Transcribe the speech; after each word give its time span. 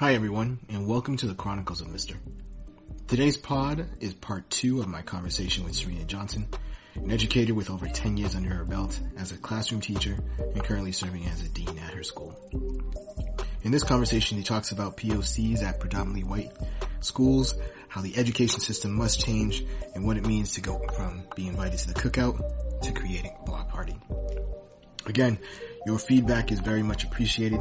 Hi, 0.00 0.14
everyone, 0.14 0.58
and 0.70 0.86
welcome 0.86 1.18
to 1.18 1.26
the 1.26 1.34
Chronicles 1.34 1.82
of 1.82 1.88
Mr. 1.88 2.16
Today's 3.06 3.36
pod 3.36 3.86
is 4.00 4.14
part 4.14 4.48
two 4.48 4.80
of 4.80 4.88
my 4.88 5.02
conversation 5.02 5.62
with 5.62 5.74
Serena 5.74 6.04
Johnson, 6.04 6.48
an 6.94 7.10
educator 7.10 7.52
with 7.52 7.68
over 7.68 7.86
10 7.86 8.16
years 8.16 8.34
under 8.34 8.48
her 8.48 8.64
belt 8.64 8.98
as 9.18 9.30
a 9.30 9.36
classroom 9.36 9.82
teacher 9.82 10.16
and 10.38 10.64
currently 10.64 10.92
serving 10.92 11.26
as 11.26 11.42
a 11.42 11.50
dean 11.50 11.78
at 11.78 11.92
her 11.92 12.02
school. 12.02 12.34
In 13.60 13.72
this 13.72 13.84
conversation, 13.84 14.38
he 14.38 14.42
talks 14.42 14.72
about 14.72 14.96
POCs 14.96 15.62
at 15.62 15.80
predominantly 15.80 16.24
white 16.24 16.52
schools, 17.00 17.54
how 17.88 18.00
the 18.00 18.16
education 18.16 18.60
system 18.60 18.94
must 18.94 19.20
change, 19.20 19.66
and 19.94 20.06
what 20.06 20.16
it 20.16 20.26
means 20.26 20.54
to 20.54 20.62
go 20.62 20.78
from 20.96 21.24
being 21.36 21.48
invited 21.48 21.78
to 21.78 21.88
the 21.88 22.00
cookout 22.00 22.80
to 22.80 22.92
creating 22.92 23.36
a 23.38 23.44
block 23.44 23.68
party. 23.68 23.98
Again, 25.04 25.38
your 25.84 25.98
feedback 25.98 26.52
is 26.52 26.60
very 26.60 26.82
much 26.82 27.04
appreciated. 27.04 27.60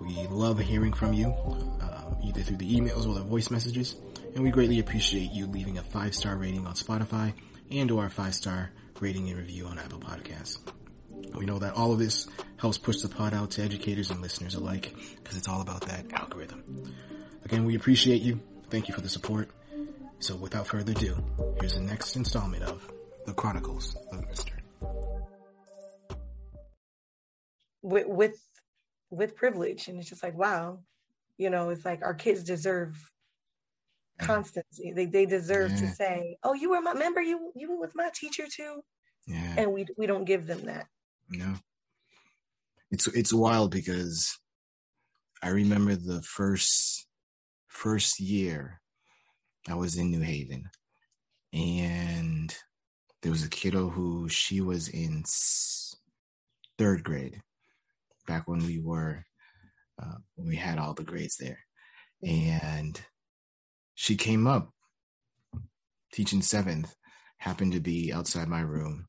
We 0.00 0.26
love 0.28 0.58
hearing 0.58 0.92
from 0.92 1.12
you, 1.12 1.34
uh, 1.80 2.14
either 2.24 2.42
through 2.42 2.58
the 2.58 2.76
emails 2.76 3.06
or 3.06 3.14
the 3.14 3.22
voice 3.22 3.50
messages, 3.50 3.96
and 4.34 4.44
we 4.44 4.50
greatly 4.50 4.78
appreciate 4.78 5.32
you 5.32 5.46
leaving 5.46 5.78
a 5.78 5.82
five-star 5.82 6.36
rating 6.36 6.66
on 6.66 6.74
Spotify 6.74 7.32
and 7.70 7.90
or 7.90 8.06
a 8.06 8.10
five-star 8.10 8.70
rating 9.00 9.28
and 9.28 9.38
review 9.38 9.66
on 9.66 9.78
Apple 9.78 9.98
Podcasts. 9.98 10.58
We 11.34 11.46
know 11.46 11.58
that 11.58 11.74
all 11.74 11.92
of 11.92 11.98
this 11.98 12.28
helps 12.56 12.78
push 12.78 13.00
the 13.00 13.08
pod 13.08 13.34
out 13.34 13.52
to 13.52 13.62
educators 13.62 14.10
and 14.10 14.20
listeners 14.20 14.54
alike 14.54 14.94
because 15.16 15.36
it's 15.36 15.48
all 15.48 15.60
about 15.60 15.82
that 15.82 16.12
algorithm. 16.12 16.94
Again, 17.44 17.64
we 17.64 17.74
appreciate 17.74 18.22
you. 18.22 18.40
Thank 18.70 18.88
you 18.88 18.94
for 18.94 19.00
the 19.00 19.08
support. 19.08 19.50
So 20.20 20.36
without 20.36 20.66
further 20.66 20.92
ado, 20.92 21.16
here's 21.60 21.74
the 21.74 21.80
next 21.80 22.16
installment 22.16 22.64
of 22.64 22.90
The 23.26 23.32
Chronicles 23.32 23.96
of 24.12 24.20
Mr. 24.28 24.52
With, 27.82 28.06
with 28.08 28.47
with 29.10 29.36
privilege. 29.36 29.88
And 29.88 29.98
it's 29.98 30.08
just 30.08 30.22
like 30.22 30.36
wow 30.36 30.80
you 31.38 31.50
know 31.50 31.70
it's 31.70 31.84
like 31.84 32.02
our 32.02 32.14
kids 32.14 32.42
deserve 32.42 33.10
mm. 34.20 34.26
constancy. 34.26 34.92
They, 34.92 35.06
they 35.06 35.24
deserve 35.24 35.70
yeah. 35.72 35.78
to 35.78 35.86
say 35.88 36.36
oh 36.42 36.54
you 36.54 36.70
were 36.70 36.80
my 36.80 36.94
member 36.94 37.22
you 37.22 37.52
you 37.54 37.70
were 37.70 37.80
with 37.80 37.94
my 37.94 38.10
teacher 38.14 38.44
too? 38.54 38.82
Yeah. 39.26 39.54
And 39.56 39.72
we 39.72 39.86
we 39.96 40.06
don't 40.06 40.24
give 40.24 40.46
them 40.46 40.66
that. 40.66 40.86
No. 41.30 41.54
It's 42.90 43.06
it's 43.08 43.32
wild 43.32 43.70
because 43.70 44.38
i 45.42 45.50
remember 45.50 45.94
the 45.94 46.22
first 46.22 47.06
first 47.68 48.18
year 48.18 48.80
i 49.68 49.74
was 49.74 49.96
in 49.96 50.10
new 50.10 50.20
haven 50.20 50.68
and 51.52 52.54
there 53.22 53.32
was 53.32 53.44
a 53.44 53.48
kiddo 53.48 53.88
who 53.88 54.28
she 54.28 54.60
was 54.60 54.88
in 54.88 55.22
third 56.78 57.04
grade 57.04 57.40
back 58.28 58.46
when 58.46 58.60
we 58.60 58.78
were 58.78 59.24
uh, 60.00 60.18
when 60.36 60.46
we 60.46 60.56
had 60.56 60.78
all 60.78 60.94
the 60.94 61.02
grades 61.02 61.36
there, 61.36 61.58
and 62.22 63.00
she 63.96 64.14
came 64.14 64.46
up 64.46 64.70
teaching 66.12 66.42
seventh. 66.42 66.94
Happened 67.40 67.72
to 67.72 67.80
be 67.80 68.12
outside 68.12 68.48
my 68.48 68.62
room. 68.62 69.06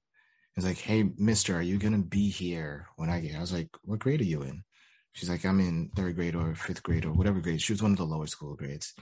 It's 0.56 0.64
like, 0.64 0.78
hey, 0.78 1.09
Mister, 1.17 1.56
are 1.56 1.64
you 1.64 1.80
gonna 1.80 1.97
be 1.97 2.30
here 2.30 2.88
when 2.95 3.09
I 3.09 3.20
get? 3.20 3.36
I 3.36 3.40
was 3.40 3.52
like, 3.52 3.70
what 3.81 3.97
grade 3.97 4.22
are 4.22 4.31
you 4.34 4.44
in? 4.44 4.64
She's 5.14 5.31
like, 5.31 5.44
I'm 5.44 5.59
in 5.59 5.90
third 5.95 6.16
grade 6.16 6.36
or 6.36 6.53
fifth 6.53 6.84
grade 6.84 7.06
or 7.06 7.12
whatever 7.12 7.40
grade. 7.40 7.59
She 7.59 7.73
was 7.73 7.81
one 7.81 7.92
of 7.92 7.97
the 7.97 8.06
lower 8.06 8.28
school 8.28 8.56
grades. 8.56 8.94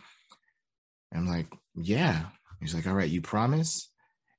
And 1.11 1.21
I'm 1.21 1.27
like, 1.27 1.47
yeah. 1.75 2.27
He's 2.61 2.73
like, 2.73 2.87
all 2.87 2.93
right, 2.93 3.09
you 3.09 3.21
promise? 3.21 3.91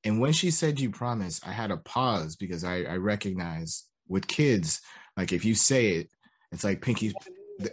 And 0.04 0.20
when 0.20 0.32
she 0.32 0.50
said 0.50 0.80
you 0.80 0.90
promise, 0.90 1.38
I 1.46 1.52
had 1.52 1.70
a 1.70 1.76
pause 1.76 2.36
because 2.36 2.64
I, 2.64 2.84
I 2.84 2.96
recognize 2.96 3.84
with 4.08 4.26
kids, 4.26 4.80
like 5.18 5.32
if 5.32 5.44
you 5.44 5.56
say 5.56 5.96
it, 5.96 6.10
it's 6.52 6.62
like 6.62 6.80
Pinky. 6.80 7.12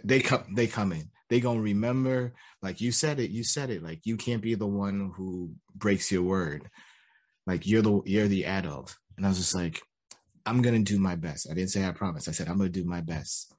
They 0.02 0.20
come. 0.20 0.44
They 0.52 0.66
come 0.66 0.90
in. 0.90 1.10
They 1.30 1.38
gonna 1.38 1.60
remember. 1.60 2.34
Like 2.60 2.80
you 2.80 2.90
said 2.90 3.20
it. 3.20 3.30
You 3.30 3.44
said 3.44 3.70
it. 3.70 3.84
Like 3.84 4.00
you 4.04 4.16
can't 4.16 4.42
be 4.42 4.56
the 4.56 4.66
one 4.66 5.12
who 5.16 5.52
breaks 5.72 6.10
your 6.10 6.24
word. 6.24 6.68
Like 7.46 7.64
you're 7.64 7.82
the 7.82 8.02
you're 8.04 8.26
the 8.26 8.46
adult. 8.46 8.96
And 9.16 9.24
I 9.24 9.28
was 9.28 9.38
just 9.38 9.54
like, 9.54 9.80
I'm 10.44 10.60
gonna 10.60 10.80
do 10.80 10.98
my 10.98 11.14
best. 11.14 11.48
I 11.48 11.54
didn't 11.54 11.70
say 11.70 11.86
I 11.86 11.92
promise. 11.92 12.26
I 12.26 12.32
said 12.32 12.48
I'm 12.48 12.58
gonna 12.58 12.68
do 12.68 12.84
my 12.84 13.00
best. 13.00 13.54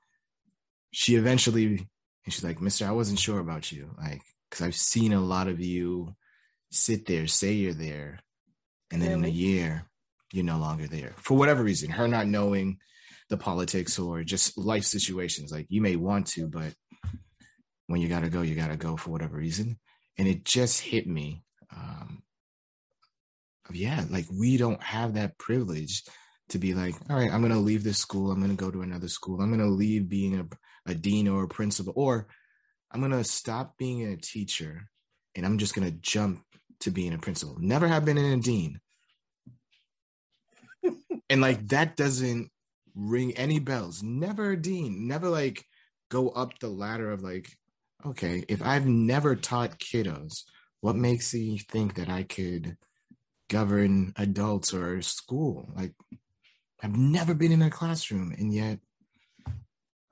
She 0.92 1.16
eventually, 1.16 1.66
and 1.66 1.88
she's 2.34 2.44
like, 2.44 2.62
Mister, 2.62 2.86
I 2.88 2.92
wasn't 2.92 3.20
sure 3.20 3.40
about 3.40 3.72
you. 3.72 3.96
Like, 3.98 4.22
because 4.50 4.66
I've 4.66 4.76
seen 4.76 5.14
a 5.14 5.22
lot 5.22 5.48
of 5.48 5.62
you 5.62 6.14
sit 6.72 7.06
there, 7.06 7.28
say 7.28 7.54
you're 7.54 7.74
there, 7.74 8.20
and 8.92 9.02
then 9.02 9.22
really? 9.22 9.30
in 9.30 9.34
a 9.34 9.38
year, 9.38 9.86
you're 10.34 10.44
no 10.44 10.58
longer 10.58 10.88
there 10.88 11.14
for 11.20 11.38
whatever 11.38 11.64
reason. 11.64 11.90
Her 11.90 12.10
not 12.10 12.28
knowing 12.28 12.80
the 13.30 13.38
politics 13.38 14.00
or 14.00 14.24
just 14.24 14.58
life 14.58 14.84
situations. 14.84 15.52
Like 15.52 15.68
you 15.70 15.82
may 15.82 15.96
want 15.96 16.28
to, 16.28 16.48
but 16.48 16.74
when 17.88 18.02
you 18.02 18.08
gotta 18.08 18.30
go, 18.30 18.42
you 18.42 18.56
gotta 18.56 18.78
go 18.78 18.98
for 18.98 19.12
whatever 19.12 19.38
reason. 19.38 19.80
And 20.18 20.28
it 20.28 20.44
just 20.44 20.82
hit 20.82 21.08
me. 21.08 21.44
Um, 21.76 22.24
yeah, 23.72 24.06
like 24.10 24.26
we 24.32 24.58
don't 24.58 24.82
have 24.82 25.16
that 25.16 25.38
privilege 25.38 26.04
to 26.50 26.60
be 26.60 26.74
like, 26.74 26.96
all 27.10 27.18
right, 27.18 27.32
I'm 27.32 27.42
gonna 27.42 27.60
leave 27.60 27.84
this 27.84 27.98
school, 27.98 28.32
I'm 28.32 28.42
gonna 28.42 28.54
go 28.54 28.72
to 28.72 28.82
another 28.82 29.08
school, 29.08 29.42
I'm 29.42 29.52
gonna 29.52 29.68
leave 29.68 30.08
being 30.08 30.40
a, 30.40 30.92
a 30.92 30.96
dean 30.96 31.28
or 31.28 31.44
a 31.44 31.48
principal, 31.48 31.94
or 31.96 32.28
I'm 32.92 33.02
gonna 33.02 33.24
stop 33.24 33.78
being 33.78 34.06
a 34.08 34.16
teacher 34.16 34.90
and 35.36 35.46
I'm 35.46 35.58
just 35.58 35.76
gonna 35.76 35.92
jump 35.92 36.44
to 36.82 36.92
being 36.92 37.14
a 37.14 37.18
principal. 37.18 37.58
Never 37.60 37.88
have 37.88 38.06
been 38.06 38.18
in 38.18 38.40
a 38.40 38.42
dean. 38.42 38.80
and 41.30 41.42
like 41.42 41.68
that 41.70 41.98
doesn't 41.98 42.50
ring 42.98 43.34
any 43.38 43.60
bells. 43.60 44.02
Never 44.02 44.56
dean. 44.56 45.08
Never 45.08 45.30
like 45.30 45.64
go 46.10 46.30
up 46.30 46.58
the 46.60 46.68
ladder 46.68 47.12
of 47.12 47.22
like, 47.22 47.50
okay, 48.06 48.44
if 48.48 48.62
I've 48.62 48.86
never 48.86 49.36
taught 49.36 49.80
kiddos, 49.80 50.44
what 50.82 50.96
makes 50.96 51.34
you 51.34 51.60
think 51.60 51.96
that 51.96 52.10
I 52.10 52.24
could 52.24 52.78
govern 53.50 54.14
adults 54.18 54.74
or 54.74 55.02
school? 55.02 55.70
Like, 55.76 55.94
I've 56.82 56.96
never 56.96 57.34
been 57.34 57.52
in 57.52 57.62
a 57.62 57.70
classroom, 57.70 58.34
and 58.38 58.54
yet 58.54 58.80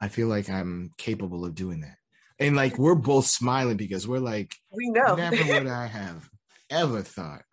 I 0.01 0.07
feel 0.07 0.27
like 0.27 0.49
I'm 0.49 0.91
capable 0.97 1.45
of 1.45 1.55
doing 1.55 1.81
that. 1.81 1.97
And 2.39 2.55
like, 2.55 2.77
we're 2.77 2.95
both 2.95 3.27
smiling 3.27 3.77
because 3.77 4.07
we're 4.07 4.19
like, 4.19 4.55
we 4.71 4.89
know 4.89 5.15
never 5.15 5.35
would 5.53 5.67
I 5.67 5.87
have 5.87 6.29
ever 6.69 7.01
thought. 7.01 7.43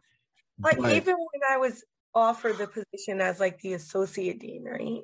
Like, 0.59 0.79
but, 0.79 0.97
even 0.97 1.15
when 1.17 1.43
I 1.51 1.59
was 1.59 1.85
offered 2.15 2.59
the 2.59 2.67
position 2.67 3.21
as 3.21 3.41
like 3.41 3.61
the 3.61 3.75
associate 3.75 4.41
dean, 4.41 4.65
right? 4.65 5.03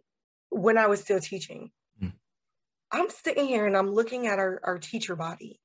When 0.50 0.78
I 0.78 0.86
was 0.86 1.00
still 1.00 1.20
teaching. 1.20 1.70
Mm. 2.02 2.12
I'm 2.90 3.10
sitting 3.10 3.46
here 3.46 3.66
and 3.66 3.76
I'm 3.76 3.90
looking 3.90 4.26
at 4.26 4.38
our, 4.38 4.60
our 4.64 4.78
teacher 4.78 5.16
body 5.16 5.60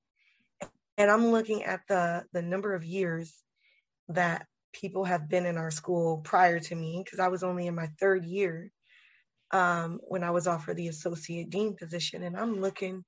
and 0.98 1.10
I'm 1.10 1.28
looking 1.32 1.64
at 1.64 1.82
the 1.88 2.24
the 2.34 2.42
number 2.42 2.74
of 2.74 2.84
years 2.84 3.34
that 4.10 4.46
people 4.74 5.04
have 5.06 5.30
been 5.30 5.46
in 5.46 5.58
our 5.58 5.72
school 5.72 6.18
prior 6.24 6.60
to 6.60 6.76
me 6.76 7.02
because 7.04 7.20
I 7.20 7.28
was 7.28 7.44
only 7.44 7.68
in 7.68 7.76
my 7.76 7.88
third 8.00 8.26
year 8.26 8.72
um, 9.52 10.00
when 10.08 10.24
I 10.24 10.32
was 10.32 10.48
offered 10.48 10.78
the 10.78 10.88
associate 10.88 11.50
dean 11.50 11.76
position 11.76 12.24
and 12.24 12.36
I'm 12.36 12.60
looking 12.60 13.06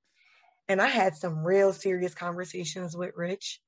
and 0.68 0.80
I 0.80 0.86
had 0.86 1.16
some 1.16 1.44
real 1.44 1.72
serious 1.72 2.14
conversations 2.14 2.96
with 2.96 3.12
Rich 3.16 3.60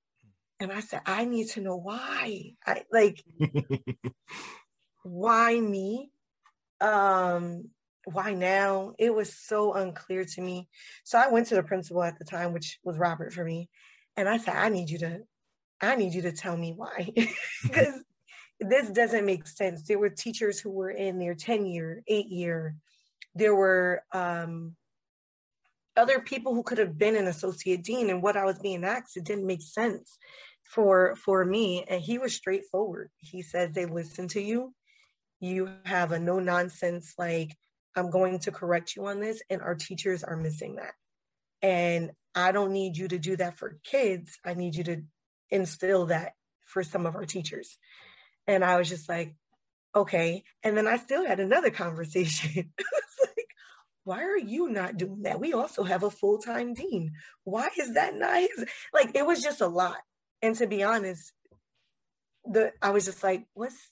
and 0.61 0.73
I 0.73 0.81
said 0.81 1.03
I 1.07 1.25
need 1.25 1.49
to 1.51 1.61
know 1.61 1.77
why 1.77 2.55
I 2.67 2.85
like 2.93 3.23
why 5.03 5.59
me 5.59 6.11
um 6.81 7.71
why 8.13 8.35
now? 8.35 8.95
It 8.99 9.15
was 9.15 9.35
so 9.35 9.75
unclear 9.75 10.25
to 10.25 10.41
me. 10.41 10.69
So 11.05 11.19
I 11.19 11.29
went 11.29 11.47
to 11.49 11.55
the 11.55 11.63
principal 11.63 12.03
at 12.03 12.19
the 12.19 12.25
time, 12.25 12.53
which 12.53 12.79
was 12.85 12.99
Robert 12.99 13.33
for 13.33 13.45
me, 13.45 13.69
and 14.17 14.29
I 14.29 14.39
said, 14.39 14.57
I 14.57 14.69
need 14.69 14.91
you 14.91 14.99
to, 14.99 15.21
I 15.81 15.97
need 15.97 16.15
you 16.15 16.23
to 16.23 16.33
tell 16.33 16.57
me 16.57 16.73
why, 16.75 17.11
because 17.63 17.95
this 18.61 18.91
doesn't 18.91 19.27
make 19.27 19.47
sense. 19.47 19.83
There 19.83 19.99
were 19.99 20.11
teachers 20.11 20.59
who 20.59 20.71
were 20.71 20.91
in 20.91 21.19
their 21.19 21.35
10 21.35 21.67
year, 21.67 22.03
eight 22.09 22.29
year. 22.29 22.75
There 23.35 23.55
were 23.55 24.03
um, 24.13 24.75
other 25.97 26.21
people 26.21 26.55
who 26.55 26.63
could 26.63 26.79
have 26.79 26.99
been 26.99 27.17
an 27.17 27.27
associate 27.27 27.85
dean, 27.85 28.11
and 28.11 28.23
what 28.23 28.37
I 28.37 28.45
was 28.45 28.59
being 28.59 28.85
asked, 28.85 29.17
it 29.17 29.25
didn't 29.25 29.47
make 29.47 29.63
sense 29.63 30.19
for 30.65 31.17
for 31.17 31.45
me. 31.45 31.85
And 31.89 32.01
he 32.01 32.19
was 32.19 32.35
straightforward. 32.35 33.11
He 33.19 33.43
says 33.43 33.73
they 33.73 33.87
listen 33.87 34.29
to 34.29 34.41
you. 34.41 34.75
You 35.41 35.71
have 35.85 36.13
a 36.13 36.19
no 36.19 36.41
nonsense 36.41 37.15
like 37.19 37.57
I'm 37.97 38.11
going 38.11 38.39
to 38.41 38.53
correct 38.53 38.97
you 38.97 39.07
on 39.07 39.21
this. 39.21 39.43
And 39.51 39.61
our 39.61 39.75
teachers 39.75 40.25
are 40.25 40.37
missing 40.37 40.77
that. 40.77 40.93
And 41.63 42.13
I 42.35 42.53
don't 42.53 42.73
need 42.73 42.97
you 42.97 43.09
to 43.09 43.19
do 43.19 43.37
that 43.37 43.57
for 43.57 43.79
kids. 43.85 44.39
I 44.45 44.55
need 44.55 44.77
you 44.77 44.85
to 44.85 45.03
instill 45.51 46.07
that 46.07 46.33
for 46.65 46.83
some 46.83 47.07
of 47.07 47.17
our 47.17 47.25
teachers. 47.25 47.79
And 48.47 48.65
I 48.65 48.77
was 48.77 48.89
just 48.89 49.09
like, 49.09 49.35
okay. 49.95 50.45
And 50.63 50.77
then 50.77 50.87
I 50.87 50.97
still 50.99 51.27
had 51.27 51.41
another 51.41 51.71
conversation. 51.85 52.73
like, 53.25 53.49
why 54.05 54.23
are 54.23 54.39
you 54.39 54.69
not 54.69 54.97
doing 54.97 55.23
that? 55.23 55.41
We 55.41 55.53
also 55.53 55.83
have 55.83 56.03
a 56.03 56.11
full 56.11 56.39
time 56.39 56.75
dean. 56.75 57.13
Why 57.45 57.69
is 57.79 57.95
that 57.95 58.15
not? 58.15 58.49
Like, 58.93 59.15
it 59.15 59.27
was 59.27 59.43
just 59.43 59.61
a 59.61 59.67
lot. 59.67 59.99
And 60.41 60.55
to 60.57 60.67
be 60.67 60.83
honest, 60.83 61.33
the 62.45 62.73
I 62.81 62.91
was 62.91 63.05
just 63.05 63.23
like, 63.23 63.47
what's 63.55 63.91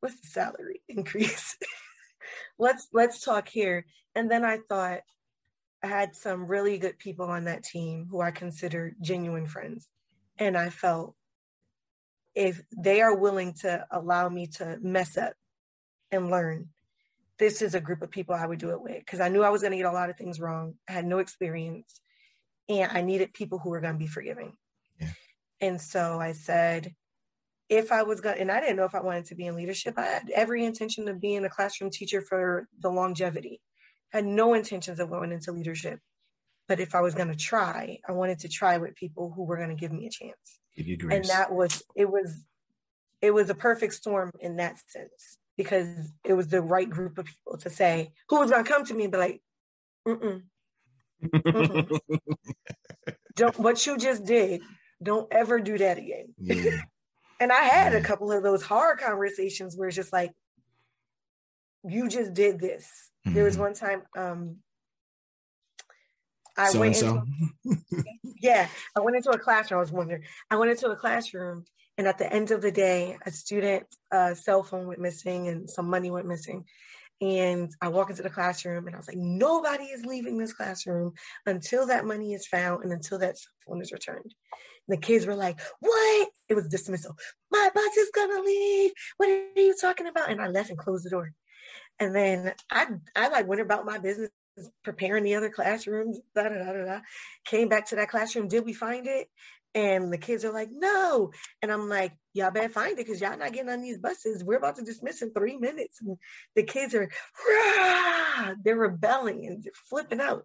what's 0.00 0.20
the 0.20 0.26
salary 0.26 0.82
increase? 0.88 1.56
Let's 2.62 2.88
let's 2.92 3.20
talk 3.20 3.48
here 3.48 3.84
and 4.14 4.30
then 4.30 4.44
i 4.44 4.58
thought 4.68 5.00
I 5.82 5.88
had 5.88 6.14
some 6.14 6.46
really 6.46 6.78
good 6.78 6.98
people 6.98 7.26
on 7.26 7.44
that 7.44 7.64
team 7.64 8.06
who 8.08 8.20
I 8.20 8.30
consider 8.30 8.94
genuine 9.00 9.46
friends. 9.46 9.88
And 10.38 10.56
I 10.56 10.70
felt 10.70 11.14
if 12.34 12.62
they 12.76 13.02
are 13.02 13.14
willing 13.14 13.54
to 13.62 13.84
allow 13.90 14.28
me 14.28 14.46
to 14.58 14.78
mess 14.80 15.16
up 15.16 15.34
and 16.10 16.30
learn, 16.30 16.68
this 17.38 17.62
is 17.62 17.74
a 17.74 17.80
group 17.80 18.02
of 18.02 18.10
people 18.10 18.34
I 18.34 18.46
would 18.46 18.60
do 18.60 18.70
it 18.70 18.80
with 18.80 18.98
because 18.98 19.18
I 19.18 19.28
knew 19.28 19.42
I 19.42 19.50
was 19.50 19.62
going 19.62 19.72
to 19.72 19.76
get 19.76 19.86
a 19.86 19.92
lot 19.92 20.08
of 20.08 20.16
things 20.16 20.38
wrong. 20.38 20.74
I 20.88 20.92
had 20.92 21.04
no 21.04 21.18
experience 21.18 22.00
and 22.68 22.90
I 22.92 23.02
needed 23.02 23.34
people 23.34 23.58
who 23.58 23.70
were 23.70 23.80
going 23.80 23.94
to 23.94 23.98
be 23.98 24.06
forgiving. 24.06 24.56
Yeah. 25.00 25.10
And 25.60 25.80
so 25.80 26.20
I 26.20 26.32
said, 26.32 26.94
if 27.68 27.92
I 27.92 28.02
was 28.02 28.20
going, 28.20 28.38
and 28.38 28.50
I 28.50 28.60
didn't 28.60 28.76
know 28.76 28.84
if 28.84 28.94
I 28.94 29.00
wanted 29.00 29.26
to 29.26 29.34
be 29.34 29.46
in 29.46 29.56
leadership, 29.56 29.94
I 29.96 30.02
had 30.02 30.30
every 30.34 30.64
intention 30.64 31.08
of 31.08 31.20
being 31.20 31.44
a 31.44 31.50
classroom 31.50 31.90
teacher 31.90 32.20
for 32.20 32.68
the 32.80 32.90
longevity. 32.90 33.60
I 34.12 34.18
had 34.18 34.26
no 34.26 34.54
intentions 34.54 35.00
of 35.00 35.10
going 35.10 35.32
into 35.32 35.52
leadership. 35.52 35.98
But 36.68 36.80
if 36.80 36.94
I 36.94 37.00
was 37.00 37.14
going 37.14 37.28
to 37.28 37.36
try, 37.36 37.98
I 38.08 38.12
wanted 38.12 38.40
to 38.40 38.48
try 38.48 38.78
with 38.78 38.94
people 38.94 39.32
who 39.34 39.44
were 39.44 39.56
going 39.56 39.70
to 39.70 39.74
give 39.74 39.92
me 39.92 40.06
a 40.06 40.10
chance. 40.10 40.60
Give 40.76 40.86
you 40.86 40.96
grace. 40.96 41.16
And 41.16 41.24
that 41.26 41.52
was, 41.52 41.82
it 41.96 42.10
was, 42.10 42.44
it 43.20 43.32
was 43.32 43.50
a 43.50 43.54
perfect 43.54 43.94
storm 43.94 44.30
in 44.40 44.56
that 44.56 44.76
sense 44.86 45.38
because 45.56 45.86
it 46.24 46.34
was 46.34 46.48
the 46.48 46.62
right 46.62 46.88
group 46.88 47.18
of 47.18 47.26
people 47.26 47.58
to 47.58 47.70
say 47.70 48.12
who 48.28 48.38
was 48.38 48.50
going 48.50 48.64
to 48.64 48.70
come 48.70 48.84
to 48.84 48.94
me 48.94 49.04
and 49.04 49.12
be 49.12 49.18
like, 49.18 49.42
mm 50.06 50.42
mm 51.34 51.98
don't 53.36 53.58
what 53.58 53.84
you 53.86 53.96
just 53.96 54.24
did. 54.24 54.60
Don't 55.02 55.26
ever 55.32 55.60
do 55.60 55.78
that 55.78 55.98
again. 55.98 56.34
Yeah. 56.38 56.82
And 57.42 57.50
I 57.50 57.62
had 57.62 57.92
a 57.92 58.00
couple 58.00 58.30
of 58.30 58.44
those 58.44 58.62
hard 58.62 59.00
conversations 59.00 59.76
where 59.76 59.88
it's 59.88 59.96
just 59.96 60.12
like, 60.12 60.30
you 61.82 62.08
just 62.08 62.34
did 62.34 62.60
this. 62.60 62.84
Mm-hmm. 63.26 63.34
There 63.34 63.44
was 63.44 63.54
mm-hmm. 63.54 63.62
one 63.62 63.74
time 63.74 64.02
um 64.16 64.56
I 66.56 66.68
so 66.68 66.78
went 66.78 67.02
into 67.02 67.22
yeah, 68.40 68.68
I 68.96 69.00
went 69.00 69.16
into 69.16 69.30
a 69.30 69.38
classroom. 69.38 69.78
I 69.78 69.80
was 69.80 69.90
wondering. 69.90 70.22
I 70.50 70.56
went 70.56 70.70
into 70.70 70.88
a 70.88 70.96
classroom, 70.96 71.64
and 71.98 72.06
at 72.06 72.18
the 72.18 72.32
end 72.32 72.52
of 72.52 72.62
the 72.62 72.70
day, 72.70 73.16
a 73.26 73.32
student 73.32 73.86
uh, 74.12 74.34
cell 74.34 74.62
phone 74.62 74.86
went 74.86 75.00
missing 75.00 75.48
and 75.48 75.68
some 75.68 75.88
money 75.88 76.10
went 76.10 76.28
missing. 76.28 76.64
And 77.22 77.70
I 77.80 77.88
walk 77.88 78.10
into 78.10 78.22
the 78.22 78.30
classroom, 78.30 78.86
and 78.86 78.94
I 78.94 78.98
was 78.98 79.08
like, 79.08 79.16
nobody 79.16 79.84
is 79.84 80.04
leaving 80.04 80.36
this 80.36 80.52
classroom 80.52 81.14
until 81.46 81.86
that 81.86 82.04
money 82.04 82.34
is 82.34 82.46
found 82.46 82.84
and 82.84 82.92
until 82.92 83.18
that 83.20 83.38
cell 83.38 83.52
phone 83.66 83.80
is 83.80 83.90
returned. 83.90 84.34
And 84.88 84.96
the 84.96 85.00
kids 85.00 85.26
were 85.26 85.36
like, 85.36 85.60
"What?" 85.80 86.28
It 86.52 86.56
was 86.56 86.68
dismissal. 86.68 87.16
My 87.50 87.70
bus 87.74 87.96
is 87.96 88.10
gonna 88.14 88.42
leave. 88.42 88.92
What 89.16 89.30
are 89.30 89.60
you 89.60 89.74
talking 89.80 90.06
about? 90.06 90.30
And 90.30 90.38
I 90.38 90.48
left 90.48 90.68
and 90.68 90.78
closed 90.78 91.06
the 91.06 91.10
door. 91.10 91.32
And 91.98 92.14
then 92.14 92.52
I 92.70 92.88
I 93.16 93.28
like 93.28 93.48
went 93.48 93.62
about 93.62 93.86
my 93.86 93.96
business 93.96 94.28
preparing 94.84 95.24
the 95.24 95.34
other 95.34 95.48
classrooms, 95.48 96.20
da, 96.34 96.50
da, 96.50 96.58
da, 96.58 96.84
da, 96.84 97.00
Came 97.46 97.68
back 97.68 97.86
to 97.88 97.96
that 97.96 98.10
classroom. 98.10 98.48
Did 98.48 98.66
we 98.66 98.74
find 98.74 99.06
it? 99.06 99.28
And 99.74 100.12
the 100.12 100.18
kids 100.18 100.44
are 100.44 100.52
like, 100.52 100.68
no. 100.70 101.30
And 101.62 101.72
I'm 101.72 101.88
like, 101.88 102.12
y'all 102.34 102.50
better 102.50 102.68
find 102.68 102.92
it 102.92 103.06
because 103.06 103.22
y'all 103.22 103.38
not 103.38 103.54
getting 103.54 103.70
on 103.70 103.80
these 103.80 103.96
buses. 103.96 104.44
We're 104.44 104.58
about 104.58 104.76
to 104.76 104.82
dismiss 104.82 105.22
in 105.22 105.32
three 105.32 105.56
minutes. 105.56 106.02
And 106.02 106.18
the 106.54 106.64
kids 106.64 106.94
are, 106.94 107.08
Rah! 107.48 108.52
they're 108.62 108.76
rebelling 108.76 109.46
and 109.46 109.66
flipping 109.88 110.20
out. 110.20 110.44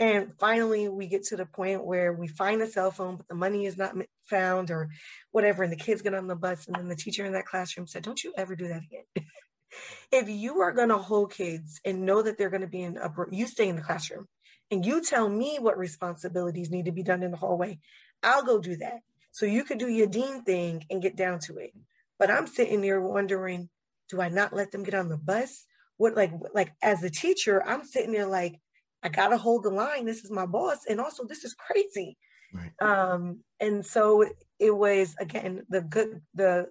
And 0.00 0.32
finally, 0.38 0.88
we 0.88 1.08
get 1.08 1.24
to 1.24 1.36
the 1.36 1.46
point 1.46 1.84
where 1.84 2.12
we 2.12 2.28
find 2.28 2.62
a 2.62 2.68
cell 2.68 2.92
phone, 2.92 3.16
but 3.16 3.26
the 3.26 3.34
money 3.34 3.66
is 3.66 3.76
not 3.76 3.96
found 4.22 4.70
or 4.70 4.90
whatever. 5.32 5.64
And 5.64 5.72
the 5.72 5.76
kids 5.76 6.02
get 6.02 6.14
on 6.14 6.28
the 6.28 6.36
bus. 6.36 6.66
And 6.66 6.76
then 6.76 6.88
the 6.88 6.94
teacher 6.94 7.24
in 7.24 7.32
that 7.32 7.46
classroom 7.46 7.86
said, 7.88 8.04
Don't 8.04 8.22
you 8.22 8.32
ever 8.36 8.54
do 8.54 8.68
that 8.68 8.82
again. 8.84 9.26
if 10.12 10.28
you 10.28 10.60
are 10.60 10.72
going 10.72 10.88
to 10.90 10.98
hold 10.98 11.32
kids 11.32 11.80
and 11.84 12.06
know 12.06 12.22
that 12.22 12.38
they're 12.38 12.50
going 12.50 12.62
to 12.62 12.68
be 12.68 12.82
in 12.82 12.96
a, 12.96 13.10
you 13.30 13.46
stay 13.46 13.68
in 13.68 13.76
the 13.76 13.82
classroom 13.82 14.26
and 14.70 14.86
you 14.86 15.02
tell 15.02 15.28
me 15.28 15.58
what 15.60 15.76
responsibilities 15.76 16.70
need 16.70 16.84
to 16.84 16.92
be 16.92 17.02
done 17.02 17.22
in 17.22 17.32
the 17.32 17.36
hallway, 17.36 17.78
I'll 18.22 18.44
go 18.44 18.58
do 18.58 18.76
that. 18.76 19.00
So 19.32 19.46
you 19.46 19.64
could 19.64 19.78
do 19.78 19.88
your 19.88 20.06
dean 20.06 20.42
thing 20.42 20.84
and 20.90 21.02
get 21.02 21.16
down 21.16 21.40
to 21.40 21.58
it. 21.58 21.72
But 22.18 22.30
I'm 22.30 22.46
sitting 22.46 22.80
there 22.80 23.00
wondering, 23.00 23.68
do 24.08 24.20
I 24.20 24.28
not 24.28 24.52
let 24.52 24.72
them 24.72 24.82
get 24.82 24.94
on 24.94 25.08
the 25.08 25.16
bus? 25.16 25.66
What 25.96 26.14
like 26.16 26.32
like 26.54 26.72
as 26.82 27.02
a 27.02 27.10
teacher, 27.10 27.62
I'm 27.66 27.84
sitting 27.84 28.12
there 28.12 28.26
like, 28.26 28.60
I 29.02 29.08
gotta 29.08 29.36
hold 29.36 29.62
the 29.62 29.70
line. 29.70 30.06
This 30.06 30.24
is 30.24 30.30
my 30.30 30.46
boss, 30.46 30.86
and 30.88 31.00
also 31.00 31.24
this 31.24 31.44
is 31.44 31.54
crazy. 31.54 32.16
Right. 32.52 32.72
Um, 32.80 33.40
and 33.60 33.84
so 33.84 34.24
it 34.58 34.74
was 34.74 35.14
again 35.20 35.62
the 35.68 35.82
good 35.82 36.20
the 36.34 36.68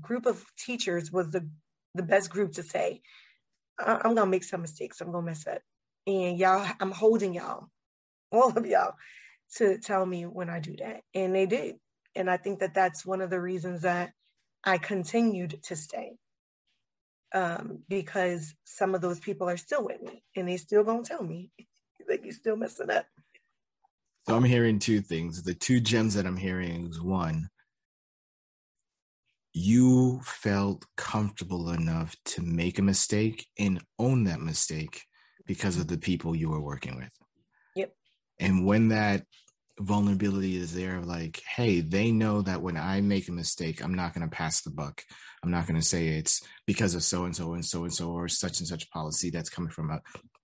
group 0.00 0.26
of 0.26 0.44
teachers 0.58 1.12
was 1.12 1.30
the 1.30 1.48
the 1.94 2.02
best 2.02 2.30
group 2.30 2.52
to 2.52 2.62
say, 2.62 3.00
I'm 3.78 4.14
gonna 4.14 4.26
make 4.26 4.44
some 4.44 4.62
mistakes. 4.62 5.00
I'm 5.00 5.12
gonna 5.12 5.26
mess 5.26 5.46
up. 5.46 5.62
And 6.06 6.38
y'all, 6.38 6.66
I'm 6.80 6.92
holding 6.92 7.34
y'all, 7.34 7.68
all 8.32 8.56
of 8.56 8.66
y'all, 8.66 8.94
to 9.56 9.78
tell 9.78 10.04
me 10.06 10.24
when 10.24 10.50
I 10.50 10.60
do 10.60 10.76
that. 10.76 11.02
And 11.14 11.34
they 11.34 11.46
did. 11.46 11.76
And 12.14 12.30
I 12.30 12.36
think 12.36 12.60
that 12.60 12.74
that's 12.74 13.04
one 13.04 13.20
of 13.20 13.30
the 13.30 13.40
reasons 13.40 13.82
that 13.82 14.12
I 14.64 14.78
continued 14.78 15.62
to 15.64 15.76
stay. 15.76 16.12
Um, 17.36 17.80
because 17.86 18.54
some 18.64 18.94
of 18.94 19.02
those 19.02 19.20
people 19.20 19.46
are 19.46 19.58
still 19.58 19.84
with 19.84 20.00
me 20.00 20.22
and 20.34 20.48
they 20.48 20.56
still 20.56 20.82
gonna 20.82 21.02
tell 21.02 21.22
me, 21.22 21.50
like, 22.08 22.24
you're 22.24 22.32
still 22.32 22.56
messing 22.56 22.90
up. 22.90 23.04
So 24.26 24.34
I'm 24.34 24.44
hearing 24.44 24.78
two 24.78 25.02
things. 25.02 25.42
The 25.42 25.52
two 25.52 25.80
gems 25.80 26.14
that 26.14 26.24
I'm 26.24 26.38
hearing 26.38 26.88
is 26.88 26.98
one, 26.98 27.50
you 29.52 30.20
felt 30.24 30.86
comfortable 30.96 31.72
enough 31.72 32.16
to 32.24 32.40
make 32.40 32.78
a 32.78 32.82
mistake 32.82 33.46
and 33.58 33.82
own 33.98 34.24
that 34.24 34.40
mistake 34.40 35.02
because 35.46 35.78
of 35.78 35.88
the 35.88 35.98
people 35.98 36.34
you 36.34 36.48
were 36.48 36.60
working 36.60 36.96
with. 36.96 37.12
Yep. 37.74 37.92
And 38.40 38.64
when 38.64 38.88
that 38.88 39.24
vulnerability 39.78 40.56
is 40.56 40.74
there, 40.74 40.96
of 40.98 41.06
like, 41.06 41.42
hey, 41.46 41.80
they 41.80 42.10
know 42.10 42.42
that 42.42 42.62
when 42.62 42.76
I 42.76 43.00
make 43.00 43.28
a 43.28 43.32
mistake, 43.32 43.82
I'm 43.82 43.94
not 43.94 44.14
going 44.14 44.28
to 44.28 44.34
pass 44.34 44.62
the 44.62 44.70
buck. 44.70 45.02
I'm 45.42 45.50
not 45.50 45.66
going 45.66 45.78
to 45.78 45.86
say 45.86 46.08
it's 46.08 46.42
because 46.66 46.94
of 46.94 47.02
so 47.02 47.24
and 47.24 47.36
so 47.36 47.54
and 47.54 47.64
so 47.64 47.84
and 47.84 47.92
so 47.92 48.10
or 48.10 48.28
such 48.28 48.58
and 48.58 48.68
such 48.68 48.90
policy 48.90 49.30
that's 49.30 49.50
coming 49.50 49.70
from 49.70 49.90
a. 49.90 50.00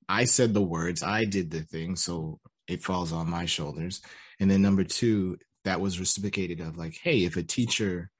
I 0.08 0.24
said 0.24 0.52
the 0.52 0.62
words, 0.62 1.02
I 1.02 1.24
did 1.24 1.50
the 1.50 1.62
thing, 1.62 1.96
so 1.96 2.40
it 2.68 2.82
falls 2.82 3.12
on 3.12 3.30
my 3.30 3.46
shoulders. 3.46 4.02
And 4.38 4.50
then 4.50 4.62
number 4.62 4.84
two, 4.84 5.38
that 5.64 5.80
was 5.80 6.00
reciprocated 6.00 6.60
of 6.60 6.76
like, 6.76 6.96
hey, 7.02 7.24
if 7.24 7.36
a 7.36 7.42
teacher 7.42 8.10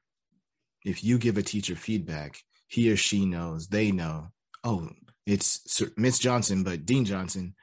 if 0.85 1.05
you 1.05 1.19
give 1.19 1.39
a 1.39 1.43
teacher 1.43 1.77
feedback, 1.77 2.39
he 2.69 2.91
or 2.91 2.97
she 2.97 3.27
knows, 3.27 3.69
they 3.69 3.93
know, 3.93 4.29
oh, 4.65 4.89
it's 5.27 5.83
Miss 5.97 6.19
Johnson, 6.19 6.65
but 6.65 6.85
Dean 6.85 7.05
Johnson, 7.05 7.55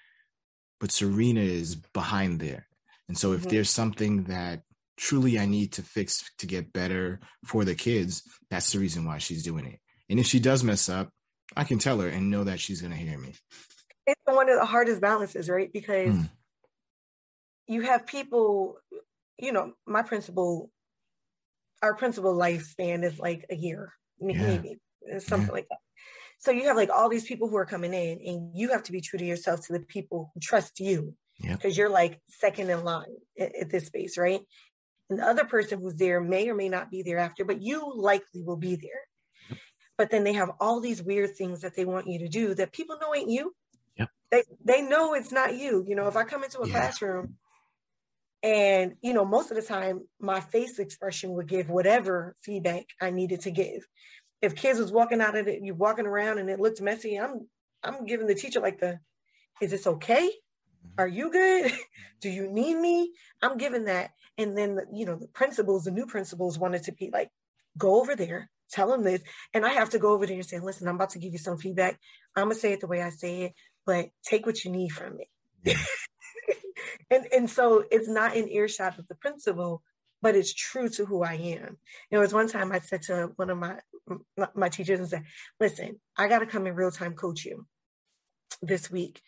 but 0.80 0.92
Serena 0.92 1.42
is 1.42 1.76
behind 1.76 2.40
there. 2.40 2.68
And 3.10 3.18
so 3.18 3.34
if 3.34 3.42
mm-hmm. 3.42 3.50
there's 3.50 3.70
something 3.70 4.24
that 4.26 4.62
truly 4.98 5.38
I 5.38 5.46
need 5.46 5.74
to 5.74 5.82
fix 5.82 6.24
to 6.38 6.46
get 6.46 6.72
better 6.72 7.20
for 7.46 7.66
the 7.66 7.76
kids, 7.76 8.24
that's 8.50 8.72
the 8.72 8.80
reason 8.80 9.06
why 9.06 9.18
she's 9.18 9.44
doing 9.44 9.66
it. 9.66 9.80
And 10.10 10.20
if 10.20 10.26
she 10.26 10.40
does 10.40 10.64
mess 10.64 10.88
up, 10.88 11.10
I 11.58 11.66
can 11.66 11.80
tell 11.80 12.00
her 12.00 12.08
and 12.08 12.32
know 12.32 12.46
that 12.46 12.60
she's 12.60 12.82
going 12.82 12.94
to 12.94 13.00
hear 13.00 13.18
me. 13.18 13.36
It's 14.08 14.22
one 14.26 14.50
of 14.50 14.58
the 14.58 14.66
hardest 14.66 15.02
balances, 15.02 15.50
right? 15.50 15.72
Because 15.72 16.16
mm. 16.16 16.30
you 17.68 17.82
have 17.82 18.08
people, 18.08 18.78
you 19.38 19.52
know, 19.52 19.74
my 19.86 20.04
principal 20.04 20.72
our 21.82 21.96
principal 21.96 22.36
lifespan 22.36 23.04
is 23.04 23.20
like 23.20 23.46
a 23.50 23.56
year, 23.56 23.94
yeah. 24.20 24.38
maybe 24.38 24.80
something 25.20 25.48
yeah. 25.48 25.54
like 25.54 25.68
that. 25.70 25.78
So 26.40 26.52
you 26.52 26.66
have 26.68 26.78
like 26.78 26.90
all 26.90 27.10
these 27.10 27.26
people 27.26 27.50
who 27.50 27.58
are 27.58 27.66
coming 27.66 27.94
in, 27.94 28.20
and 28.26 28.52
you 28.54 28.70
have 28.70 28.84
to 28.84 28.92
be 28.92 29.02
true 29.02 29.20
to 29.20 29.26
yourself 29.26 29.66
to 29.68 29.74
the 29.74 29.80
people 29.80 30.32
who 30.34 30.40
trust 30.40 30.80
you, 30.80 31.16
because 31.42 31.78
you're 31.78 31.90
like 31.90 32.20
second 32.28 32.70
in 32.70 32.84
line 32.84 33.06
at, 33.40 33.56
at 33.56 33.70
this 33.70 33.86
space, 33.88 34.18
right? 34.18 34.42
And 35.10 35.20
the 35.20 35.26
other 35.26 35.46
person 35.46 35.82
who's 35.82 35.96
there 35.96 36.22
may 36.22 36.50
or 36.50 36.56
may 36.56 36.70
not 36.70 36.92
be 36.92 37.02
there 37.02 37.18
after, 37.18 37.44
but 37.46 37.62
you 37.62 37.94
likely 37.96 38.44
will 38.44 38.58
be 38.58 38.76
there. 38.76 39.58
But 39.98 40.12
then 40.12 40.24
they 40.24 40.34
have 40.34 40.52
all 40.60 40.80
these 40.80 41.02
weird 41.02 41.36
things 41.36 41.62
that 41.62 41.76
they 41.76 41.86
want 41.86 42.08
you 42.08 42.20
to 42.20 42.30
do 42.30 42.54
that 42.56 42.72
people 42.72 42.98
know 43.02 43.14
ain't 43.14 43.30
you. 43.30 43.54
Yep. 43.98 44.10
They 44.32 44.44
they 44.64 44.82
know 44.82 45.14
it's 45.14 45.32
not 45.32 45.58
you. 45.58 45.84
You 45.88 45.96
know, 45.96 46.08
if 46.08 46.16
I 46.16 46.24
come 46.24 46.44
into 46.44 46.62
a 46.62 46.68
yeah. 46.68 46.74
classroom 46.74 47.36
and, 48.42 48.96
you 49.02 49.14
know, 49.14 49.26
most 49.26 49.52
of 49.52 49.58
the 49.58 49.64
time 49.64 50.08
my 50.20 50.40
face 50.40 50.80
expression 50.80 51.32
would 51.32 51.48
give 51.48 51.70
whatever 51.70 52.36
feedback 52.42 52.86
I 53.02 53.10
needed 53.10 53.42
to 53.42 53.52
give. 53.52 53.86
If 54.42 54.56
kids 54.56 54.80
was 54.80 54.94
walking 54.94 55.20
out 55.20 55.36
of 55.36 55.50
it, 55.50 55.62
you 55.62 55.74
walking 55.74 56.06
around 56.06 56.38
and 56.38 56.50
it 56.50 56.62
looked 56.62 56.82
messy, 56.82 57.20
I'm 57.20 57.50
I'm 57.84 58.06
giving 58.06 58.28
the 58.28 58.36
teacher 58.36 58.60
like 58.60 58.80
the, 58.80 59.00
is 59.62 59.72
this 59.72 59.88
okay? 59.88 60.30
Are 60.98 61.08
you 61.08 61.32
good? 61.32 61.72
Do 62.22 62.30
you 62.30 62.50
need 62.50 62.76
me? 62.76 63.14
I'm 63.42 63.58
giving 63.58 63.86
that. 63.86 64.12
And 64.38 64.58
then, 64.58 64.80
you 64.94 65.06
know, 65.06 65.16
the 65.16 65.28
principals, 65.28 65.86
the 65.86 65.92
new 65.92 66.06
principals 66.06 66.60
wanted 66.60 66.84
to 66.84 66.92
be 66.92 67.10
like, 67.12 67.30
go 67.78 68.00
over 68.02 68.16
there, 68.16 68.50
tell 68.70 68.90
them 68.90 69.04
this. 69.04 69.22
And 69.54 69.66
I 69.66 69.70
have 69.70 69.92
to 69.92 70.00
go 70.00 70.14
over 70.14 70.26
there 70.26 70.36
and 70.36 70.46
say, 70.46 70.60
listen, 70.60 70.88
I'm 70.88 70.96
about 70.96 71.12
to 71.12 71.20
give 71.20 71.34
you 71.34 71.40
some 71.40 71.58
feedback. 71.58 72.00
I'm 72.36 72.46
going 72.46 72.56
to 72.56 72.60
say 72.60 72.74
it 72.74 72.82
the 72.82 72.88
way 72.88 73.02
I 73.02 73.10
say 73.10 73.44
it, 73.44 73.54
but 73.86 74.10
take 74.24 74.46
what 74.46 74.64
you 74.64 74.72
need 74.72 74.90
from 74.90 75.18
it. 75.20 75.78
and 77.10 77.26
and 77.34 77.50
so 77.50 77.84
it's 77.92 78.08
not 78.08 78.36
an 78.36 78.50
earshot 78.50 78.98
of 78.98 79.08
the 79.08 79.16
principal 79.16 79.82
but 80.22 80.36
it's 80.36 80.54
true 80.54 80.90
to 80.90 81.06
who 81.06 81.24
i 81.24 81.34
am 81.34 81.78
there 82.12 82.20
was 82.20 82.34
one 82.34 82.48
time 82.48 82.72
i 82.72 82.80
said 82.80 83.02
to 83.02 83.32
one 83.36 83.50
of 83.50 83.58
my 83.58 83.78
my 84.56 84.70
teachers 84.70 85.00
and 85.00 85.10
said 85.10 85.24
listen 85.60 86.00
i 86.18 86.28
got 86.28 86.40
to 86.40 86.46
come 86.46 86.68
in 86.68 86.76
real 86.76 86.92
time 86.92 87.14
coach 87.14 87.46
you 87.46 87.66
this 88.62 88.90
week 88.90 89.22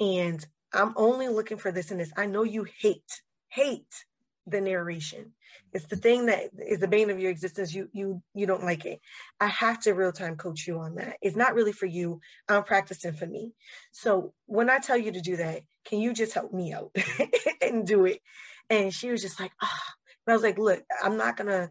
and 0.00 0.44
I'm 0.74 0.92
only 0.96 1.28
looking 1.28 1.56
for 1.56 1.72
this 1.72 1.90
and 1.90 2.00
this. 2.00 2.12
I 2.16 2.26
know 2.26 2.42
you 2.42 2.66
hate, 2.80 3.22
hate 3.48 4.04
the 4.46 4.60
narration. 4.60 5.32
It's 5.72 5.86
the 5.86 5.96
thing 5.96 6.26
that 6.26 6.50
is 6.68 6.80
the 6.80 6.88
bane 6.88 7.10
of 7.10 7.18
your 7.18 7.30
existence. 7.30 7.74
You 7.74 7.88
you 7.92 8.22
you 8.34 8.46
don't 8.46 8.64
like 8.64 8.84
it. 8.84 9.00
I 9.40 9.46
have 9.46 9.80
to 9.82 9.92
real 9.92 10.12
time 10.12 10.36
coach 10.36 10.66
you 10.66 10.78
on 10.78 10.96
that. 10.96 11.16
It's 11.22 11.36
not 11.36 11.54
really 11.54 11.72
for 11.72 11.86
you. 11.86 12.20
I'm 12.48 12.64
practicing 12.64 13.12
for 13.12 13.26
me. 13.26 13.52
So 13.92 14.34
when 14.46 14.68
I 14.68 14.78
tell 14.78 14.96
you 14.96 15.12
to 15.12 15.20
do 15.20 15.36
that, 15.36 15.62
can 15.84 16.00
you 16.00 16.12
just 16.12 16.34
help 16.34 16.52
me 16.52 16.72
out 16.72 16.94
and 17.62 17.86
do 17.86 18.04
it? 18.04 18.20
And 18.68 18.92
she 18.92 19.10
was 19.10 19.22
just 19.22 19.40
like, 19.40 19.52
ah. 19.62 19.68
Oh. 19.72 19.92
And 20.26 20.32
I 20.32 20.36
was 20.36 20.42
like, 20.42 20.58
look, 20.58 20.82
I'm 21.02 21.16
not 21.16 21.36
gonna 21.36 21.70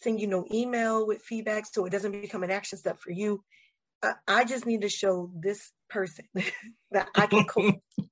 send 0.00 0.20
you 0.20 0.26
no 0.26 0.46
email 0.52 1.06
with 1.06 1.22
feedback 1.22 1.66
so 1.66 1.84
it 1.84 1.90
doesn't 1.90 2.20
become 2.20 2.42
an 2.42 2.50
action 2.50 2.78
step 2.78 3.00
for 3.00 3.10
you. 3.10 3.42
I, 4.02 4.12
I 4.26 4.44
just 4.44 4.66
need 4.66 4.82
to 4.82 4.88
show 4.88 5.30
this 5.34 5.72
person 5.88 6.26
that 6.92 7.08
I 7.14 7.26
can 7.26 7.44
coach. 7.44 7.74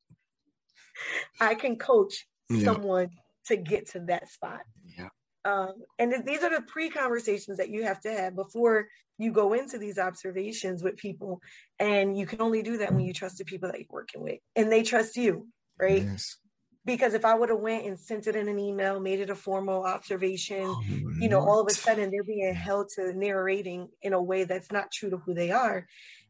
I 1.41 1.55
can 1.55 1.77
coach 1.77 2.27
yeah. 2.49 2.65
someone 2.65 3.11
to 3.47 3.57
get 3.57 3.89
to 3.91 4.01
that 4.01 4.31
spot. 4.31 4.61
Yeah. 4.97 5.09
Um, 5.45 5.75
and 5.99 6.11
th- 6.11 6.25
these 6.25 6.43
are 6.43 6.51
the 6.51 6.63
pre-conversations 6.63 7.59
that 7.59 7.71
you 7.71 7.85
have 7.85 8.01
to 8.01 8.11
have 8.11 8.35
before 8.35 8.89
you 9.19 9.33
go 9.33 9.53
into 9.53 9.79
these 9.79 9.99
observations 9.99 10.83
with 10.83 10.97
people. 10.97 11.41
And 11.79 12.19
you 12.19 12.27
can 12.27 12.41
only 12.41 12.63
do 12.63 12.79
that 12.79 12.93
when 12.93 13.05
you 13.05 13.13
trust 13.13 13.39
the 13.39 13.45
people 13.45 13.71
that 13.71 13.79
you're 13.79 13.87
working 13.91 14.23
with, 14.23 14.41
and 14.57 14.71
they 14.71 14.83
trust 14.83 15.17
you, 15.17 15.47
right? 15.79 16.03
Yes. 16.03 16.37
Because 16.85 17.15
if 17.15 17.25
I 17.25 17.35
would 17.35 17.49
have 17.49 17.59
went 17.59 17.85
and 17.85 17.99
sent 17.99 18.29
it 18.29 18.37
in 18.37 18.49
an 18.49 18.61
email, 18.61 19.01
made 19.01 19.19
it 19.19 19.31
a 19.31 19.35
formal 19.35 19.83
observation, 19.83 20.63
oh, 20.65 20.83
you 21.21 21.29
know, 21.29 21.41
all 21.41 21.61
of 21.61 21.67
a 21.69 21.75
sudden 21.75 22.11
they're 22.11 22.23
being 22.23 22.55
held 22.55 22.91
to 22.95 23.13
narrating 23.13 23.89
in 24.03 24.13
a 24.13 24.23
way 24.23 24.45
that's 24.45 24.71
not 24.71 24.93
true 24.93 25.11
to 25.11 25.17
who 25.17 25.35
they 25.35 25.51
are. 25.51 25.87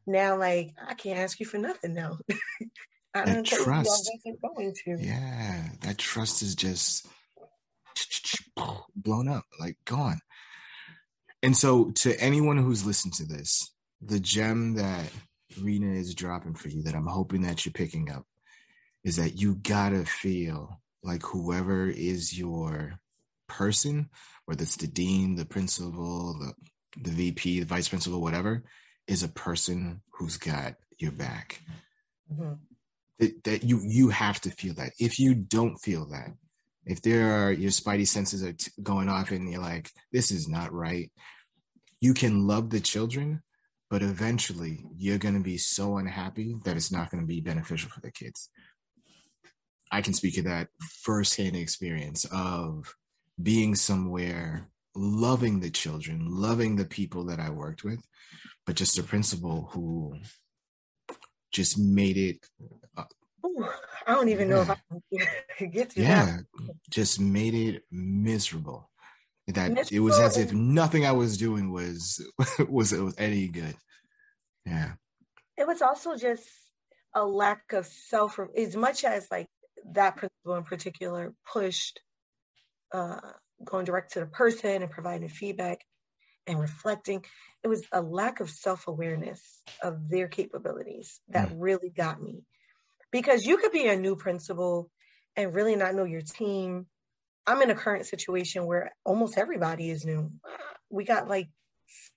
Now, 0.07 0.39
like 0.39 0.71
I 0.87 0.95
can't 0.95 1.19
ask 1.19 1.41
you 1.41 1.47
for 1.47 1.59
nothing 1.59 1.93
now. 1.93 2.19
That 3.25 3.45
trust. 3.45 4.11
going 4.43 4.75
to. 4.85 4.97
Yeah, 4.99 5.69
that 5.83 5.99
trust 5.99 6.43
is 6.43 6.55
just 6.55 7.07
blown 8.97 9.29
up, 9.29 9.45
like 9.59 9.77
gone. 9.85 10.21
And 11.43 11.57
so, 11.57 11.93
to 11.97 12.19
anyone 12.21 12.59
who's 12.59 12.87
listened 12.87 13.15
to 13.15 13.25
this, 13.25 13.71
the 14.01 14.21
gem 14.21 14.75
that 14.75 15.11
Rena 15.61 15.93
is 15.95 16.15
dropping 16.15 16.55
for 16.55 16.69
you, 16.69 16.83
that 16.83 16.95
I'm 16.95 17.07
hoping 17.07 17.43
that 17.43 17.65
you're 17.65 17.73
picking 17.73 18.11
up, 18.11 18.25
is 19.05 19.17
that 19.17 19.41
you 19.41 19.55
gotta 19.55 20.05
feel 20.05 20.81
like 21.03 21.23
whoever 21.23 21.89
is 21.89 22.37
your 22.37 22.99
person, 23.49 24.11
whether 24.47 24.63
it's 24.63 24.77
the 24.77 24.89
dean, 24.89 25.37
the 25.37 25.47
principal, 25.47 26.39
the 26.39 26.53
the 27.01 27.11
VP, 27.11 27.61
the 27.61 27.67
vice 27.67 27.89
principal, 27.89 28.21
whatever, 28.21 28.65
is 29.07 29.23
a 29.23 29.29
person 29.29 30.03
who's 30.13 30.39
got 30.39 30.75
your 30.99 31.13
back. 31.13 31.61
Mm-hmm 32.33 32.55
that, 33.19 33.45
that 33.45 33.65
you 33.65 33.81
you 33.83 34.09
have 34.11 34.41
to 34.43 34.51
feel 34.51 34.75
that. 34.75 34.93
If 34.99 35.19
you 35.19 35.35
don't 35.35 35.77
feel 35.79 36.07
that, 36.09 36.31
if 36.85 37.03
there 37.03 37.33
are 37.33 37.53
your 37.53 37.71
spidey 37.71 38.07
senses 38.07 38.43
are 38.43 38.53
t- 38.53 38.71
going 38.83 39.09
off 39.09 39.31
and 39.31 39.51
you're 39.51 39.61
like, 39.61 39.91
this 40.13 40.31
is 40.31 40.49
not 40.49 40.73
right, 40.73 41.11
you 42.01 42.15
can 42.15 42.47
love 42.47 42.71
the 42.71 42.81
children, 42.81 43.43
but 43.91 44.03
eventually 44.03 44.85
you're 44.97 45.19
going 45.19 45.35
to 45.35 45.41
be 45.41 45.59
so 45.59 45.97
unhappy 45.99 46.57
that 46.65 46.77
it's 46.77 46.93
not 46.93 47.11
going 47.11 47.23
to 47.23 47.27
be 47.27 47.41
beneficial 47.41 47.91
for 47.91 48.01
the 48.01 48.11
kids. 48.11 48.51
I 49.91 50.03
can 50.03 50.15
speak 50.15 50.39
of 50.39 50.45
that 50.45 50.69
firsthand 51.03 51.57
experience 51.57 52.27
of 52.33 52.95
being 53.41 53.75
somewhere, 53.75 54.69
loving 54.95 55.61
the 55.61 55.71
children, 55.71 56.27
loving 56.29 56.77
the 56.77 56.85
people 56.85 57.25
that 57.27 57.39
I 57.39 57.51
worked 57.51 57.85
with, 57.85 58.01
but 58.67 58.77
just 58.77 58.99
a 58.99 59.03
principal 59.03 59.71
who 59.73 60.17
just 61.57 61.79
made 61.79 62.19
it. 62.19 62.47
Uh, 62.97 63.05
Ooh, 63.47 63.67
I 64.07 64.15
don't 64.15 64.29
even 64.29 64.49
yeah. 64.49 64.55
know 64.55 64.63
if 64.63 64.71
I 64.71 64.77
can 65.57 65.71
get 65.71 65.91
to 65.91 66.03
yeah, 66.03 66.27
that. 66.27 66.45
just 66.91 67.19
made 67.19 67.55
it 67.55 67.83
miserable. 67.91 68.91
That 69.49 69.73
miserable. 69.73 69.97
it 69.97 70.01
was 70.01 70.19
as 70.21 70.37
if 70.37 70.53
nothing 70.53 71.07
I 71.07 71.13
was 71.13 71.39
doing 71.39 71.73
was 71.73 72.23
was 72.69 72.93
was 72.93 73.15
any 73.19 73.49
good. 73.49 73.75
Yeah. 74.67 74.93
It 75.57 75.67
was 75.67 75.81
also 75.81 76.17
just 76.17 76.47
a 77.15 77.25
lack 77.25 77.73
of 77.73 77.87
self 77.87 78.39
as 78.57 78.77
much 78.77 79.05
as 79.05 79.29
like 79.31 79.49
that 79.93 80.17
principle 80.17 80.57
in 80.57 80.65
particular 80.65 81.33
pushed 81.51 82.01
uh 82.93 83.21
going 83.65 83.87
direct 83.87 84.13
to 84.13 84.21
the 84.21 84.27
person 84.27 84.83
and 84.83 84.91
providing 84.91 85.29
feedback 85.29 85.79
and 86.47 86.61
reflecting. 86.61 87.25
It 87.67 87.69
was 87.69 87.83
a 87.91 88.01
lack 88.01 88.39
of 88.39 88.49
self 88.49 88.87
awareness 88.87 89.43
of 89.83 90.09
their 90.09 90.29
capabilities 90.29 91.21
that 91.31 91.49
mm. 91.49 91.57
really 91.57 91.91
got 91.91 92.23
me. 92.23 92.45
Because 93.11 93.45
you 93.45 93.57
could 93.57 93.73
be 93.73 93.89
a 93.89 93.97
new 93.97 94.15
principal 94.15 94.89
and 95.35 95.53
really 95.53 95.75
not 95.75 95.97
know 95.97 96.05
your 96.05 96.21
team. 96.21 96.87
I'm 97.45 97.61
in 97.63 97.71
a 97.71 97.75
current 97.75 98.07
situation 98.07 98.67
where 98.67 98.95
almost 99.05 99.37
everybody 99.37 99.91
is 99.91 100.05
new. 100.05 100.31
We 100.91 101.03
got 101.03 101.27
like 101.27 101.49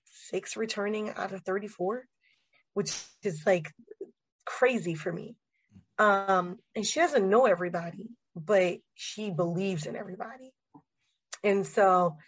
six 0.04 0.56
returning 0.56 1.10
out 1.16 1.32
of 1.32 1.42
34, 1.42 2.04
which 2.74 2.92
is 3.24 3.42
like 3.44 3.72
crazy 4.46 4.94
for 4.94 5.12
me. 5.12 5.34
Um, 5.98 6.60
and 6.76 6.86
she 6.86 7.00
doesn't 7.00 7.28
know 7.28 7.46
everybody, 7.46 8.10
but 8.36 8.78
she 8.94 9.32
believes 9.32 9.84
in 9.84 9.96
everybody. 9.96 10.52
And 11.42 11.66
so 11.66 12.18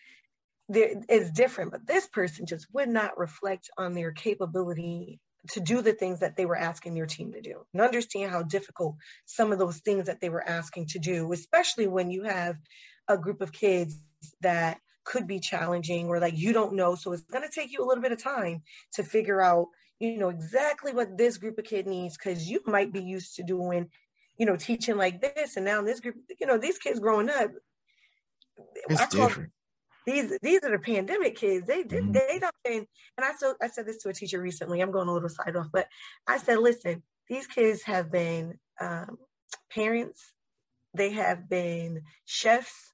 it's 0.75 1.31
different, 1.31 1.71
but 1.71 1.87
this 1.87 2.07
person 2.07 2.47
just 2.47 2.67
would 2.73 2.89
not 2.89 3.19
reflect 3.19 3.71
on 3.79 3.95
their 3.95 4.13
capability 4.13 5.21
to 5.51 5.61
do 5.61 5.83
the 5.83 5.93
things 5.93 6.21
that 6.21 6.37
they 6.37 6.47
were 6.47 6.57
asking 6.57 6.95
their 6.95 7.07
team 7.07 7.33
to 7.33 7.41
do 7.41 7.65
and 7.73 7.83
understand 7.83 8.31
how 8.31 8.43
difficult 8.43 8.95
some 9.25 9.53
of 9.53 9.59
those 9.59 9.79
things 9.79 10.07
that 10.07 10.21
they 10.21 10.29
were 10.29 10.47
asking 10.49 10.87
to 10.87 10.99
do, 10.99 11.33
especially 11.33 11.87
when 11.87 12.11
you 12.11 12.23
have 12.23 12.57
a 13.09 13.19
group 13.19 13.41
of 13.41 13.53
kids 13.53 13.99
that 14.41 14.79
could 15.05 15.27
be 15.27 15.41
challenging 15.41 16.07
or 16.07 16.21
like 16.21 16.37
you 16.37 16.53
don't 16.53 16.75
know. 16.75 16.95
So 16.95 17.13
it's 17.13 17.23
going 17.23 17.43
to 17.43 17.53
take 17.53 17.73
you 17.73 17.85
a 17.85 17.87
little 17.87 18.03
bit 18.03 18.13
of 18.13 18.23
time 18.23 18.63
to 18.95 19.03
figure 19.03 19.43
out, 19.43 19.67
you 19.99 20.17
know, 20.17 20.29
exactly 20.29 20.93
what 20.93 21.19
this 21.19 21.39
group 21.39 21.59
of 21.59 21.65
kid 21.65 21.87
needs 21.87 22.17
because 22.17 22.49
you 22.49 22.61
might 22.67 22.93
be 22.93 23.03
used 23.03 23.35
to 23.37 23.43
doing, 23.43 23.89
you 24.39 24.47
know, 24.47 24.57
teaching 24.57 24.97
like 24.97 25.21
this. 25.21 25.57
And 25.57 25.65
now 25.65 25.81
in 25.81 25.85
this 25.85 25.99
group, 25.99 26.17
you 26.41 26.47
know, 26.47 26.57
these 26.57 26.79
kids 26.79 27.01
growing 27.01 27.29
up, 27.29 27.51
it's 28.89 29.07
different 29.09 29.51
these 30.07 30.39
these 30.43 30.63
are 30.65 30.71
the 30.71 30.79
pandemic 30.79 31.37
kids. 31.37 31.67
They 31.67 31.83
did 31.83 32.05
mm-hmm. 32.05 32.13
they 32.13 32.39
don't 32.41 32.55
and 32.65 32.87
I 33.19 33.33
so 33.39 33.55
I 33.61 33.69
said 33.69 33.87
this 33.87 33.99
to 33.99 34.09
a 34.09 34.13
teacher 34.13 34.41
recently. 34.41 34.81
I'm 34.81 34.91
going 34.91 35.09
a 35.09 35.13
little 35.13 35.29
side 35.29 35.57
off, 35.57 35.69
but 35.73 35.89
I 36.27 36.39
said, 36.39 36.59
listen, 36.59 37.03
these 37.29 37.47
kids 37.47 37.83
have 37.85 38.11
been 38.11 38.59
um, 38.81 39.19
parents, 39.71 40.35
they 40.95 41.13
have 41.13 41.49
been 41.49 42.03
chefs, 42.25 42.93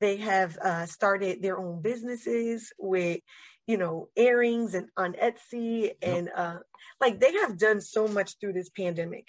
they 0.00 0.18
have 0.18 0.56
uh, 0.58 0.86
started 0.86 1.42
their 1.42 1.58
own 1.58 1.82
businesses 1.82 2.72
with 2.78 3.20
you 3.66 3.76
know 3.76 4.08
earrings 4.16 4.74
and 4.74 4.88
on 4.96 5.14
Etsy 5.14 5.92
and 6.02 6.26
yep. 6.26 6.34
uh, 6.36 6.56
like 7.00 7.20
they 7.20 7.32
have 7.32 7.58
done 7.58 7.80
so 7.80 8.06
much 8.06 8.38
through 8.38 8.52
this 8.52 8.70
pandemic. 8.70 9.28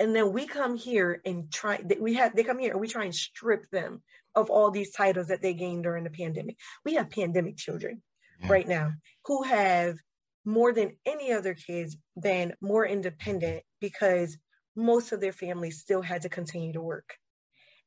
And 0.00 0.14
then 0.14 0.32
we 0.32 0.46
come 0.46 0.76
here 0.76 1.20
and 1.26 1.50
try. 1.50 1.82
We 1.98 2.14
have 2.14 2.36
they 2.36 2.44
come 2.44 2.60
here 2.60 2.70
and 2.70 2.80
we 2.80 2.86
try 2.86 3.04
and 3.04 3.14
strip 3.14 3.68
them 3.70 4.02
of 4.40 4.50
all 4.50 4.70
these 4.70 4.92
titles 4.92 5.28
that 5.28 5.42
they 5.42 5.54
gained 5.54 5.84
during 5.84 6.04
the 6.04 6.10
pandemic. 6.10 6.56
We 6.84 6.94
have 6.94 7.10
pandemic 7.10 7.56
children 7.56 8.02
yeah. 8.40 8.48
right 8.48 8.68
now 8.68 8.92
who 9.26 9.42
have 9.42 9.96
more 10.44 10.72
than 10.72 10.96
any 11.04 11.32
other 11.32 11.54
kids 11.54 11.96
been 12.20 12.54
more 12.60 12.86
independent 12.86 13.62
because 13.80 14.38
most 14.74 15.12
of 15.12 15.20
their 15.20 15.32
families 15.32 15.80
still 15.80 16.02
had 16.02 16.22
to 16.22 16.28
continue 16.28 16.72
to 16.72 16.80
work 16.80 17.16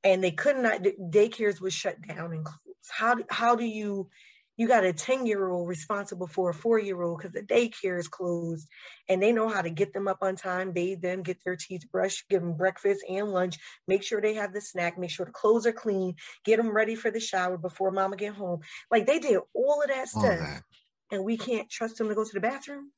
and 0.04 0.24
they 0.24 0.32
could 0.32 0.58
not 0.58 0.82
daycares 1.10 1.62
was 1.62 1.74
shut 1.74 1.96
down 2.02 2.34
and 2.34 2.46
closed 2.46 2.60
how 2.90 3.16
how 3.30 3.56
do 3.56 3.66
you 3.66 4.10
you 4.58 4.68
got 4.68 4.84
a 4.84 4.94
10 4.94 5.26
year 5.26 5.50
old 5.50 5.68
responsible 5.68 6.28
for 6.28 6.50
a 6.50 6.54
four 6.54 6.78
year 6.80 7.02
old 7.02 7.18
because 7.18 7.34
the 7.34 7.42
daycare 7.42 8.00
is 8.00 8.08
closed 8.08 8.68
and 9.10 9.22
they 9.22 9.32
know 9.32 9.50
how 9.50 9.62
to 9.62 9.70
get 9.70 9.94
them 9.94 10.08
up 10.08 10.20
on 10.22 10.36
time, 10.36 10.72
bathe 10.72 11.02
them, 11.02 11.24
get 11.24 11.44
their 11.44 11.56
teeth 11.56 11.86
brushed, 11.92 12.30
give 12.30 12.42
them 12.42 12.56
breakfast 12.56 13.04
and 13.10 13.32
lunch, 13.32 13.58
make 13.88 14.04
sure 14.04 14.22
they 14.22 14.34
have 14.34 14.54
the 14.54 14.62
snack, 14.62 14.98
make 14.98 15.10
sure 15.10 15.26
the 15.26 15.32
clothes 15.32 15.66
are 15.66 15.72
clean, 15.72 16.16
get 16.46 16.58
them 16.58 16.70
ready 16.70 16.96
for 16.96 17.12
the 17.12 17.20
shower 17.20 17.58
before 17.58 17.92
mama 17.92 18.16
get 18.16 18.34
home. 18.34 18.60
Like 18.90 19.08
they 19.08 19.20
did 19.20 19.40
all 19.54 19.82
of 19.82 19.90
that 19.90 20.10
stuff. 20.10 20.40
That. 20.40 20.64
And 21.12 21.26
we 21.26 21.38
can't 21.38 21.70
trust 21.70 21.98
them 21.98 22.08
to 22.08 22.16
go 22.16 22.24
to 22.24 22.34
the 22.34 22.40
bathroom. 22.40 22.92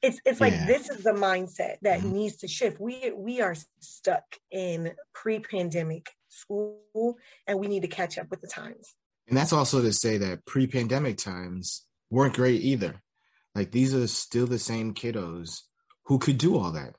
It's 0.00 0.20
it's 0.24 0.40
like 0.40 0.52
yeah. 0.52 0.66
this 0.66 0.88
is 0.88 1.02
the 1.02 1.12
mindset 1.12 1.76
that 1.82 2.00
mm-hmm. 2.00 2.12
needs 2.12 2.36
to 2.38 2.48
shift. 2.48 2.80
We 2.80 3.12
we 3.16 3.40
are 3.40 3.56
stuck 3.80 4.24
in 4.50 4.92
pre-pandemic 5.12 6.08
school 6.38 7.16
and 7.46 7.58
we 7.58 7.68
need 7.68 7.82
to 7.82 7.88
catch 7.88 8.18
up 8.18 8.30
with 8.30 8.40
the 8.40 8.48
times. 8.48 8.94
And 9.28 9.36
that's 9.36 9.52
also 9.52 9.82
to 9.82 9.92
say 9.92 10.18
that 10.18 10.46
pre 10.46 10.66
pandemic 10.66 11.18
times 11.18 11.84
weren't 12.10 12.34
great 12.34 12.62
either. 12.62 13.02
Like 13.54 13.70
these 13.70 13.94
are 13.94 14.06
still 14.06 14.46
the 14.46 14.58
same 14.58 14.94
kiddos 14.94 15.60
who 16.04 16.18
could 16.18 16.38
do 16.38 16.56
all 16.56 16.72
that. 16.72 16.94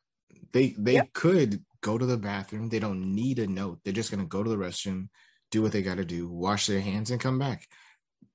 They 0.53 0.75
they 0.77 0.93
yep. 0.93 1.13
could 1.13 1.63
go 1.81 1.98
to 1.98 2.05
the 2.05 2.17
bathroom. 2.17 2.69
They 2.69 2.79
don't 2.79 3.15
need 3.15 3.39
a 3.39 3.48
note. 3.48 3.79
They're 3.84 3.93
just 3.93 4.12
gonna 4.12 4.25
go 4.25 4.43
to 4.43 4.50
the 4.50 4.58
restroom, 4.58 5.10
do 5.51 5.62
what 5.62 5.72
they 5.72 5.81
gotta 5.81 6.05
do, 6.05 6.29
wash 6.29 6.67
their 6.67 6.81
hands 6.81 7.12
and 7.12 7.19
come 7.19 7.39
back. 7.39 7.65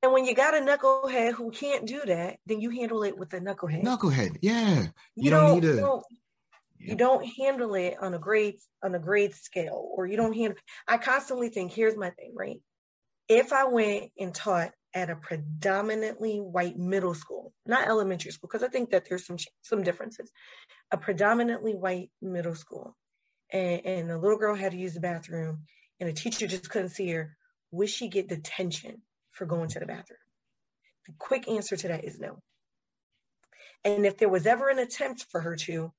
And 0.03 0.13
when 0.13 0.27
you 0.27 0.35
got 0.35 0.55
a 0.55 0.61
knucklehead 0.61 1.33
who 1.33 1.51
can't 1.51 1.87
do 1.87 2.03
that, 2.05 2.37
then 2.45 2.61
you 2.61 2.71
handle 2.71 3.05
it 3.05 3.17
with 3.17 3.33
a 3.33 3.41
knucklehead. 3.41 3.85
Knucklehead, 3.85 4.37
yeah. 4.43 4.83
You, 4.83 4.91
you 5.17 5.31
don't, 5.31 5.63
don't, 5.63 5.65
need 5.65 5.83
a 5.83 6.01
You 6.85 6.97
don't 6.97 7.25
handle 7.25 7.75
it 7.75 7.97
on 8.01 8.13
a 8.15 8.19
grade 8.19 8.57
on 8.83 8.95
a 8.95 8.99
grade 8.99 9.35
scale, 9.35 9.89
or 9.97 10.07
you 10.07 10.17
don't 10.17 10.35
handle. 10.35 10.59
I 10.87 10.99
constantly 10.99 11.49
think, 11.49 11.73
here's 11.73 11.97
my 11.97 12.11
thing, 12.11 12.33
right? 12.37 12.61
If 13.29 13.53
I 13.53 13.65
went 13.65 14.11
and 14.19 14.35
taught 14.35 14.73
at 14.93 15.11
a 15.11 15.17
predominantly 15.17 16.39
white 16.39 16.77
middle 16.77 17.15
school, 17.15 17.53
not 17.67 17.89
elementary 17.89 18.33
school, 18.33 18.49
because 18.49 18.63
I 18.63 18.69
think 18.69 18.91
that 18.91 19.09
there's 19.09 19.27
some 19.27 19.39
some 19.63 19.83
differences. 19.83 20.31
A 20.91 20.99
predominantly 20.99 21.75
white 21.75 22.11
middle 22.21 22.55
school, 22.55 22.97
and, 23.51 23.81
and 23.85 24.11
the 24.11 24.19
little 24.19 24.39
girl 24.39 24.55
had 24.55 24.73
to 24.73 24.79
use 24.79 24.95
the 24.95 25.01
bathroom, 25.01 25.63
and 26.01 26.09
the 26.09 26.13
teacher 26.13 26.47
just 26.47 26.69
couldn't 26.69 26.91
see 26.91 27.11
her. 27.11 27.37
Would 27.71 27.89
she 27.89 28.09
get 28.09 28.29
detention 28.29 29.03
for 29.33 29.47
going 29.47 29.69
to 29.71 29.81
the 29.81 29.87
bathroom? 29.87 30.19
The 31.07 31.15
quick 31.19 31.49
answer 31.49 31.77
to 31.77 31.89
that 31.89 32.05
is 32.05 32.21
no. 32.21 32.41
And 33.85 34.07
if 34.07 34.17
there 34.17 34.29
was 34.29 34.47
ever 34.47 34.69
an 34.69 34.79
attempt 34.79 35.27
for 35.31 35.41
her 35.41 35.57
to, 35.57 35.93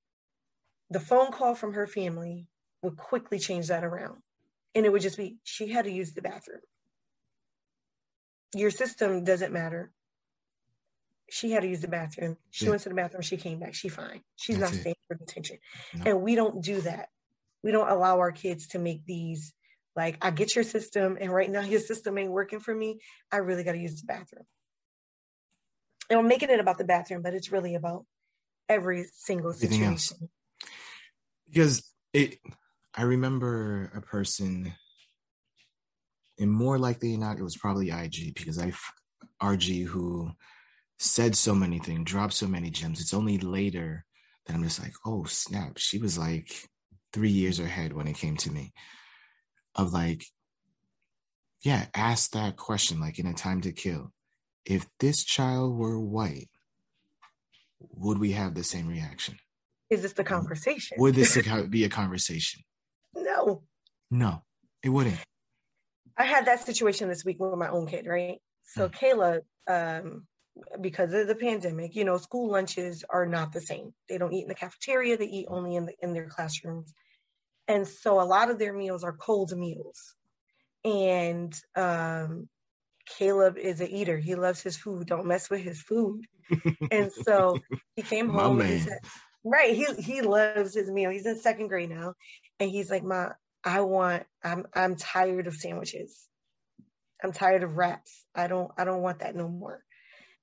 the 0.89 0.99
phone 0.99 1.31
call 1.31 1.55
from 1.55 1.73
her 1.73 1.87
family 1.87 2.47
would 2.81 2.97
quickly 2.97 3.39
change 3.39 3.67
that 3.67 3.83
around. 3.83 4.17
And 4.73 4.85
it 4.85 4.91
would 4.91 5.01
just 5.01 5.17
be, 5.17 5.37
she 5.43 5.67
had 5.67 5.85
to 5.85 5.91
use 5.91 6.13
the 6.13 6.21
bathroom. 6.21 6.61
Your 8.53 8.71
system 8.71 9.23
doesn't 9.23 9.53
matter. 9.53 9.91
She 11.29 11.51
had 11.51 11.61
to 11.61 11.67
use 11.67 11.81
the 11.81 11.87
bathroom. 11.87 12.37
She 12.51 12.65
yeah. 12.65 12.71
went 12.71 12.83
to 12.83 12.89
the 12.89 12.95
bathroom. 12.95 13.23
She 13.23 13.37
came 13.37 13.59
back. 13.59 13.73
She 13.73 13.89
fine. 13.89 14.21
She's 14.35 14.57
That's 14.57 14.71
not 14.71 14.77
it. 14.77 14.81
staying 14.81 14.95
for 15.07 15.15
detention. 15.15 15.57
No. 15.95 16.11
And 16.11 16.21
we 16.21 16.35
don't 16.35 16.61
do 16.61 16.81
that. 16.81 17.09
We 17.63 17.71
don't 17.71 17.89
allow 17.89 18.19
our 18.19 18.31
kids 18.31 18.67
to 18.69 18.79
make 18.79 19.05
these 19.05 19.53
like, 19.95 20.17
I 20.21 20.29
get 20.29 20.55
your 20.55 20.65
system, 20.65 21.17
and 21.21 21.31
right 21.31 21.49
now 21.49 21.61
your 21.61 21.79
system 21.79 22.17
ain't 22.17 22.31
working 22.31 22.59
for 22.59 22.75
me. 22.75 22.99
I 23.31 23.37
really 23.37 23.63
got 23.63 23.71
to 23.71 23.77
use 23.77 24.01
the 24.01 24.05
bathroom 24.05 24.43
and 26.09 26.19
I'm 26.19 26.27
making 26.27 26.49
it 26.49 26.59
about 26.59 26.77
the 26.77 26.83
bathroom, 26.83 27.21
but 27.21 27.33
it's 27.33 27.51
really 27.51 27.75
about 27.75 28.05
every 28.69 29.05
single 29.13 29.53
situation. 29.53 30.29
Because 31.47 31.83
it, 32.13 32.37
I 32.93 33.03
remember 33.03 33.91
a 33.95 34.01
person, 34.01 34.73
and 36.39 36.51
more 36.51 36.77
likely 36.77 37.11
than 37.11 37.21
not, 37.21 37.37
it 37.37 37.43
was 37.43 37.57
probably 37.57 37.91
IG 37.91 38.35
because 38.35 38.59
I, 38.59 38.73
RG 39.41 39.85
who 39.85 40.31
said 40.97 41.35
so 41.35 41.53
many 41.53 41.79
things, 41.79 42.09
dropped 42.09 42.33
so 42.33 42.47
many 42.47 42.69
gems. 42.69 42.99
It's 42.99 43.13
only 43.13 43.37
later 43.37 44.05
that 44.45 44.53
I'm 44.53 44.63
just 44.63 44.81
like, 44.81 44.93
oh 45.05 45.25
snap, 45.25 45.77
she 45.77 45.97
was 45.97 46.17
like 46.17 46.69
three 47.13 47.31
years 47.31 47.59
ahead 47.59 47.93
when 47.93 48.07
it 48.07 48.17
came 48.17 48.37
to 48.37 48.51
me. 48.51 48.73
Of 49.75 49.91
like, 49.91 50.23
yeah, 51.61 51.87
ask 51.93 52.31
that 52.31 52.55
question 52.55 53.01
like 53.01 53.19
in 53.19 53.27
a 53.27 53.33
time 53.33 53.61
to 53.61 53.73
kill 53.73 54.13
if 54.65 54.87
this 54.99 55.23
child 55.23 55.77
were 55.77 55.99
white, 55.99 56.49
would 57.79 58.17
we 58.17 58.31
have 58.31 58.55
the 58.55 58.63
same 58.63 58.87
reaction? 58.87 59.37
Is 59.89 60.01
this 60.01 60.13
the 60.13 60.23
conversation? 60.23 60.97
Would 60.99 61.15
this 61.15 61.37
be 61.69 61.83
a 61.83 61.89
conversation? 61.89 62.61
No. 63.15 63.63
No, 64.11 64.43
it 64.83 64.89
wouldn't. 64.89 65.19
I 66.17 66.25
had 66.25 66.45
that 66.45 66.65
situation 66.65 67.09
this 67.09 67.25
week 67.25 67.37
with 67.39 67.57
my 67.57 67.69
own 67.69 67.87
kid, 67.87 68.05
right? 68.07 68.39
So 68.63 68.89
mm. 68.89 68.95
Kayla, 68.95 69.41
um, 69.67 70.25
because 70.79 71.13
of 71.13 71.27
the 71.27 71.35
pandemic, 71.35 71.95
you 71.95 72.05
know, 72.05 72.17
school 72.17 72.49
lunches 72.49 73.03
are 73.09 73.25
not 73.25 73.51
the 73.51 73.61
same. 73.61 73.93
They 74.07 74.17
don't 74.17 74.33
eat 74.33 74.43
in 74.43 74.47
the 74.47 74.55
cafeteria; 74.55 75.17
they 75.17 75.25
eat 75.25 75.47
only 75.49 75.75
in 75.75 75.87
the, 75.87 75.93
in 76.01 76.13
their 76.13 76.27
classrooms, 76.27 76.93
and 77.67 77.87
so 77.87 78.21
a 78.21 78.23
lot 78.23 78.49
of 78.49 78.59
their 78.59 78.73
meals 78.73 79.03
are 79.03 79.13
cold 79.13 79.55
meals. 79.57 80.15
And 80.83 81.53
um, 81.75 82.47
Caleb 83.05 83.57
is 83.57 83.81
an 83.81 83.87
eater. 83.87 84.17
He 84.17 84.35
loves 84.35 84.61
his 84.61 84.77
food. 84.77 85.07
Don't 85.07 85.25
mess 85.25 85.49
with 85.49 85.61
his 85.61 85.81
food. 85.81 86.25
and 86.91 87.11
so 87.11 87.57
he 87.95 88.03
came 88.03 88.29
home 88.29 88.61
and 88.61 88.69
he 88.69 88.79
said, 88.79 88.99
right, 89.45 89.73
he 89.73 89.85
he 89.99 90.21
loves 90.21 90.73
his 90.73 90.89
meal. 90.89 91.11
He's 91.11 91.25
in 91.25 91.37
second 91.37 91.67
grade 91.67 91.89
now. 91.89 92.15
And 92.59 92.69
he's 92.69 92.89
like, 92.89 93.03
Mom, 93.03 93.31
I 93.63 93.81
want, 93.81 94.23
I'm 94.43 94.65
I'm 94.73 94.95
tired 94.95 95.47
of 95.47 95.55
sandwiches. 95.55 96.27
I'm 97.23 97.31
tired 97.31 97.63
of 97.63 97.77
wraps. 97.77 98.25
I 98.35 98.47
don't 98.47 98.71
I 98.77 98.83
don't 98.83 99.01
want 99.01 99.19
that 99.19 99.35
no 99.35 99.47
more. 99.47 99.81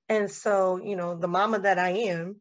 And 0.08 0.30
so, 0.30 0.80
you 0.82 0.96
know, 0.96 1.16
the 1.16 1.28
mama 1.28 1.60
that 1.60 1.78
I 1.78 1.90
am, 1.90 2.40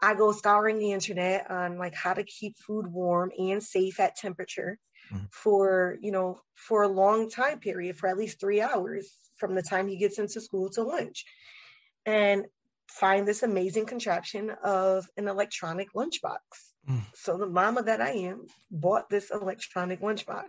I 0.00 0.14
go 0.14 0.32
scouring 0.32 0.78
the 0.78 0.92
internet 0.92 1.50
on 1.50 1.78
like 1.78 1.94
how 1.94 2.14
to 2.14 2.24
keep 2.24 2.56
food 2.58 2.86
warm 2.86 3.30
and 3.38 3.62
safe 3.62 4.00
at 4.00 4.16
temperature 4.16 4.78
mm-hmm. 5.12 5.24
for, 5.30 5.98
you 6.00 6.12
know, 6.12 6.40
for 6.54 6.82
a 6.82 6.88
long 6.88 7.30
time 7.30 7.58
period, 7.58 7.96
for 7.96 8.08
at 8.08 8.16
least 8.16 8.40
three 8.40 8.60
hours 8.60 9.16
from 9.38 9.54
the 9.54 9.62
time 9.62 9.88
he 9.88 9.96
gets 9.96 10.18
into 10.18 10.40
school 10.40 10.70
to 10.70 10.82
lunch 10.82 11.24
and 12.06 12.46
find 12.92 13.26
this 13.26 13.42
amazing 13.42 13.86
contraption 13.86 14.50
of 14.62 15.08
an 15.16 15.28
electronic 15.28 15.92
lunchbox. 15.94 16.38
Mm. 16.88 17.02
So 17.14 17.38
the 17.38 17.46
mama 17.46 17.82
that 17.82 18.00
I 18.00 18.10
am 18.10 18.46
bought 18.70 19.08
this 19.08 19.30
electronic 19.30 20.00
lunchbox 20.00 20.48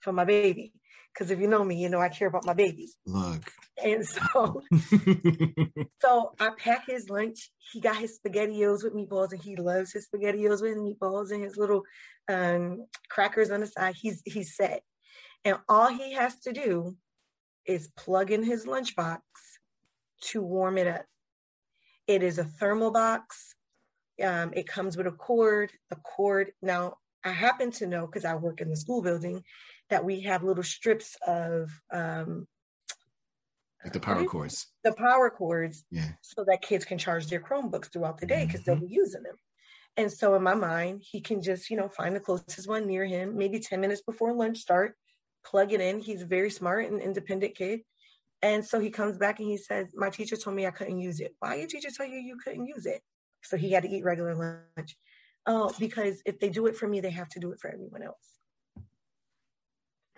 for 0.00 0.12
my 0.12 0.24
baby. 0.24 0.72
Because 1.12 1.32
if 1.32 1.40
you 1.40 1.48
know 1.48 1.64
me, 1.64 1.74
you 1.82 1.88
know 1.88 2.00
I 2.00 2.08
care 2.08 2.28
about 2.28 2.46
my 2.46 2.52
babies. 2.52 2.96
Look. 3.04 3.42
And 3.82 4.06
so 4.06 4.62
so 6.00 6.32
I 6.38 6.50
pack 6.56 6.86
his 6.86 7.10
lunch. 7.10 7.50
He 7.72 7.80
got 7.80 7.96
his 7.96 8.18
spaghettios 8.18 8.84
with 8.84 8.94
meatballs 8.94 9.32
and 9.32 9.42
he 9.42 9.56
loves 9.56 9.92
his 9.92 10.06
spaghettios 10.06 10.62
with 10.62 10.76
meatballs 10.76 11.32
and 11.32 11.42
his 11.42 11.56
little 11.56 11.82
um, 12.28 12.86
crackers 13.08 13.50
on 13.50 13.60
the 13.60 13.66
side. 13.66 13.96
He's 14.00 14.22
he's 14.24 14.54
set. 14.54 14.82
And 15.44 15.58
all 15.68 15.88
he 15.88 16.12
has 16.12 16.38
to 16.40 16.52
do 16.52 16.96
is 17.66 17.88
plug 17.96 18.30
in 18.30 18.44
his 18.44 18.64
lunchbox 18.64 19.18
to 20.20 20.42
warm 20.42 20.78
it 20.78 20.86
up. 20.86 21.06
It 22.10 22.24
is 22.24 22.38
a 22.38 22.44
thermal 22.44 22.90
box. 22.90 23.54
Um, 24.20 24.50
it 24.52 24.66
comes 24.66 24.96
with 24.96 25.06
a 25.06 25.12
cord. 25.12 25.70
The 25.90 25.96
cord, 25.96 26.50
now 26.60 26.96
I 27.22 27.30
happen 27.30 27.70
to 27.72 27.86
know 27.86 28.04
because 28.04 28.24
I 28.24 28.34
work 28.34 28.60
in 28.60 28.68
the 28.68 28.74
school 28.74 29.00
building 29.00 29.44
that 29.90 30.04
we 30.04 30.22
have 30.22 30.42
little 30.42 30.64
strips 30.64 31.16
of 31.24 31.70
um, 31.92 32.48
like 33.84 33.92
the 33.92 34.00
power 34.00 34.24
cords. 34.24 34.66
The 34.82 34.92
power 34.92 35.30
cords, 35.30 35.84
yeah, 35.88 36.08
so 36.20 36.44
that 36.48 36.62
kids 36.62 36.84
can 36.84 36.98
charge 36.98 37.28
their 37.28 37.38
Chromebooks 37.38 37.92
throughout 37.92 38.18
the 38.18 38.26
day 38.26 38.44
because 38.44 38.62
mm-hmm. 38.62 38.80
they'll 38.80 38.88
be 38.88 38.92
using 38.92 39.22
them. 39.22 39.36
And 39.96 40.10
so 40.10 40.34
in 40.34 40.42
my 40.42 40.54
mind, 40.54 41.04
he 41.08 41.20
can 41.20 41.40
just, 41.40 41.70
you 41.70 41.76
know, 41.76 41.88
find 41.88 42.16
the 42.16 42.20
closest 42.20 42.68
one 42.68 42.88
near 42.88 43.04
him, 43.06 43.36
maybe 43.36 43.60
10 43.60 43.80
minutes 43.80 44.02
before 44.02 44.32
lunch 44.32 44.58
start, 44.58 44.96
plug 45.44 45.72
it 45.72 45.80
in. 45.80 46.00
He's 46.00 46.22
a 46.22 46.26
very 46.26 46.50
smart 46.50 46.90
and 46.90 47.00
independent 47.00 47.54
kid. 47.54 47.82
And 48.42 48.64
so 48.64 48.80
he 48.80 48.90
comes 48.90 49.18
back 49.18 49.38
and 49.38 49.48
he 49.48 49.56
says, 49.56 49.88
My 49.94 50.10
teacher 50.10 50.36
told 50.36 50.56
me 50.56 50.66
I 50.66 50.70
couldn't 50.70 50.98
use 50.98 51.20
it. 51.20 51.34
Why 51.40 51.56
your 51.56 51.66
teacher 51.66 51.90
tell 51.94 52.06
you 52.06 52.18
you 52.18 52.36
couldn't 52.42 52.66
use 52.66 52.86
it? 52.86 53.02
So 53.42 53.56
he 53.56 53.72
had 53.72 53.82
to 53.82 53.88
eat 53.88 54.04
regular 54.04 54.34
lunch. 54.34 54.96
Oh, 55.46 55.72
because 55.78 56.22
if 56.24 56.38
they 56.38 56.48
do 56.48 56.66
it 56.66 56.76
for 56.76 56.86
me, 56.86 57.00
they 57.00 57.10
have 57.10 57.28
to 57.30 57.40
do 57.40 57.52
it 57.52 57.60
for 57.60 57.70
everyone 57.70 58.02
else. 58.02 58.38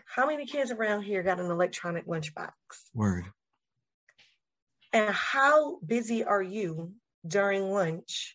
How 0.04 0.26
many 0.26 0.46
kids 0.46 0.70
around 0.70 1.02
here 1.02 1.22
got 1.22 1.40
an 1.40 1.50
electronic 1.50 2.06
lunchbox? 2.06 2.50
Word. 2.94 3.24
And 4.92 5.08
how 5.10 5.78
busy 5.78 6.22
are 6.22 6.42
you 6.42 6.92
during 7.26 7.70
lunch 7.70 8.34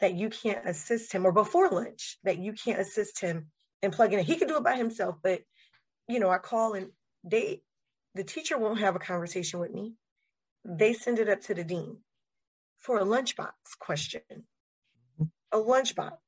that 0.00 0.14
you 0.14 0.28
can't 0.28 0.66
assist 0.66 1.12
him, 1.12 1.24
or 1.24 1.32
before 1.32 1.68
lunch 1.68 2.18
that 2.24 2.38
you 2.38 2.52
can't 2.52 2.80
assist 2.80 3.20
him 3.20 3.46
in 3.82 3.92
plugging 3.92 4.18
in? 4.18 4.24
He 4.24 4.36
can 4.36 4.48
do 4.48 4.56
it 4.56 4.64
by 4.64 4.74
himself, 4.74 5.16
but 5.22 5.42
you 6.08 6.18
know, 6.18 6.30
I 6.30 6.38
call 6.38 6.74
and 6.74 6.88
they, 7.24 7.62
the 8.16 8.24
teacher 8.24 8.58
won't 8.58 8.80
have 8.80 8.96
a 8.96 9.00
conversation 9.00 9.60
with 9.60 9.72
me. 9.72 9.94
They 10.64 10.92
send 10.92 11.18
it 11.18 11.28
up 11.28 11.40
to 11.42 11.54
the 11.54 11.64
dean 11.64 11.98
for 12.78 12.98
a 12.98 13.04
lunchbox 13.04 13.52
question. 13.78 14.22
A 15.52 15.58
lunchbox. 15.58 16.18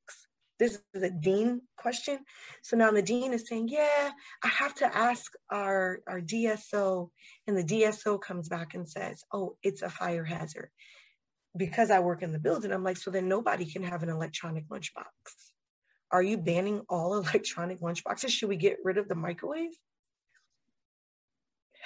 This 0.59 0.81
is 0.93 1.03
a 1.03 1.09
dean 1.09 1.61
question. 1.77 2.19
So 2.63 2.75
now 2.75 2.91
the 2.91 3.01
dean 3.01 3.33
is 3.33 3.47
saying, 3.47 3.69
Yeah, 3.69 4.11
I 4.43 4.47
have 4.47 4.75
to 4.75 4.95
ask 4.95 5.31
our, 5.49 5.99
our 6.07 6.21
DSO. 6.21 7.09
And 7.47 7.57
the 7.57 7.63
DSO 7.63 8.21
comes 8.21 8.49
back 8.49 8.73
and 8.73 8.87
says, 8.87 9.23
Oh, 9.33 9.57
it's 9.63 9.81
a 9.81 9.89
fire 9.89 10.25
hazard. 10.25 10.69
Because 11.57 11.91
I 11.91 11.99
work 11.99 12.21
in 12.21 12.31
the 12.31 12.39
building, 12.39 12.71
I'm 12.71 12.83
like, 12.83 12.97
So 12.97 13.09
then 13.09 13.27
nobody 13.27 13.65
can 13.65 13.83
have 13.83 14.03
an 14.03 14.09
electronic 14.09 14.67
lunchbox 14.67 15.05
are 16.11 16.23
you 16.23 16.37
banning 16.37 16.81
all 16.89 17.17
electronic 17.19 17.81
lunchboxes? 17.81 18.29
Should 18.29 18.49
we 18.49 18.57
get 18.57 18.77
rid 18.83 18.97
of 18.97 19.07
the 19.07 19.15
microwave? 19.15 19.71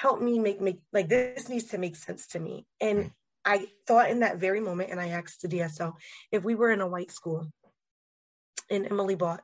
Help 0.04 0.22
me 0.22 0.38
make 0.38 0.60
make 0.60 0.80
like 0.92 1.08
this 1.08 1.48
needs 1.48 1.70
to 1.70 1.78
make 1.78 1.96
sense 1.96 2.28
to 2.28 2.40
me. 2.40 2.66
And 2.82 3.04
hmm. 3.04 3.08
I 3.46 3.68
thought 3.88 4.10
in 4.10 4.20
that 4.20 4.38
very 4.38 4.60
moment, 4.60 4.92
and 4.92 5.00
I 5.00 5.08
asked 5.08 5.42
the 5.42 5.48
DSO 5.48 5.94
if 6.32 6.44
we 6.44 6.56
were 6.56 6.72
in 6.72 6.82
a 6.82 6.88
white 6.88 7.12
school 7.12 7.48
and 8.70 8.86
Emily 8.86 9.16
bought 9.16 9.42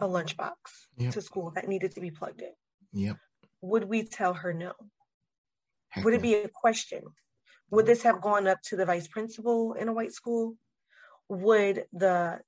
a 0.00 0.06
lunchbox 0.06 0.54
yep. 0.96 1.12
to 1.12 1.20
school 1.20 1.50
that 1.56 1.68
needed 1.68 1.94
to 1.94 2.00
be 2.00 2.10
plugged 2.10 2.42
in. 2.42 2.52
Yep. 2.92 3.16
Would 3.62 3.84
we 3.84 4.04
tell 4.04 4.34
her 4.34 4.52
no? 4.52 4.72
Heck 5.88 6.04
Would 6.04 6.14
it 6.14 6.22
be 6.22 6.34
a 6.34 6.48
question? 6.48 7.02
Would 7.70 7.84
mm. 7.84 7.88
this 7.88 8.02
have 8.02 8.20
gone 8.20 8.46
up 8.46 8.62
to 8.66 8.76
the 8.76 8.86
vice 8.86 9.08
principal 9.08 9.74
in 9.74 9.88
a 9.88 9.92
white 9.92 10.12
school? 10.12 10.56
Would 11.28 11.86
the 11.92 12.40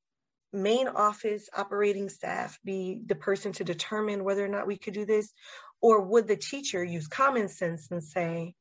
main 0.52 0.88
office 0.88 1.48
operating 1.56 2.08
staff 2.08 2.58
be 2.64 3.00
the 3.04 3.14
person 3.14 3.52
to 3.52 3.64
determine 3.64 4.24
whether 4.24 4.44
or 4.44 4.48
not 4.48 4.66
we 4.66 4.78
could 4.78 4.94
do 4.94 5.04
this? 5.04 5.32
Or 5.80 6.02
would 6.02 6.26
the 6.26 6.36
teacher 6.36 6.82
use 6.82 7.06
common 7.06 7.48
sense 7.48 7.88
and 7.90 8.02
say, 8.02 8.54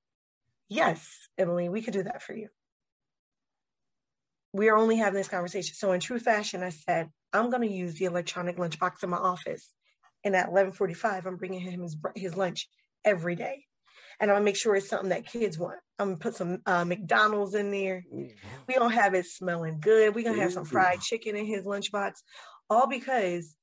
yes, 0.69 1.07
Emily, 1.37 1.69
we 1.69 1.81
could 1.81 1.93
do 1.93 2.03
that 2.03 2.21
for 2.21 2.35
you? 2.35 2.49
we 4.57 4.69
are 4.69 4.77
only 4.77 4.97
having 4.97 5.17
this 5.17 5.27
conversation. 5.27 5.75
So 5.75 5.91
in 5.91 5.99
true 5.99 6.19
fashion, 6.19 6.63
I 6.63 6.69
said, 6.69 7.09
I'm 7.31 7.49
going 7.49 7.61
to 7.61 7.73
use 7.73 7.95
the 7.95 8.05
electronic 8.05 8.57
lunchbox 8.57 9.03
in 9.03 9.09
my 9.09 9.17
office. 9.17 9.73
And 10.23 10.35
at 10.35 10.49
11:45, 10.49 11.25
I'm 11.25 11.37
bringing 11.37 11.61
him 11.61 11.83
his, 11.83 11.95
his 12.15 12.35
lunch 12.35 12.67
every 13.05 13.35
day, 13.35 13.65
and 14.19 14.31
I'm 14.31 14.35
gonna 14.35 14.45
make 14.45 14.55
sure 14.57 14.75
it's 14.75 14.89
something 14.89 15.09
that 15.09 15.27
kids 15.27 15.59
want. 15.59 15.77
I'm 15.99 16.07
gonna 16.07 16.17
put 16.17 16.35
some 16.35 16.57
uh, 16.65 16.83
McDonald's 16.83 17.53
in 17.53 17.69
there. 17.71 18.03
We 18.67 18.73
gonna 18.73 18.93
have 18.93 19.13
it 19.13 19.27
smelling 19.27 19.79
good. 19.79 20.15
We're 20.15 20.25
gonna 20.25 20.41
have 20.41 20.51
some 20.51 20.65
fried 20.65 21.01
chicken 21.01 21.35
in 21.35 21.45
his 21.45 21.65
lunchbox, 21.65 22.13
all 22.67 22.87
because 22.87 23.55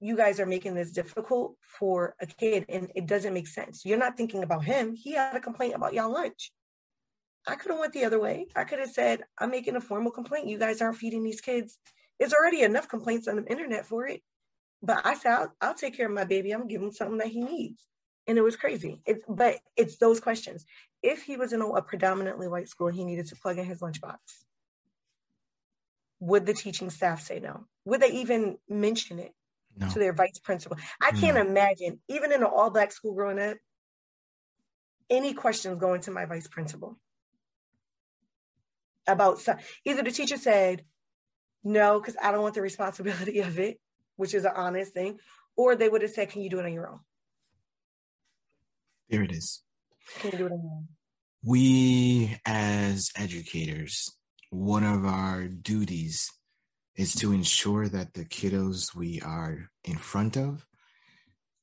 you 0.00 0.16
guys 0.16 0.40
are 0.40 0.46
making 0.46 0.74
this 0.74 0.92
difficult 0.92 1.56
for 1.60 2.14
a 2.20 2.26
kid, 2.26 2.66
and 2.68 2.90
it 2.94 3.06
doesn't 3.06 3.34
make 3.34 3.46
sense. 3.46 3.84
You're 3.84 3.98
not 3.98 4.16
thinking 4.16 4.42
about 4.42 4.64
him. 4.64 4.94
He 4.94 5.12
had 5.12 5.34
a 5.34 5.40
complaint 5.40 5.74
about 5.74 5.94
y'all 5.94 6.12
lunch. 6.12 6.52
I 7.46 7.54
could 7.54 7.70
have 7.70 7.80
went 7.80 7.92
the 7.92 8.04
other 8.04 8.20
way. 8.20 8.46
I 8.54 8.64
could 8.64 8.80
have 8.80 8.90
said, 8.90 9.24
"I'm 9.38 9.50
making 9.50 9.76
a 9.76 9.80
formal 9.80 10.12
complaint. 10.12 10.48
You 10.48 10.58
guys 10.58 10.82
aren't 10.82 10.98
feeding 10.98 11.24
these 11.24 11.40
kids." 11.40 11.78
There's 12.18 12.32
already 12.32 12.62
enough 12.62 12.88
complaints 12.88 13.28
on 13.28 13.36
the 13.36 13.44
internet 13.44 13.86
for 13.86 14.06
it. 14.06 14.22
But 14.82 15.04
I 15.04 15.14
said, 15.14 15.32
I'll, 15.32 15.52
I'll 15.60 15.74
take 15.74 15.96
care 15.96 16.06
of 16.06 16.12
my 16.12 16.24
baby. 16.24 16.52
I'm 16.52 16.66
give 16.66 16.82
him 16.82 16.92
something 16.92 17.18
that 17.18 17.28
he 17.28 17.42
needs. 17.42 17.86
And 18.26 18.38
it 18.38 18.42
was 18.42 18.56
crazy. 18.56 19.00
It's 19.06 19.24
but 19.28 19.58
it's 19.76 19.98
those 19.98 20.20
questions. 20.20 20.64
If 21.02 21.22
he 21.22 21.36
was 21.36 21.52
in 21.52 21.60
a, 21.60 21.68
a 21.68 21.82
predominantly 21.82 22.48
white 22.48 22.68
school, 22.68 22.88
he 22.88 23.04
needed 23.04 23.26
to 23.28 23.36
plug 23.36 23.58
in 23.58 23.64
his 23.64 23.80
lunchbox. 23.80 24.16
Would 26.20 26.46
the 26.46 26.54
teaching 26.54 26.90
staff 26.90 27.20
say 27.22 27.40
no? 27.40 27.66
Would 27.84 28.00
they 28.00 28.12
even 28.12 28.58
mention 28.68 29.18
it 29.18 29.32
no. 29.76 29.88
to 29.88 29.98
their 29.98 30.12
vice 30.12 30.38
principal? 30.38 30.76
I 31.00 31.12
can't 31.12 31.36
imagine, 31.36 32.00
even 32.08 32.32
in 32.32 32.42
an 32.42 32.48
all 32.48 32.70
black 32.70 32.92
school 32.92 33.14
growing 33.14 33.38
up, 33.38 33.56
any 35.08 35.34
questions 35.34 35.78
going 35.78 36.00
to 36.02 36.10
my 36.10 36.24
vice 36.24 36.48
principal 36.48 36.98
about 39.06 39.40
either 39.84 40.02
the 40.02 40.10
teacher 40.10 40.36
said 40.36 40.82
no 41.62 42.00
because 42.00 42.16
i 42.20 42.32
don't 42.32 42.42
want 42.42 42.56
the 42.56 42.60
responsibility 42.60 43.38
of 43.48 43.56
it 43.56 43.78
which 44.16 44.34
is 44.34 44.44
an 44.44 44.52
honest 44.54 44.92
thing, 44.92 45.18
or 45.56 45.76
they 45.76 45.88
would 45.88 46.02
have 46.02 46.10
said, 46.10 46.30
Can 46.30 46.42
you 46.42 46.50
do 46.50 46.58
it 46.58 46.66
on 46.66 46.72
your 46.72 46.88
own? 46.88 47.00
There 49.08 49.22
it 49.22 49.32
is. 49.32 49.62
Can 50.18 50.32
you 50.32 50.38
do 50.38 50.46
it 50.46 50.52
on 50.52 50.62
your 50.62 50.72
own? 50.72 50.88
We, 51.44 52.36
as 52.44 53.10
educators, 53.16 54.10
one 54.50 54.84
of 54.84 55.04
our 55.04 55.46
duties 55.46 56.30
is 56.96 57.14
to 57.14 57.32
ensure 57.32 57.88
that 57.88 58.14
the 58.14 58.24
kiddos 58.24 58.94
we 58.94 59.20
are 59.20 59.70
in 59.84 59.96
front 59.96 60.36
of 60.36 60.66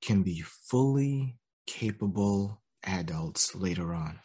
can 0.02 0.22
be 0.22 0.42
fully 0.42 1.38
capable 1.66 2.62
adults 2.84 3.56
later 3.56 3.94
on. 3.94 4.20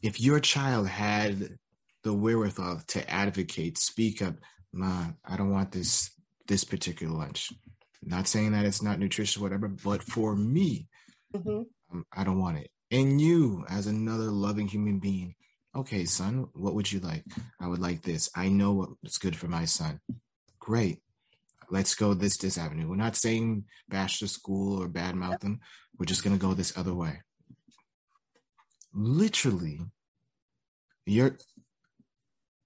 If 0.00 0.20
your 0.20 0.40
child 0.40 0.88
had 0.88 1.58
the 2.04 2.14
wherewithal 2.14 2.82
to 2.88 3.10
advocate, 3.10 3.78
speak 3.78 4.22
up, 4.22 4.36
Ma, 4.72 5.06
I 5.24 5.36
don't 5.36 5.50
want 5.50 5.72
this 5.72 6.10
this 6.46 6.64
particular 6.64 7.12
lunch. 7.12 7.52
Not 8.02 8.28
saying 8.28 8.52
that 8.52 8.64
it's 8.64 8.82
not 8.82 8.98
nutritious, 8.98 9.36
whatever, 9.36 9.68
but 9.68 10.02
for 10.02 10.34
me, 10.34 10.88
mm-hmm. 11.34 11.62
um, 11.92 12.06
I 12.12 12.24
don't 12.24 12.40
want 12.40 12.58
it. 12.58 12.70
And 12.90 13.20
you, 13.20 13.64
as 13.68 13.86
another 13.86 14.30
loving 14.30 14.68
human 14.68 14.98
being, 14.98 15.34
okay, 15.78 16.04
son, 16.04 16.48
what 16.54 16.74
would 16.74 16.90
you 16.90 17.00
like? 17.00 17.24
I 17.60 17.66
would 17.66 17.80
like 17.80 18.02
this. 18.02 18.30
I 18.34 18.48
know 18.48 18.96
what's 19.02 19.18
good 19.18 19.36
for 19.36 19.48
my 19.48 19.64
son. 19.64 20.00
Great. 20.58 20.98
Let's 21.70 21.94
go 21.94 22.14
this 22.14 22.36
this 22.36 22.58
avenue. 22.58 22.88
We're 22.88 22.96
not 22.96 23.16
saying 23.16 23.64
bash 23.88 24.20
the 24.20 24.28
school 24.28 24.82
or 24.82 24.88
badmouth 24.88 25.40
them. 25.40 25.60
We're 25.98 26.06
just 26.06 26.24
gonna 26.24 26.38
go 26.38 26.54
this 26.54 26.76
other 26.76 26.94
way. 26.94 27.22
Literally, 28.94 29.80
you're 31.04 31.36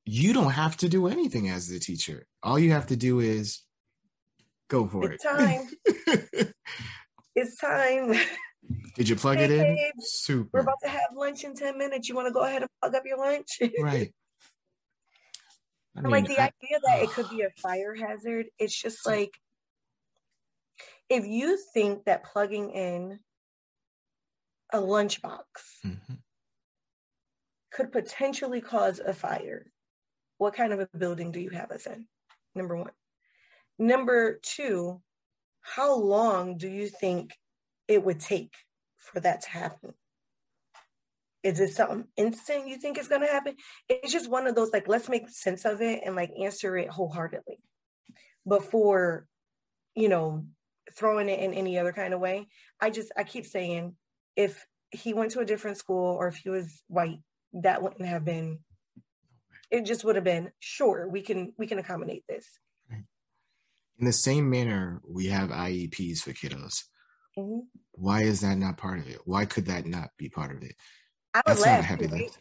you 0.05 0.33
don't 0.33 0.53
have 0.53 0.77
to 0.79 0.89
do 0.89 1.09
anything 1.09 1.49
as 1.49 1.69
the 1.69 1.79
teacher. 1.79 2.27
All 2.43 2.59
you 2.59 2.73
have 2.73 2.89
to 2.89 2.97
do 2.97 3.21
is 3.21 3.63
Go 4.73 4.89
for 4.89 5.13
it. 5.13 5.21
it's 5.21 5.25
it. 5.27 6.39
Time. 6.39 6.53
it's 7.37 7.57
time. 7.59 8.15
Did 8.95 9.09
you 9.09 9.17
plug 9.17 9.39
hey, 9.39 9.45
it 9.45 9.51
in? 9.51 9.79
Super. 10.01 10.49
We're 10.53 10.61
about 10.61 10.81
to 10.83 10.89
have 10.89 11.11
lunch 11.15 11.45
in 11.45 11.55
10 11.55 11.79
minutes. 11.79 12.09
You 12.09 12.15
want 12.15 12.29
to 12.29 12.33
go 12.33 12.45
ahead 12.45 12.63
and 12.63 12.71
plug 12.81 12.95
up 12.95 13.03
your 13.05 13.19
lunch? 13.19 13.59
right. 13.81 14.13
I 15.97 16.01
mean, 16.01 16.11
like 16.11 16.27
the 16.27 16.39
I, 16.39 16.45
idea 16.45 16.79
that 16.87 17.03
it 17.03 17.11
could 17.11 17.29
be 17.29 17.43
a 17.43 17.51
fire 17.61 17.95
hazard, 17.95 18.47
it's 18.59 18.81
just 18.81 19.07
like 19.07 19.35
if 21.11 21.27
you 21.27 21.59
think 21.75 22.05
that 22.05 22.25
plugging 22.25 22.71
in 22.71 23.19
a 24.73 24.79
lunchbox 24.79 25.43
mm-hmm. 25.85 26.15
could 27.71 27.93
potentially 27.93 28.63
cause 28.63 29.01
a 29.01 29.13
fire, 29.13 29.67
what 30.39 30.55
kind 30.55 30.73
of 30.73 30.81
a 30.81 30.89
building 30.97 31.31
do 31.31 31.41
you 31.41 31.51
have 31.51 31.71
us 31.71 31.87
in? 31.87 32.07
Number 32.55 32.77
one. 32.77 32.93
Number 33.79 34.39
two, 34.43 35.03
how 35.61 35.95
long 35.95 36.57
do 36.57 36.69
you 36.69 36.89
think 36.89 37.37
it 37.89 38.05
would 38.05 38.21
take 38.21 38.53
for 38.97 39.21
that 39.21 39.43
to 39.43 39.51
happen? 39.51 39.95
Is 41.43 41.59
it 41.59 41.71
something 41.71 42.05
instant 42.17 42.69
you 42.69 42.77
think 42.77 42.99
is 42.99 43.09
going 43.09 43.23
to 43.23 43.27
happen? 43.27 43.57
It's 43.89 44.13
just 44.13 44.31
one 44.31 44.47
of 44.47 44.55
those, 44.55 44.73
like, 44.73 44.87
let's 44.87 45.09
make 45.09 45.29
sense 45.29 45.65
of 45.65 45.81
it 45.81 46.03
and 46.05 46.15
like 46.15 46.31
answer 46.41 46.77
it 46.77 46.89
wholeheartedly 46.89 47.59
before, 48.49 49.27
you 49.95 50.09
know, 50.09 50.47
throwing 50.93 51.29
it 51.29 51.41
in 51.41 51.53
any 51.53 51.79
other 51.79 51.93
kind 51.93 52.15
of 52.15 52.21
way. 52.21 52.47
I 52.81 52.91
just, 52.91 53.11
I 53.17 53.25
keep 53.25 53.47
saying, 53.47 53.97
if 54.37 54.65
he 54.91 55.15
went 55.15 55.33
to 55.33 55.41
a 55.41 55.45
different 55.45 55.79
school 55.79 56.15
or 56.15 56.29
if 56.29 56.37
he 56.37 56.49
was 56.49 56.83
white, 56.87 57.19
that 57.55 57.83
wouldn't 57.83 58.07
have 58.07 58.25
been, 58.25 58.61
it 59.71 59.85
just 59.85 60.05
would 60.05 60.15
have 60.15 60.25
been, 60.25 60.53
sure, 60.61 61.09
we 61.09 61.23
can, 61.23 61.53
we 61.59 61.67
can 61.67 61.79
accommodate 61.79 62.25
this 62.29 62.47
in 64.03 64.07
the 64.07 64.13
same 64.13 64.51
manner 64.51 65.01
we 65.09 65.27
have 65.27 65.51
IEPs 65.51 66.19
for 66.19 66.33
kiddos. 66.33 66.83
Mm-hmm. 67.39 67.61
Why 67.93 68.23
is 68.23 68.41
that 68.41 68.59
not 68.59 68.77
part 68.77 68.99
of 68.99 69.09
it? 69.09 69.21
Why 69.25 69.45
could 69.45 69.67
that 69.67 69.87
not 69.87 70.11
be 70.19 70.29
part 70.29 70.55
of 70.55 70.63
it? 70.63 70.75
I 71.35 71.39
would 71.39 71.57
That's 71.57 71.61
laugh, 71.61 71.85
heavy 71.85 72.07
right? 72.07 72.39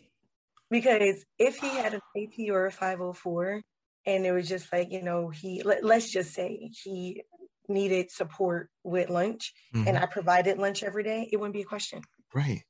Because 0.69 1.25
if 1.38 1.58
he 1.58 1.67
had 1.67 1.93
an 1.93 2.01
IEP 2.15 2.49
or 2.49 2.65
a 2.65 2.71
504 2.71 3.62
and 4.06 4.25
it 4.25 4.32
was 4.32 4.47
just 4.47 4.71
like, 4.71 4.91
you 4.91 5.01
know, 5.01 5.30
he, 5.30 5.63
let, 5.63 5.84
us 5.84 6.10
just 6.10 6.34
say 6.34 6.71
he 6.84 7.23
needed 7.67 8.12
support 8.12 8.69
with 8.84 9.10
lunch 9.10 9.54
mm-hmm. 9.73 9.88
and 9.88 9.97
I 9.97 10.06
provided 10.06 10.58
lunch 10.58 10.84
every 10.84 11.04
day, 11.04 11.30
it 11.32 11.38
wouldn't 11.38 11.54
be 11.54 11.62
a 11.62 11.65
question. 11.65 12.01
Right 12.34 12.63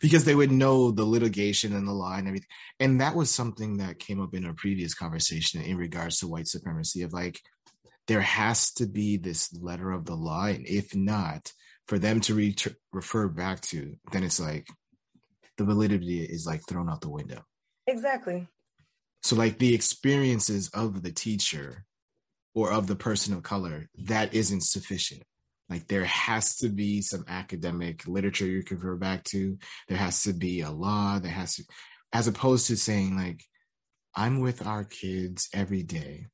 because 0.00 0.24
they 0.24 0.34
would 0.34 0.52
know 0.52 0.90
the 0.90 1.04
litigation 1.04 1.74
and 1.74 1.86
the 1.86 1.92
law 1.92 2.14
and 2.14 2.26
everything. 2.26 2.48
And 2.80 3.00
that 3.00 3.14
was 3.14 3.30
something 3.30 3.78
that 3.78 3.98
came 3.98 4.20
up 4.20 4.34
in 4.34 4.44
a 4.44 4.54
previous 4.54 4.94
conversation 4.94 5.62
in 5.62 5.76
regards 5.76 6.18
to 6.18 6.28
white 6.28 6.48
supremacy 6.48 7.02
of 7.02 7.12
like, 7.12 7.40
there 8.06 8.20
has 8.20 8.72
to 8.74 8.86
be 8.86 9.16
this 9.16 9.52
letter 9.54 9.90
of 9.90 10.04
the 10.04 10.14
law. 10.14 10.46
And 10.46 10.66
if 10.66 10.94
not, 10.94 11.52
for 11.86 11.98
them 11.98 12.20
to 12.22 12.34
re- 12.34 12.56
refer 12.92 13.28
back 13.28 13.60
to, 13.62 13.94
then 14.12 14.24
it's 14.24 14.40
like 14.40 14.66
the 15.56 15.64
validity 15.64 16.22
is 16.22 16.46
like 16.46 16.62
thrown 16.66 16.88
out 16.88 17.00
the 17.00 17.10
window. 17.10 17.44
Exactly. 17.86 18.48
So, 19.22 19.36
like 19.36 19.58
the 19.58 19.74
experiences 19.74 20.68
of 20.70 21.02
the 21.02 21.12
teacher 21.12 21.84
or 22.54 22.70
of 22.72 22.86
the 22.86 22.96
person 22.96 23.34
of 23.34 23.42
color, 23.42 23.88
that 24.04 24.34
isn't 24.34 24.62
sufficient. 24.62 25.22
Like 25.68 25.88
there 25.88 26.04
has 26.04 26.56
to 26.56 26.68
be 26.68 27.00
some 27.00 27.24
academic 27.26 28.06
literature 28.06 28.46
you 28.46 28.62
can 28.62 28.76
refer 28.76 28.96
back 28.96 29.24
to. 29.24 29.58
There 29.88 29.96
has 29.96 30.22
to 30.24 30.32
be 30.32 30.60
a 30.60 30.70
law. 30.70 31.18
There 31.18 31.32
has 31.32 31.56
to, 31.56 31.64
as 32.12 32.28
opposed 32.28 32.66
to 32.66 32.76
saying 32.76 33.16
like, 33.16 33.42
I'm 34.14 34.40
with 34.40 34.66
our 34.66 34.84
kids 34.84 35.48
every 35.52 35.82
day. 35.82 36.26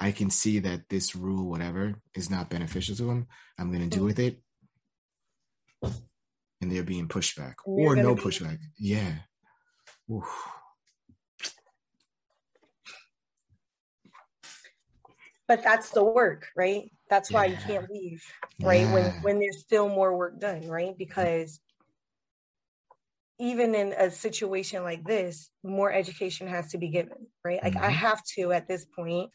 I 0.00 0.12
can 0.12 0.30
see 0.30 0.60
that 0.60 0.88
this 0.88 1.14
rule, 1.14 1.48
whatever, 1.50 1.94
is 2.14 2.30
not 2.30 2.48
beneficial 2.48 2.96
to 2.96 3.04
them. 3.04 3.26
I'm 3.58 3.70
going 3.70 3.88
to 3.88 3.96
do 3.96 4.02
with 4.02 4.18
it. 4.18 4.38
And 5.82 6.72
they're 6.72 6.82
being 6.82 7.08
pushed 7.08 7.36
back 7.36 7.56
or 7.66 7.96
no 7.96 8.14
be- 8.14 8.22
pushback. 8.22 8.58
Yeah. 8.78 9.12
Oof. 10.10 10.26
But 15.46 15.62
that's 15.62 15.90
the 15.90 16.04
work, 16.04 16.48
right? 16.56 16.90
That's 17.08 17.30
why 17.30 17.46
yeah. 17.46 17.50
you 17.52 17.66
can't 17.66 17.90
leave, 17.90 18.22
right? 18.60 18.82
Yeah. 18.82 18.94
When 18.94 19.04
when 19.22 19.38
there's 19.40 19.58
still 19.60 19.88
more 19.88 20.16
work 20.16 20.38
done, 20.38 20.68
right? 20.68 20.96
Because 20.96 21.60
even 23.40 23.74
in 23.74 23.92
a 23.94 24.10
situation 24.10 24.84
like 24.84 25.02
this, 25.04 25.50
more 25.64 25.90
education 25.92 26.46
has 26.46 26.70
to 26.72 26.78
be 26.78 26.88
given, 26.88 27.26
right? 27.44 27.60
Like 27.62 27.72
mm-hmm. 27.72 27.84
I 27.84 27.90
have 27.90 28.22
to 28.36 28.52
at 28.52 28.68
this 28.68 28.84
point 28.84 29.30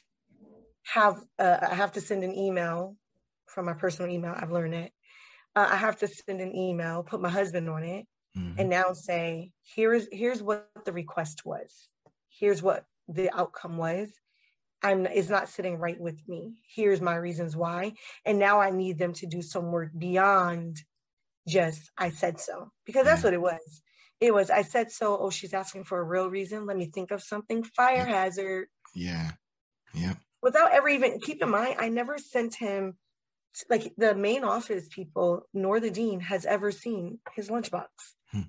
have 0.85 1.17
uh, 1.39 1.57
I 1.69 1.75
have 1.75 1.93
to 1.93 2.01
send 2.01 2.23
an 2.23 2.35
email 2.35 2.95
from 3.45 3.65
my 3.65 3.73
personal 3.73 4.11
email. 4.11 4.33
I've 4.35 4.51
learned 4.51 4.75
it. 4.75 4.91
Uh, 5.55 5.67
I 5.71 5.75
have 5.77 5.99
to 5.99 6.07
send 6.07 6.41
an 6.41 6.55
email, 6.55 7.03
put 7.03 7.21
my 7.21 7.29
husband 7.29 7.69
on 7.69 7.83
it, 7.83 8.05
mm-hmm. 8.37 8.59
and 8.59 8.69
now 8.69 8.93
say 8.93 9.51
here's 9.75 10.07
here's 10.11 10.41
what 10.41 10.67
the 10.85 10.93
request 10.93 11.45
was. 11.45 11.87
Here's 12.29 12.61
what 12.61 12.85
the 13.07 13.29
outcome 13.33 13.77
was 13.77 14.09
I'm 14.85 15.07
is 15.07 15.29
not 15.29 15.49
sitting 15.49 15.77
right 15.77 15.99
with 15.99 16.21
me. 16.27 16.53
Here's 16.67 17.01
my 17.01 17.15
reasons 17.15 17.55
why. 17.55 17.93
And 18.23 18.37
now 18.37 18.61
I 18.61 18.69
need 18.69 18.99
them 18.99 19.13
to 19.13 19.25
do 19.25 19.41
some 19.41 19.71
work 19.71 19.89
beyond 19.97 20.77
just 21.47 21.89
I 21.97 22.11
said 22.11 22.39
so. 22.39 22.71
Because 22.85 23.05
that's 23.05 23.23
what 23.23 23.33
it 23.33 23.41
was. 23.41 23.81
It 24.21 24.33
was, 24.33 24.49
I 24.49 24.61
said 24.61 24.91
so. 24.91 25.17
Oh, 25.17 25.29
she's 25.29 25.53
asking 25.53 25.85
for 25.85 25.99
a 25.99 26.03
real 26.03 26.29
reason. 26.29 26.65
Let 26.67 26.77
me 26.77 26.85
think 26.85 27.11
of 27.11 27.23
something. 27.23 27.63
Fire 27.63 28.05
hazard. 28.05 28.67
Yeah. 28.93 29.31
Yep. 29.93 30.17
Without 30.45 30.73
ever 30.73 30.87
even, 30.87 31.19
keep 31.19 31.41
in 31.41 31.49
mind, 31.49 31.77
I 31.79 31.89
never 31.89 32.19
sent 32.19 32.53
him, 32.53 32.97
like 33.67 33.91
the 33.97 34.13
main 34.13 34.43
office 34.43 34.87
people, 34.87 35.41
nor 35.55 35.79
the 35.79 35.89
dean 35.89 36.19
has 36.19 36.45
ever 36.45 36.71
seen 36.71 37.17
his 37.35 37.49
lunchbox. 37.49 37.87
Hmm. 38.31 38.41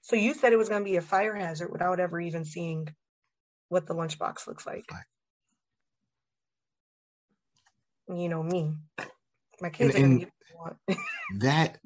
So 0.00 0.16
you 0.16 0.32
said 0.32 0.54
it 0.54 0.56
was 0.56 0.70
going 0.70 0.80
to 0.80 0.90
be 0.90 0.96
a 0.96 1.02
fire 1.02 1.34
hazard 1.34 1.70
without 1.70 2.00
ever 2.00 2.18
even 2.18 2.46
seeing 2.46 2.88
what 3.68 3.86
the 3.86 3.94
lunchbox 3.94 4.46
looks 4.46 4.64
like. 4.66 4.86
You 8.08 8.30
know 8.30 8.42
me. 8.42 8.72
My 9.60 9.68
kids 9.68 9.96
and, 9.96 10.26
and 10.88 10.98
that 11.40 11.76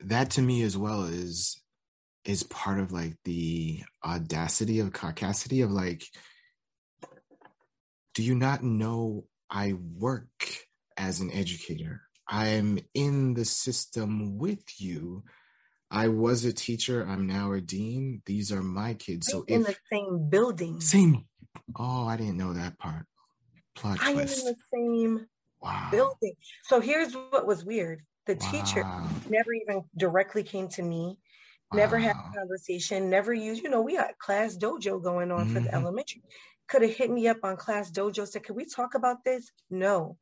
that 0.00 0.30
to 0.30 0.42
me 0.42 0.62
as 0.62 0.76
well 0.76 1.04
is 1.04 1.62
is 2.24 2.42
part 2.42 2.80
of 2.80 2.90
like 2.90 3.14
the 3.24 3.84
audacity 4.04 4.80
of 4.80 4.90
caucasity 4.90 5.62
of 5.62 5.70
like 5.70 6.02
do 8.18 8.24
you 8.24 8.34
not 8.34 8.64
know 8.64 9.26
i 9.48 9.74
work 9.96 10.42
as 10.96 11.20
an 11.20 11.30
educator? 11.30 12.02
I'm 12.26 12.80
in 12.92 13.34
the 13.34 13.44
system 13.44 14.38
with 14.38 14.64
you. 14.80 15.22
I 15.88 16.08
was 16.08 16.44
a 16.44 16.52
teacher. 16.52 17.06
I'm 17.08 17.28
now 17.28 17.52
a 17.52 17.60
dean. 17.60 18.22
These 18.26 18.50
are 18.50 18.60
my 18.60 18.94
kids. 18.94 19.28
So 19.28 19.44
in 19.46 19.60
if, 19.60 19.68
the 19.68 19.76
same 19.92 20.28
building. 20.28 20.80
Same. 20.80 21.26
Oh 21.76 22.08
i 22.08 22.16
didn't 22.16 22.38
know 22.38 22.54
that 22.54 22.76
part. 22.80 23.06
Plot 23.76 23.98
i 24.02 24.12
twist. 24.12 24.40
am 24.40 24.48
in 24.48 24.52
the 24.52 24.60
same 24.74 25.26
wow. 25.62 25.88
building. 25.92 26.34
So 26.64 26.80
here's 26.80 27.14
what 27.14 27.46
was 27.46 27.64
weird. 27.64 28.02
The 28.26 28.34
wow. 28.34 28.50
teacher 28.50 28.84
never 29.30 29.52
even 29.52 29.84
directly 29.96 30.42
came 30.42 30.66
to 30.70 30.82
me, 30.82 31.18
never 31.72 31.96
wow. 31.96 32.02
had 32.02 32.16
a 32.16 32.38
conversation, 32.38 33.10
never 33.10 33.32
used, 33.32 33.62
you 33.62 33.70
know, 33.70 33.82
we 33.82 33.96
got 33.96 34.14
ClassDojo 34.24 35.02
going 35.02 35.30
on 35.30 35.44
mm-hmm. 35.44 35.54
for 35.54 35.60
the 35.60 35.68
mm-hmm. 35.68 35.76
elementary. 35.76 36.22
Could 36.68 36.82
have 36.82 36.94
hit 36.94 37.10
me 37.10 37.28
up 37.28 37.38
on 37.42 37.56
ClassDojo, 37.56 38.26
said, 38.26 38.42
Could 38.42 38.56
we 38.56 38.64
talk 38.64 38.94
about 38.94 39.24
this? 39.24 39.50
No. 39.70 40.18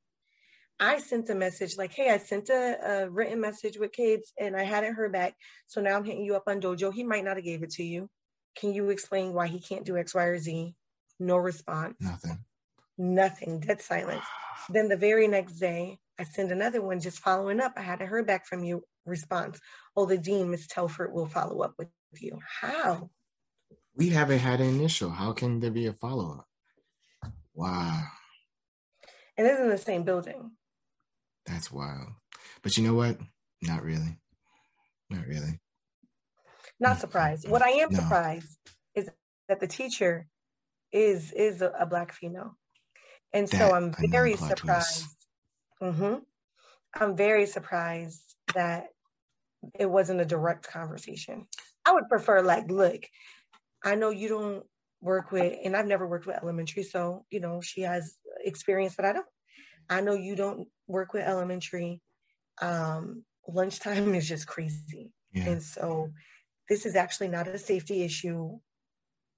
I 0.78 0.98
sent 0.98 1.30
a 1.30 1.34
message 1.34 1.78
like, 1.78 1.92
hey, 1.92 2.10
I 2.10 2.18
sent 2.18 2.50
a, 2.50 2.76
a, 2.84 3.08
written 3.08 3.40
message 3.40 3.78
with 3.78 3.92
kids 3.92 4.32
and 4.38 4.54
I 4.54 4.62
hadn't 4.62 4.94
heard 4.94 5.10
back. 5.10 5.34
So 5.66 5.80
now 5.80 5.96
I'm 5.96 6.04
hitting 6.04 6.24
you 6.24 6.36
up 6.36 6.44
on 6.46 6.60
Dojo. 6.60 6.92
He 6.92 7.02
might 7.02 7.24
not 7.24 7.36
have 7.36 7.44
gave 7.44 7.62
it 7.62 7.70
to 7.72 7.82
you. 7.82 8.10
Can 8.56 8.74
you 8.74 8.90
explain 8.90 9.32
why 9.32 9.46
he 9.46 9.58
can't 9.58 9.86
do 9.86 9.96
X, 9.96 10.14
Y, 10.14 10.22
or 10.22 10.38
Z? 10.38 10.74
No 11.18 11.36
response. 11.36 11.96
Nothing. 12.00 12.44
Nothing. 12.98 13.60
Dead 13.60 13.80
silence. 13.80 14.24
then 14.68 14.88
the 14.88 14.96
very 14.96 15.28
next 15.28 15.54
day, 15.54 15.98
I 16.18 16.24
send 16.24 16.52
another 16.52 16.82
one 16.82 17.00
just 17.00 17.20
following 17.20 17.60
up. 17.60 17.72
I 17.76 17.82
hadn't 17.82 18.08
heard 18.08 18.26
back 18.26 18.46
from 18.46 18.64
you. 18.64 18.82
Response. 19.06 19.60
Oh, 19.96 20.06
the 20.06 20.18
dean, 20.18 20.50
Ms. 20.50 20.66
Telford, 20.66 21.12
will 21.12 21.26
follow 21.26 21.60
up 21.60 21.74
with 21.78 21.88
you. 22.20 22.38
How? 22.60 23.10
We 23.94 24.10
haven't 24.10 24.40
had 24.40 24.60
an 24.60 24.68
initial. 24.68 25.10
How 25.10 25.32
can 25.32 25.60
there 25.60 25.70
be 25.70 25.86
a 25.86 25.92
follow 25.92 26.38
up? 26.38 27.32
Wow. 27.54 28.02
And 29.38 29.46
it's 29.46 29.60
in 29.60 29.70
the 29.70 29.78
same 29.78 30.02
building. 30.02 30.52
That's 31.46 31.70
wild. 31.72 32.08
But 32.62 32.76
you 32.76 32.84
know 32.84 32.94
what? 32.94 33.18
Not 33.62 33.82
really. 33.82 34.18
Not 35.08 35.26
really. 35.26 35.60
Not 36.78 36.98
surprised. 36.98 37.48
What 37.48 37.62
I 37.62 37.70
am 37.70 37.90
no. 37.90 37.98
surprised 38.00 38.58
is 38.94 39.08
that 39.48 39.60
the 39.60 39.66
teacher 39.66 40.26
is 40.92 41.32
is 41.32 41.62
a, 41.62 41.70
a 41.70 41.86
black 41.86 42.12
female. 42.12 42.56
And 43.32 43.48
that, 43.48 43.56
so 43.56 43.74
I'm 43.74 43.94
very 44.10 44.36
surprised 44.36 45.16
Mm-hmm. 45.82 46.14
I'm 46.94 47.16
very 47.16 47.46
surprised 47.46 48.34
that 48.54 48.88
it 49.78 49.86
wasn't 49.86 50.20
a 50.20 50.24
direct 50.24 50.68
conversation. 50.68 51.46
I 51.84 51.92
would 51.92 52.08
prefer, 52.08 52.42
like, 52.42 52.70
look, 52.70 53.06
I 53.84 53.94
know 53.94 54.10
you 54.10 54.28
don't 54.28 54.64
work 55.00 55.32
with, 55.32 55.56
and 55.64 55.76
I've 55.76 55.86
never 55.86 56.06
worked 56.06 56.26
with 56.26 56.36
elementary, 56.36 56.82
so, 56.82 57.24
you 57.30 57.40
know, 57.40 57.60
she 57.60 57.82
has 57.82 58.16
experience 58.44 58.96
that 58.96 59.06
I 59.06 59.12
don't. 59.12 59.26
I 59.88 60.00
know 60.00 60.14
you 60.14 60.34
don't 60.34 60.68
work 60.88 61.12
with 61.12 61.22
elementary. 61.22 62.00
Um, 62.60 63.24
lunchtime 63.46 64.14
is 64.16 64.28
just 64.28 64.46
crazy. 64.46 65.12
Yeah. 65.32 65.50
And 65.50 65.62
so 65.62 66.10
this 66.68 66.86
is 66.86 66.96
actually 66.96 67.28
not 67.28 67.46
a 67.46 67.58
safety 67.58 68.02
issue. 68.02 68.58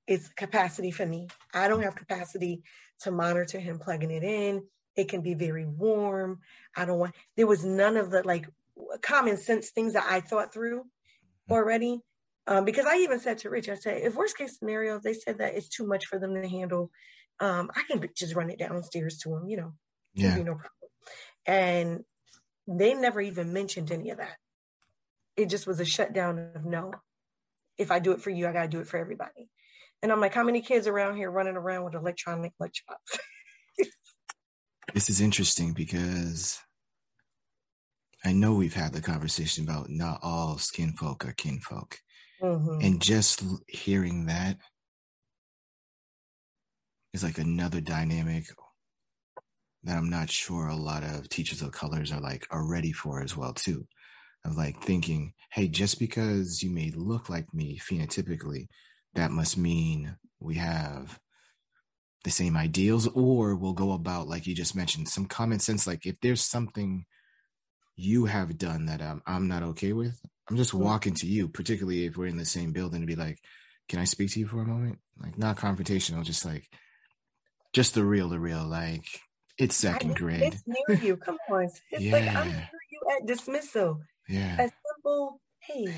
It's 0.06 0.28
capacity 0.30 0.90
for 0.90 1.04
me. 1.04 1.28
I 1.52 1.68
don't 1.68 1.82
have 1.82 1.96
capacity 1.96 2.62
to 3.00 3.10
monitor 3.10 3.58
him 3.58 3.78
plugging 3.78 4.10
it 4.10 4.24
in 4.24 4.62
it 4.98 5.08
can 5.08 5.20
be 5.20 5.34
very 5.34 5.64
warm. 5.64 6.40
I 6.76 6.84
don't 6.84 6.98
want, 6.98 7.14
there 7.36 7.46
was 7.46 7.64
none 7.64 7.96
of 7.96 8.10
the 8.10 8.22
like 8.24 8.48
common 9.02 9.36
sense 9.36 9.70
things 9.70 9.94
that 9.94 10.06
I 10.08 10.20
thought 10.20 10.52
through 10.52 10.80
mm-hmm. 10.80 11.52
already. 11.52 12.00
Um, 12.46 12.64
because 12.64 12.86
I 12.86 12.96
even 12.98 13.20
said 13.20 13.38
to 13.38 13.50
Rich, 13.50 13.68
I 13.68 13.74
said, 13.74 14.02
if 14.02 14.14
worst 14.14 14.38
case 14.38 14.58
scenario, 14.58 14.96
if 14.96 15.02
they 15.02 15.12
said 15.12 15.38
that 15.38 15.54
it's 15.54 15.68
too 15.68 15.86
much 15.86 16.06
for 16.06 16.18
them 16.18 16.34
to 16.34 16.48
handle, 16.48 16.90
um, 17.40 17.70
I 17.76 17.82
can 17.82 18.02
just 18.16 18.34
run 18.34 18.50
it 18.50 18.58
downstairs 18.58 19.18
to 19.18 19.30
them, 19.30 19.48
you 19.48 19.58
know, 19.58 19.74
yeah. 20.14 20.36
no 20.36 20.54
problem. 20.54 20.70
And 21.46 22.04
they 22.66 22.94
never 22.94 23.20
even 23.20 23.52
mentioned 23.52 23.92
any 23.92 24.10
of 24.10 24.18
that. 24.18 24.36
It 25.36 25.50
just 25.50 25.66
was 25.66 25.78
a 25.78 25.84
shutdown 25.84 26.52
of 26.54 26.64
no. 26.64 26.92
If 27.76 27.90
I 27.90 27.98
do 27.98 28.12
it 28.12 28.22
for 28.22 28.30
you, 28.30 28.48
I 28.48 28.52
got 28.52 28.62
to 28.62 28.68
do 28.68 28.80
it 28.80 28.88
for 28.88 28.98
everybody. 28.98 29.50
And 30.02 30.10
I'm 30.10 30.20
like, 30.20 30.34
how 30.34 30.42
many 30.42 30.62
kids 30.62 30.86
around 30.86 31.16
here 31.16 31.30
running 31.30 31.56
around 31.56 31.84
with 31.84 31.94
electronic 31.94 32.52
lunchbox? 32.60 33.18
This 34.94 35.10
is 35.10 35.20
interesting 35.20 35.74
because 35.74 36.58
I 38.24 38.32
know 38.32 38.52
we've 38.52 38.74
had 38.74 38.92
the 38.92 39.00
conversation 39.00 39.64
about 39.64 39.90
not 39.90 40.20
all 40.22 40.58
skin 40.58 40.92
folk 40.92 41.24
are 41.24 41.32
kinfolk. 41.32 41.98
Mm-hmm. 42.42 42.80
And 42.82 43.00
just 43.00 43.42
hearing 43.66 44.26
that 44.26 44.58
is 47.12 47.22
like 47.22 47.38
another 47.38 47.80
dynamic 47.80 48.46
that 49.84 49.96
I'm 49.96 50.10
not 50.10 50.30
sure 50.30 50.68
a 50.68 50.76
lot 50.76 51.04
of 51.04 51.28
teachers 51.28 51.62
of 51.62 51.72
colors 51.72 52.12
are 52.12 52.20
like 52.20 52.46
are 52.50 52.66
ready 52.66 52.92
for 52.92 53.22
as 53.22 53.36
well 53.36 53.52
too. 53.52 53.86
Of 54.44 54.56
like 54.56 54.80
thinking, 54.82 55.32
hey, 55.52 55.68
just 55.68 55.98
because 55.98 56.62
you 56.62 56.70
may 56.70 56.92
look 56.94 57.28
like 57.28 57.52
me 57.52 57.78
phenotypically, 57.78 58.68
that 59.14 59.30
must 59.30 59.58
mean 59.58 60.16
we 60.40 60.54
have 60.56 61.18
the 62.24 62.30
same 62.30 62.56
ideals 62.56 63.08
or 63.08 63.56
we'll 63.56 63.72
go 63.72 63.92
about 63.92 64.28
like 64.28 64.46
you 64.46 64.54
just 64.54 64.74
mentioned 64.74 65.08
some 65.08 65.26
common 65.26 65.58
sense 65.58 65.86
like 65.86 66.04
if 66.04 66.16
there's 66.20 66.42
something 66.42 67.04
you 67.98 68.26
have 68.26 68.56
done 68.56 68.86
that 68.86 69.02
um, 69.02 69.22
i'm 69.26 69.48
not 69.48 69.62
okay 69.62 69.92
with 69.92 70.20
i'm 70.48 70.56
just 70.56 70.72
walking 70.72 71.14
to 71.14 71.26
you 71.26 71.48
particularly 71.48 72.04
if 72.04 72.16
we're 72.16 72.26
in 72.26 72.36
the 72.36 72.44
same 72.44 72.72
building 72.72 73.00
to 73.00 73.06
be 73.06 73.16
like 73.16 73.38
can 73.88 73.98
i 73.98 74.04
speak 74.04 74.30
to 74.30 74.40
you 74.40 74.46
for 74.46 74.60
a 74.60 74.66
moment 74.66 74.98
like 75.22 75.36
not 75.38 75.56
confrontational 75.56 76.24
just 76.24 76.44
like 76.44 76.68
just 77.72 77.94
the 77.94 78.04
real 78.04 78.28
the 78.28 78.38
real 78.38 78.64
like 78.64 79.04
it's 79.58 79.76
second 79.76 80.14
grade 80.16 80.40
it's 80.42 80.62
near 80.66 80.98
you 80.98 81.16
come 81.16 81.36
on 81.50 81.64
it's 81.64 81.80
yeah. 82.02 82.12
like 82.12 82.34
i'm 82.34 82.48
near 82.48 82.68
you 82.90 83.00
at 83.16 83.26
dismissal 83.26 84.00
yeah 84.28 84.54
a 84.54 84.70
simple 84.94 85.40
hey 85.58 85.94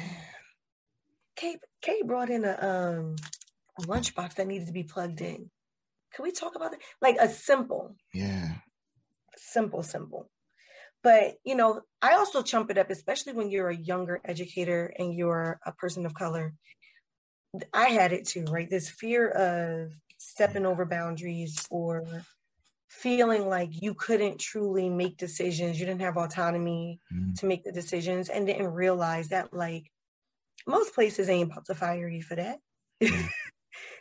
kate 1.37 1.61
kate 1.83 2.07
brought 2.07 2.31
in 2.31 2.45
a 2.45 2.53
um 2.61 3.17
a 3.79 3.83
lunchbox 3.83 4.35
that 4.35 4.47
needed 4.47 4.67
to 4.67 4.73
be 4.73 4.83
plugged 4.83 5.21
in 5.21 5.51
can 6.15 6.25
we 6.25 6.33
talk 6.33 6.57
about 6.57 6.73
that? 6.73 6.81
Like 7.01 7.17
a 7.21 7.29
simple. 7.29 7.95
Yeah. 8.13 8.49
Simple, 9.37 9.83
simple. 9.83 10.29
But, 11.03 11.37
you 11.45 11.55
know, 11.55 11.81
I 12.03 12.15
also 12.15 12.43
chump 12.43 12.71
it 12.71 12.79
up, 12.79 12.91
especially 12.91 13.33
when 13.33 13.51
you're 13.51 13.71
a 13.71 13.77
younger 13.77 14.21
educator 14.25 14.93
and 14.99 15.15
you're 15.15 15.59
a 15.65 15.73
person 15.73 16.05
of 16.05 16.15
color. 16.15 16.55
I 17.73 17.87
had 17.87 18.13
it 18.13 18.27
too, 18.27 18.45
right? 18.45 18.69
This 18.69 18.89
fear 18.89 19.29
of 19.31 19.93
stepping 20.19 20.67
over 20.67 20.85
boundaries 20.85 21.67
or 21.71 22.05
feeling 22.89 23.49
like 23.49 23.71
you 23.83 23.95
couldn't 23.95 24.39
truly 24.39 24.91
make 24.91 25.17
decisions, 25.17 25.81
you 25.81 25.87
didn't 25.87 26.03
have 26.03 26.17
autonomy 26.17 27.01
mm. 27.13 27.35
to 27.39 27.47
make 27.47 27.65
the 27.65 27.73
decisions, 27.73 28.29
and 28.29 28.47
didn't 28.47 28.73
realize 28.73 29.29
that, 29.29 29.55
like, 29.55 29.91
most 30.67 30.95
places 30.95 31.29
ain't 31.29 31.51
about 31.51 31.65
to 31.67 31.75
fire 31.75 32.09
you 32.09 32.23
for 32.23 32.37
that. 32.37 32.59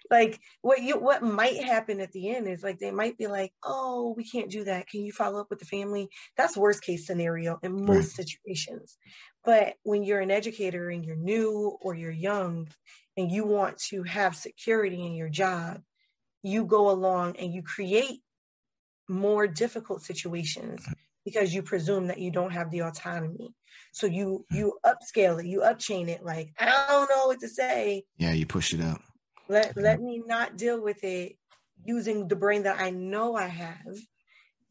Like 0.09 0.39
what 0.61 0.81
you 0.81 0.97
what 0.97 1.21
might 1.21 1.63
happen 1.63 1.99
at 1.99 2.11
the 2.11 2.35
end 2.35 2.47
is 2.47 2.63
like 2.63 2.79
they 2.79 2.91
might 2.91 3.17
be 3.17 3.27
like 3.27 3.53
oh 3.63 4.13
we 4.17 4.23
can't 4.23 4.49
do 4.49 4.63
that. 4.63 4.87
Can 4.89 5.05
you 5.05 5.11
follow 5.11 5.39
up 5.39 5.49
with 5.49 5.59
the 5.59 5.65
family? 5.65 6.09
That's 6.37 6.57
worst 6.57 6.83
case 6.83 7.05
scenario 7.05 7.59
in 7.61 7.85
most 7.85 8.17
right. 8.17 8.27
situations. 8.27 8.97
But 9.43 9.75
when 9.83 10.03
you're 10.03 10.19
an 10.19 10.31
educator 10.31 10.89
and 10.89 11.05
you're 11.05 11.15
new 11.15 11.77
or 11.81 11.93
you're 11.93 12.11
young 12.11 12.67
and 13.17 13.31
you 13.31 13.45
want 13.45 13.77
to 13.89 14.03
have 14.03 14.35
security 14.35 15.05
in 15.05 15.13
your 15.13 15.29
job 15.29 15.81
you 16.43 16.65
go 16.65 16.89
along 16.89 17.35
and 17.37 17.53
you 17.53 17.61
create 17.61 18.21
more 19.07 19.47
difficult 19.47 20.01
situations 20.01 20.85
because 21.25 21.53
you 21.53 21.61
presume 21.61 22.07
that 22.07 22.19
you 22.19 22.31
don't 22.31 22.51
have 22.51 22.71
the 22.71 22.81
autonomy. 22.81 23.53
So 23.91 24.07
you 24.07 24.45
you 24.51 24.77
upscale 24.85 25.39
it 25.39 25.45
you 25.45 25.61
upchain 25.61 26.09
it 26.09 26.23
like 26.23 26.53
i 26.59 26.65
don't 26.89 27.09
know 27.09 27.27
what 27.27 27.39
to 27.39 27.47
say. 27.47 28.03
Yeah 28.17 28.33
you 28.33 28.45
push 28.45 28.73
it 28.73 28.81
up 28.81 29.01
let 29.49 29.75
let 29.75 30.01
me 30.01 30.21
not 30.25 30.55
deal 30.57 30.81
with 30.81 31.03
it 31.03 31.35
using 31.83 32.27
the 32.27 32.35
brain 32.35 32.63
that 32.63 32.79
I 32.79 32.91
know 32.91 33.35
I 33.35 33.47
have. 33.47 33.97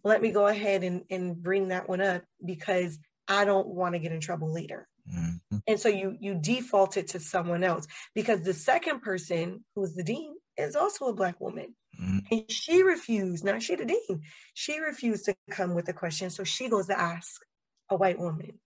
Let 0.05 0.23
me 0.23 0.31
go 0.31 0.47
ahead 0.47 0.85
and, 0.85 1.03
and 1.11 1.37
bring 1.43 1.69
that 1.69 1.89
one 1.89 2.01
up 2.01 2.23
because 2.45 2.99
I 3.27 3.45
don't 3.45 3.67
want 3.67 3.95
to 3.95 3.99
get 3.99 4.13
in 4.13 4.21
trouble 4.21 4.53
later. 4.53 4.89
Mm-hmm. 5.13 5.57
And 5.67 5.81
so 5.81 5.89
you 5.89 6.17
you 6.21 6.39
default 6.41 6.97
it 6.97 7.09
to 7.09 7.21
someone 7.21 7.65
else 7.65 7.87
because 8.15 8.43
the 8.43 8.55
second 8.55 9.01
person 9.01 9.65
who 9.75 9.85
is 9.85 9.95
the 9.95 10.05
dean 10.05 10.35
is 10.57 10.77
also 10.77 11.07
a 11.07 11.15
black 11.15 11.41
woman. 11.41 11.75
Mm-hmm. 12.01 12.19
And 12.31 12.51
she 12.51 12.83
refused, 12.83 13.45
not 13.45 13.63
she 13.63 13.75
the 13.75 13.85
dean, 13.85 14.23
she 14.55 14.79
refused 14.79 15.25
to 15.25 15.35
come 15.51 15.75
with 15.75 15.89
a 15.89 15.93
question. 15.93 16.31
So 16.31 16.45
she 16.45 16.69
goes 16.69 16.87
to 16.87 16.99
ask 16.99 17.41
a 17.91 17.97
white 17.97 18.19
woman. 18.19 18.61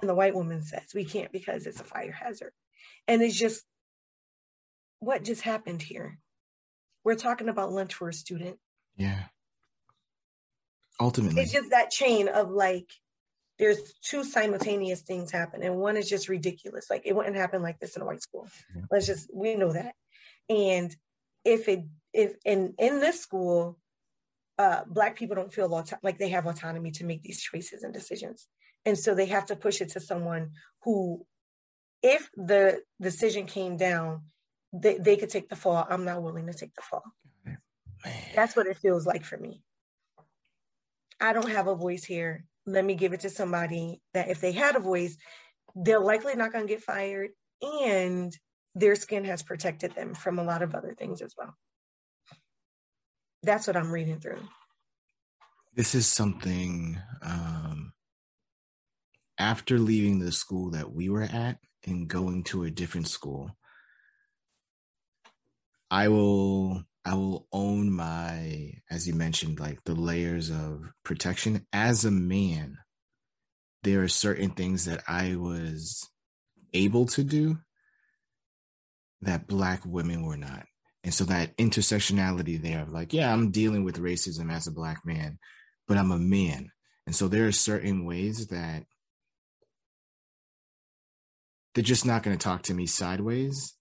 And 0.00 0.08
the 0.08 0.14
white 0.14 0.34
woman 0.34 0.62
says, 0.62 0.92
We 0.94 1.04
can't 1.04 1.32
because 1.32 1.66
it's 1.66 1.80
a 1.80 1.84
fire 1.84 2.12
hazard. 2.12 2.52
And 3.06 3.22
it's 3.22 3.38
just 3.38 3.64
what 5.00 5.24
just 5.24 5.42
happened 5.42 5.82
here? 5.82 6.18
We're 7.04 7.14
talking 7.14 7.48
about 7.48 7.72
lunch 7.72 7.94
for 7.94 8.08
a 8.08 8.12
student. 8.12 8.58
Yeah. 8.96 9.24
Ultimately. 11.00 11.42
It's 11.42 11.52
just 11.52 11.70
that 11.70 11.90
chain 11.90 12.28
of 12.28 12.50
like, 12.50 12.90
there's 13.58 13.94
two 14.02 14.24
simultaneous 14.24 15.02
things 15.02 15.30
happen, 15.30 15.62
and 15.62 15.76
one 15.76 15.96
is 15.96 16.08
just 16.08 16.28
ridiculous. 16.28 16.90
Like 16.90 17.02
it 17.06 17.16
wouldn't 17.16 17.36
happen 17.36 17.62
like 17.62 17.78
this 17.78 17.96
in 17.96 18.02
a 18.02 18.04
white 18.04 18.22
school. 18.22 18.48
Yeah. 18.74 18.82
Let's 18.90 19.06
just 19.06 19.30
we 19.32 19.54
know 19.54 19.72
that. 19.72 19.94
And 20.48 20.94
if 21.44 21.68
it 21.68 21.84
if 22.12 22.36
in 22.44 22.74
in 22.78 23.00
this 23.00 23.20
school, 23.20 23.78
uh, 24.58 24.82
black 24.86 25.16
people 25.16 25.36
don't 25.36 25.52
feel 25.52 25.72
auto- 25.72 25.98
like 26.02 26.18
they 26.18 26.28
have 26.30 26.46
autonomy 26.46 26.90
to 26.92 27.04
make 27.04 27.22
these 27.22 27.40
choices 27.40 27.82
and 27.82 27.94
decisions, 27.94 28.46
and 28.84 28.98
so 28.98 29.14
they 29.14 29.26
have 29.26 29.46
to 29.46 29.56
push 29.56 29.80
it 29.80 29.88
to 29.90 30.00
someone 30.00 30.50
who, 30.82 31.24
if 32.02 32.30
the 32.36 32.82
decision 33.00 33.46
came 33.46 33.78
down, 33.78 34.24
they, 34.80 34.98
they 34.98 35.16
could 35.16 35.30
take 35.30 35.48
the 35.48 35.56
fall. 35.56 35.86
I'm 35.88 36.04
not 36.04 36.22
willing 36.22 36.46
to 36.46 36.54
take 36.54 36.74
the 36.74 36.82
fall. 36.82 37.02
Man. 37.44 37.58
That's 38.34 38.56
what 38.56 38.66
it 38.66 38.76
feels 38.76 39.06
like 39.06 39.24
for 39.24 39.36
me. 39.36 39.62
I 41.20 41.32
don't 41.32 41.50
have 41.50 41.66
a 41.66 41.74
voice 41.74 42.04
here. 42.04 42.44
Let 42.66 42.84
me 42.84 42.94
give 42.94 43.12
it 43.12 43.20
to 43.20 43.30
somebody 43.30 44.00
that 44.12 44.28
if 44.28 44.40
they 44.40 44.52
had 44.52 44.76
a 44.76 44.80
voice, 44.80 45.16
they're 45.74 46.00
likely 46.00 46.34
not 46.34 46.52
going 46.52 46.66
to 46.66 46.72
get 46.72 46.82
fired 46.82 47.30
and 47.62 48.36
their 48.74 48.94
skin 48.94 49.24
has 49.24 49.42
protected 49.42 49.94
them 49.94 50.14
from 50.14 50.38
a 50.38 50.44
lot 50.44 50.62
of 50.62 50.74
other 50.74 50.94
things 50.94 51.22
as 51.22 51.34
well. 51.36 51.54
That's 53.42 53.66
what 53.66 53.76
I'm 53.76 53.90
reading 53.90 54.20
through. 54.20 54.40
This 55.74 55.94
is 55.94 56.06
something 56.06 56.98
um, 57.22 57.92
after 59.38 59.78
leaving 59.78 60.18
the 60.18 60.32
school 60.32 60.70
that 60.70 60.92
we 60.92 61.08
were 61.08 61.22
at 61.22 61.58
and 61.86 62.08
going 62.08 62.44
to 62.44 62.64
a 62.64 62.70
different 62.70 63.08
school. 63.08 63.56
I 65.90 66.08
will 66.08 66.84
I 67.04 67.14
will 67.14 67.46
own 67.52 67.92
my, 67.92 68.72
as 68.90 69.06
you 69.06 69.14
mentioned, 69.14 69.60
like 69.60 69.78
the 69.84 69.94
layers 69.94 70.50
of 70.50 70.90
protection. 71.04 71.64
As 71.72 72.04
a 72.04 72.10
man, 72.10 72.78
there 73.84 74.02
are 74.02 74.08
certain 74.08 74.50
things 74.50 74.86
that 74.86 75.04
I 75.06 75.36
was 75.36 76.08
able 76.74 77.06
to 77.06 77.22
do 77.22 77.58
that 79.22 79.46
Black 79.46 79.86
women 79.86 80.26
were 80.26 80.36
not. 80.36 80.66
And 81.04 81.14
so 81.14 81.22
that 81.24 81.56
intersectionality 81.56 82.60
there 82.60 82.82
of 82.82 82.90
like, 82.90 83.12
yeah, 83.12 83.32
I'm 83.32 83.52
dealing 83.52 83.84
with 83.84 84.02
racism 84.02 84.52
as 84.52 84.66
a 84.66 84.72
Black 84.72 85.06
man, 85.06 85.38
but 85.86 85.96
I'm 85.96 86.10
a 86.10 86.18
man. 86.18 86.72
And 87.06 87.14
so 87.14 87.28
there 87.28 87.46
are 87.46 87.52
certain 87.52 88.04
ways 88.04 88.48
that 88.48 88.82
they're 91.74 91.84
just 91.84 92.04
not 92.04 92.24
going 92.24 92.36
to 92.36 92.42
talk 92.42 92.62
to 92.62 92.74
me 92.74 92.86
sideways 92.86 93.74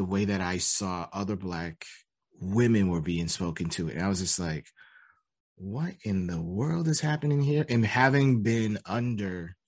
the 0.00 0.04
way 0.06 0.24
that 0.24 0.40
I 0.40 0.56
saw 0.56 1.06
other 1.12 1.36
Black 1.36 1.84
women 2.40 2.88
were 2.88 3.02
being 3.02 3.28
spoken 3.28 3.68
to. 3.68 3.90
And 3.90 4.00
I 4.00 4.08
was 4.08 4.20
just 4.20 4.40
like, 4.40 4.66
what 5.56 5.92
in 6.04 6.26
the 6.26 6.40
world 6.40 6.88
is 6.88 7.02
happening 7.02 7.42
here? 7.42 7.66
And 7.68 7.84
having 7.84 8.42
been 8.42 8.78
under 8.86 9.58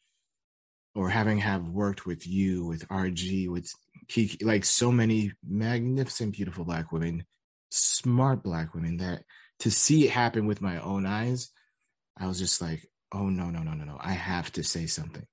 or 0.94 1.10
having 1.10 1.36
have 1.36 1.68
worked 1.68 2.06
with 2.06 2.26
you, 2.26 2.64
with 2.64 2.88
RG, 2.88 3.50
with 3.50 3.70
Kiki, 4.08 4.42
like 4.42 4.64
so 4.64 4.90
many 4.90 5.32
magnificent, 5.46 6.32
beautiful 6.32 6.64
black 6.64 6.92
women, 6.92 7.26
smart 7.70 8.42
black 8.42 8.72
women 8.72 8.96
that 8.96 9.24
to 9.58 9.70
see 9.70 10.06
it 10.06 10.12
happen 10.12 10.46
with 10.46 10.62
my 10.62 10.80
own 10.80 11.04
eyes, 11.04 11.50
I 12.18 12.26
was 12.26 12.38
just 12.38 12.62
like, 12.62 12.88
oh 13.12 13.28
no, 13.28 13.50
no, 13.50 13.58
no, 13.62 13.74
no, 13.74 13.84
no. 13.84 13.98
I 14.00 14.12
have 14.12 14.50
to 14.52 14.64
say 14.64 14.86
something. 14.86 15.26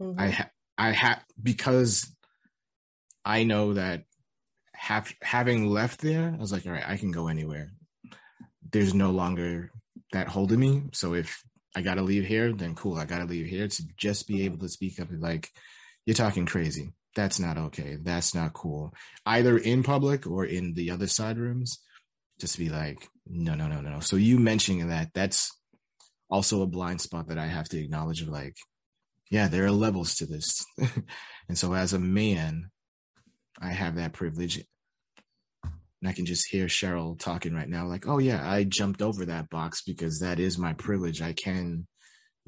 Mm-hmm. 0.00 0.20
I 0.20 0.30
ha- 0.30 0.50
I 0.78 0.92
have 0.92 1.24
because 1.42 2.14
I 3.24 3.42
know 3.42 3.74
that 3.74 4.04
have, 4.76 5.12
having 5.22 5.66
left 5.68 6.00
there, 6.00 6.32
I 6.34 6.40
was 6.40 6.52
like, 6.52 6.66
all 6.66 6.72
right, 6.72 6.86
I 6.86 6.96
can 6.96 7.10
go 7.10 7.28
anywhere. 7.28 7.70
There's 8.70 8.94
no 8.94 9.10
longer 9.10 9.70
that 10.12 10.28
holding 10.28 10.60
me. 10.60 10.82
So 10.92 11.14
if 11.14 11.42
I 11.74 11.82
got 11.82 11.94
to 11.94 12.02
leave 12.02 12.24
here, 12.24 12.52
then 12.52 12.74
cool, 12.74 12.96
I 12.96 13.04
got 13.04 13.18
to 13.18 13.24
leave 13.24 13.46
here 13.46 13.68
to 13.68 13.82
just 13.96 14.26
be 14.26 14.44
able 14.44 14.58
to 14.58 14.68
speak 14.68 15.00
up 15.00 15.10
and 15.10 15.20
like, 15.20 15.50
you're 16.04 16.14
talking 16.14 16.46
crazy. 16.46 16.92
That's 17.14 17.40
not 17.40 17.58
okay. 17.58 17.96
That's 18.00 18.34
not 18.34 18.52
cool. 18.52 18.92
Either 19.24 19.58
in 19.58 19.82
public 19.82 20.26
or 20.26 20.44
in 20.44 20.74
the 20.74 20.90
other 20.90 21.06
side 21.06 21.38
rooms, 21.38 21.78
just 22.40 22.58
be 22.58 22.68
like, 22.68 23.08
no, 23.26 23.54
no, 23.54 23.66
no, 23.66 23.80
no, 23.80 23.90
no. 23.90 24.00
So 24.00 24.16
you 24.16 24.38
mentioning 24.38 24.88
that, 24.88 25.10
that's 25.14 25.50
also 26.28 26.62
a 26.62 26.66
blind 26.66 27.00
spot 27.00 27.28
that 27.28 27.38
I 27.38 27.46
have 27.46 27.68
to 27.70 27.78
acknowledge 27.78 28.20
of 28.22 28.28
like, 28.28 28.56
yeah, 29.30 29.48
there 29.48 29.64
are 29.64 29.70
levels 29.72 30.16
to 30.16 30.26
this. 30.26 30.64
and 31.48 31.58
so 31.58 31.72
as 31.74 31.92
a 31.92 31.98
man, 31.98 32.70
I 33.60 33.70
have 33.70 33.96
that 33.96 34.12
privilege. 34.12 34.62
And 35.64 36.08
I 36.08 36.12
can 36.12 36.26
just 36.26 36.46
hear 36.50 36.66
Cheryl 36.66 37.18
talking 37.18 37.54
right 37.54 37.68
now, 37.68 37.86
like, 37.86 38.06
oh, 38.06 38.18
yeah, 38.18 38.48
I 38.48 38.64
jumped 38.64 39.02
over 39.02 39.24
that 39.26 39.48
box 39.48 39.82
because 39.82 40.20
that 40.20 40.38
is 40.38 40.58
my 40.58 40.74
privilege. 40.74 41.22
I 41.22 41.32
can 41.32 41.86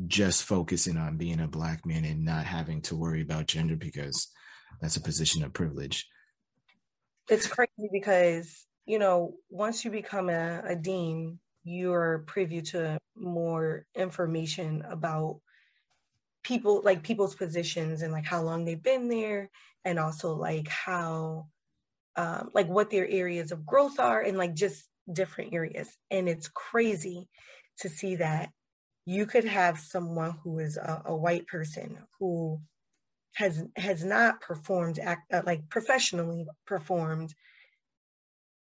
just 0.07 0.45
focusing 0.45 0.97
on 0.97 1.17
being 1.17 1.41
a 1.41 1.49
black 1.49 1.85
man 1.85 2.05
and 2.05 2.25
not 2.25 2.45
having 2.45 2.83
to 2.83 2.97
worry 2.97 3.23
about 3.23 3.47
gender 3.47 3.75
because 3.75 4.29
that's 4.81 4.97
a 4.97 5.01
position 5.01 5.43
of 5.43 5.53
privilege. 5.53 6.07
It's 7.29 7.47
crazy 7.47 7.89
because, 7.93 8.67
you 8.87 8.99
know, 8.99 9.35
once 9.51 9.85
you 9.85 9.91
become 9.91 10.29
a, 10.29 10.63
a 10.65 10.77
dean, 10.77 11.39
you're 11.65 12.25
privy 12.27 12.63
to 12.63 12.99
more 13.17 13.87
information 13.95 14.83
about 14.89 15.41
people 16.43 16.83
like 16.85 17.03
people's 17.03 17.35
positions 17.35 18.03
and 18.03 18.13
like 18.13 18.25
how 18.25 18.43
long 18.43 18.65
they've 18.65 18.83
been 18.83 19.09
there 19.09 19.51
and 19.85 19.99
also 19.99 20.35
like 20.35 20.69
how 20.69 21.47
um, 22.17 22.51
like 22.55 22.69
what 22.69 22.91
their 22.91 23.07
areas 23.09 23.53
of 23.53 23.67
growth 23.67 23.99
are 23.99 24.21
and 24.21 24.37
like 24.37 24.55
just 24.55 24.89
different 25.13 25.53
areas. 25.55 25.89
And 26.11 26.29
it's 26.29 26.49
crazy 26.49 27.29
to 27.81 27.89
see 27.89 28.17
that 28.17 28.51
you 29.07 29.27
could 29.27 29.45
have 29.45 29.79
someone 29.79 30.37
who 30.43 30.59
is 30.59 30.77
a, 30.77 31.03
a 31.07 31.17
white 31.17 31.47
person 31.47 31.99
who 32.19 32.61
has 33.35 33.63
has 33.77 34.05
not 34.05 34.41
performed 34.41 34.99
act, 34.99 35.33
uh, 35.33 35.43
like 35.47 35.69
professionally 35.69 36.47
performed 36.67 37.35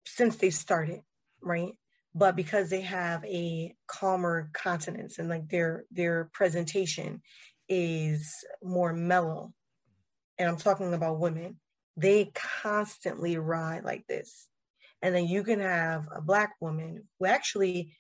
since 0.06 0.36
they 0.36 0.50
started 0.50 1.00
right? 1.46 1.72
But 2.14 2.34
because 2.34 2.70
they 2.70 2.80
have 2.82 3.24
a 3.24 3.74
calmer 3.86 4.50
countenance 4.54 5.18
and 5.18 5.28
like 5.28 5.48
their 5.48 5.84
their 5.90 6.30
presentation 6.32 7.22
is 7.68 8.44
more 8.62 8.92
mellow 8.92 9.52
and 10.38 10.48
I'm 10.48 10.56
talking 10.56 10.92
about 10.92 11.18
women, 11.18 11.56
they 11.96 12.30
constantly 12.34 13.38
ride 13.38 13.84
like 13.84 14.06
this. 14.06 14.48
And 15.02 15.14
then 15.14 15.26
you 15.26 15.42
can 15.44 15.60
have 15.60 16.08
a 16.14 16.20
black 16.20 16.54
woman 16.60 17.04
who 17.18 17.26
actually 17.26 17.94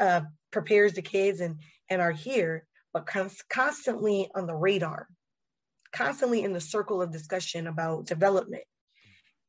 uh, 0.00 0.22
prepares 0.50 0.94
the 0.94 1.02
kids 1.02 1.40
and, 1.40 1.56
and 1.88 2.00
are 2.00 2.12
here, 2.12 2.66
but 2.92 3.08
constantly 3.48 4.30
on 4.34 4.46
the 4.46 4.54
radar, 4.54 5.08
constantly 5.92 6.42
in 6.42 6.52
the 6.52 6.60
circle 6.60 7.02
of 7.02 7.12
discussion 7.12 7.66
about 7.66 8.06
development 8.06 8.64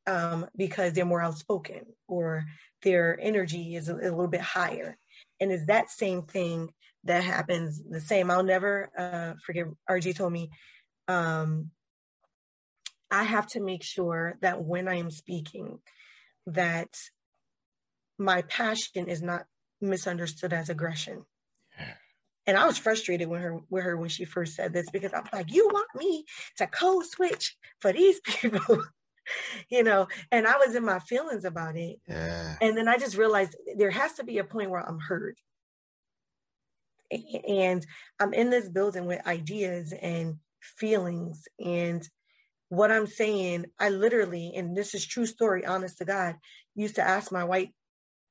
um, 0.06 0.46
because 0.56 0.92
they're 0.92 1.04
more 1.04 1.22
outspoken 1.22 1.82
or 2.08 2.44
their 2.82 3.18
energy 3.20 3.74
is 3.74 3.88
a, 3.88 3.94
a, 3.94 4.10
little 4.10 4.28
bit 4.28 4.40
higher. 4.40 4.96
And 5.40 5.50
it's 5.50 5.66
that 5.66 5.90
same 5.90 6.22
thing 6.22 6.70
that 7.06 7.24
happens 7.24 7.82
the 7.82 8.00
same. 8.00 8.30
I'll 8.30 8.42
never 8.44 8.90
uh, 8.96 9.34
forget, 9.44 9.66
RG 9.88 10.16
told 10.16 10.32
me 10.32 10.50
um, 11.08 11.70
I 13.10 13.24
have 13.24 13.46
to 13.48 13.60
make 13.60 13.82
sure 13.82 14.36
that 14.42 14.62
when 14.62 14.88
I 14.88 14.96
am 14.96 15.10
speaking, 15.10 15.78
that 16.46 16.96
my 18.18 18.42
passion 18.42 19.08
is 19.08 19.22
not 19.22 19.44
misunderstood 19.80 20.52
as 20.52 20.68
aggression. 20.68 21.24
Yeah. 21.78 21.94
And 22.46 22.56
I 22.56 22.66
was 22.66 22.78
frustrated 22.78 23.28
with 23.28 23.40
her 23.40 23.58
with 23.68 23.84
her 23.84 23.96
when 23.96 24.08
she 24.08 24.24
first 24.24 24.54
said 24.54 24.72
this 24.72 24.88
because 24.92 25.12
I 25.12 25.20
was 25.20 25.28
like, 25.32 25.52
you 25.52 25.68
want 25.72 25.88
me 25.96 26.24
to 26.58 26.66
code 26.66 27.04
switch 27.06 27.56
for 27.80 27.92
these 27.92 28.20
people. 28.24 28.84
you 29.68 29.82
know, 29.82 30.06
and 30.30 30.46
I 30.46 30.56
was 30.56 30.74
in 30.74 30.84
my 30.84 31.00
feelings 31.00 31.44
about 31.44 31.76
it. 31.76 31.98
Yeah. 32.08 32.54
And 32.60 32.76
then 32.76 32.88
I 32.88 32.98
just 32.98 33.16
realized 33.16 33.56
there 33.76 33.90
has 33.90 34.14
to 34.14 34.24
be 34.24 34.38
a 34.38 34.44
point 34.44 34.70
where 34.70 34.86
I'm 34.86 35.00
heard. 35.00 35.36
And 37.10 37.86
I'm 38.20 38.32
in 38.32 38.50
this 38.50 38.68
building 38.68 39.06
with 39.06 39.26
ideas 39.26 39.92
and 39.92 40.36
feelings 40.60 41.46
and 41.64 42.08
what 42.68 42.90
I'm 42.90 43.06
saying, 43.06 43.66
I 43.78 43.90
literally, 43.90 44.52
and 44.56 44.76
this 44.76 44.94
is 44.94 45.06
true 45.06 45.26
story, 45.26 45.64
honest 45.64 45.98
to 45.98 46.04
God, 46.04 46.36
used 46.74 46.96
to 46.96 47.02
ask 47.02 47.30
my 47.30 47.44
white 47.44 47.72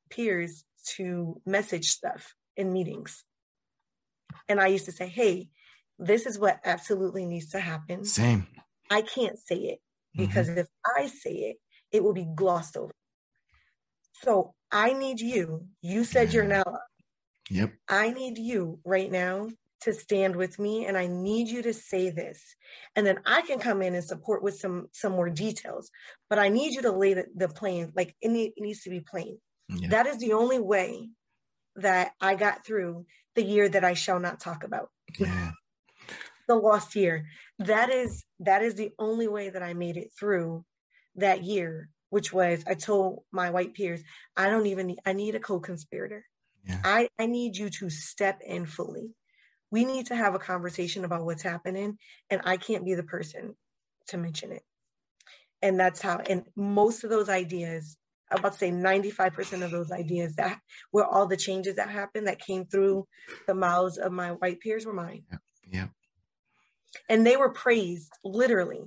peers 0.10 0.66
to 0.96 1.42
message 1.46 1.88
stuff 1.88 2.36
in 2.58 2.74
meetings. 2.74 3.24
And 4.50 4.60
I 4.60 4.68
used 4.68 4.86
to 4.86 4.92
say, 4.92 5.08
hey, 5.08 5.50
this 5.98 6.26
is 6.26 6.38
what 6.38 6.60
absolutely 6.66 7.26
needs 7.26 7.52
to 7.52 7.60
happen. 7.60 8.04
Same. 8.04 8.48
I 8.92 9.02
can't 9.02 9.40
say 9.40 9.56
it 9.56 9.80
because 10.16 10.50
mm-hmm. 10.50 10.60
if 10.60 10.68
I 10.86 11.08
say 11.08 11.32
it, 11.32 11.58
it 11.92 12.04
will 12.04 12.14
be 12.14 12.28
glossed 12.36 12.76
over. 12.76 12.94
So 14.22 14.54
I 14.72 14.94
need 14.94 15.22
you. 15.22 15.68
You 15.82 16.04
said 16.04 16.34
you're 16.34 16.44
now. 16.44 16.64
Yep. 17.50 17.74
I 17.88 18.12
need 18.12 18.38
you 18.38 18.80
right 18.84 19.12
now 19.12 19.50
to 19.82 19.94
stand 19.94 20.36
with 20.36 20.58
me 20.58 20.86
and 20.86 20.98
I 20.98 21.08
need 21.08 21.48
you 21.48 21.62
to 21.62 21.74
say 21.74 22.10
this. 22.10 22.42
And 22.96 23.06
then 23.06 23.20
I 23.26 23.42
can 23.42 23.60
come 23.60 23.82
in 23.82 23.94
and 23.94 24.04
support 24.04 24.42
with 24.42 24.58
some 24.58 24.88
some 24.92 25.12
more 25.12 25.30
details. 25.30 25.92
But 26.30 26.40
I 26.40 26.50
need 26.50 26.74
you 26.74 26.82
to 26.84 26.92
lay 26.92 27.14
the, 27.14 27.26
the 27.36 27.50
plane 27.50 27.92
like 27.96 28.16
it, 28.22 28.30
need, 28.30 28.54
it 28.56 28.62
needs 28.62 28.82
to 28.84 28.90
be 28.90 29.02
plain. 29.02 29.38
That 29.90 30.06
is 30.06 30.20
the 30.20 30.34
only 30.34 30.60
way 30.60 31.10
that 31.76 32.12
I 32.22 32.36
got 32.36 32.66
through 32.66 33.06
the 33.36 33.44
year 33.44 33.68
that 33.68 33.84
I 33.84 33.94
shall 33.94 34.20
not 34.20 34.40
talk 34.40 34.64
about. 34.64 34.90
Yeah. 35.20 35.52
the 36.48 36.56
lost 36.56 36.96
year. 36.96 37.28
That 37.60 37.90
is 37.90 38.26
that 38.40 38.64
is 38.64 38.76
the 38.76 38.92
only 39.00 39.28
way 39.28 39.50
that 39.50 39.64
I 39.64 39.74
made 39.74 39.98
it 39.98 40.12
through 40.18 40.66
that 41.16 41.44
year, 41.44 41.90
which 42.10 42.34
was 42.34 42.64
I 42.68 42.74
told 42.76 43.24
my 43.32 43.50
white 43.50 43.74
peers, 43.74 44.04
I 44.36 44.50
don't 44.50 44.68
even 44.68 44.88
need 44.88 45.00
I 45.06 45.14
need 45.14 45.36
a 45.36 45.40
co-conspirator. 45.40 46.26
Yeah. 46.66 46.80
I, 46.84 47.10
I 47.20 47.28
need 47.28 47.58
you 47.58 47.70
to 47.70 47.90
step 47.90 48.42
in 48.46 48.66
fully. 48.66 49.12
We 49.72 49.86
need 49.86 50.08
to 50.08 50.16
have 50.16 50.36
a 50.36 50.40
conversation 50.40 51.06
about 51.06 51.26
what's 51.26 51.44
happening, 51.44 51.98
and 52.30 52.42
I 52.44 52.58
can't 52.58 52.86
be 52.86 52.94
the 52.94 53.04
person 53.04 53.56
to 54.08 54.18
mention 54.18 54.52
it. 54.52 54.64
And 55.62 55.80
that's 55.80 56.02
how, 56.02 56.18
and 56.18 56.44
most 56.56 57.04
of 57.04 57.10
those 57.10 57.30
ideas 57.30 57.98
I'm 58.32 58.40
about 58.40 58.54
to 58.54 58.58
say 58.58 58.72
95% 58.72 59.64
of 59.64 59.72
those 59.72 59.92
ideas 59.92 60.36
that 60.36 60.60
were 60.92 61.06
all 61.06 61.28
the 61.28 61.38
changes 61.38 61.76
that 61.76 61.90
happened 61.90 62.28
that 62.28 62.40
came 62.40 62.66
through 62.66 63.08
the 63.48 63.54
mouths 63.54 63.98
of 63.98 64.12
my 64.12 64.32
white 64.32 64.60
peers 64.60 64.86
were 64.86 64.94
mine. 64.94 65.24
Yeah. 65.32 65.38
yeah. 65.72 65.88
And 67.10 67.26
they 67.26 67.38
were 67.38 67.52
praised 67.52 68.12
literally 68.24 68.84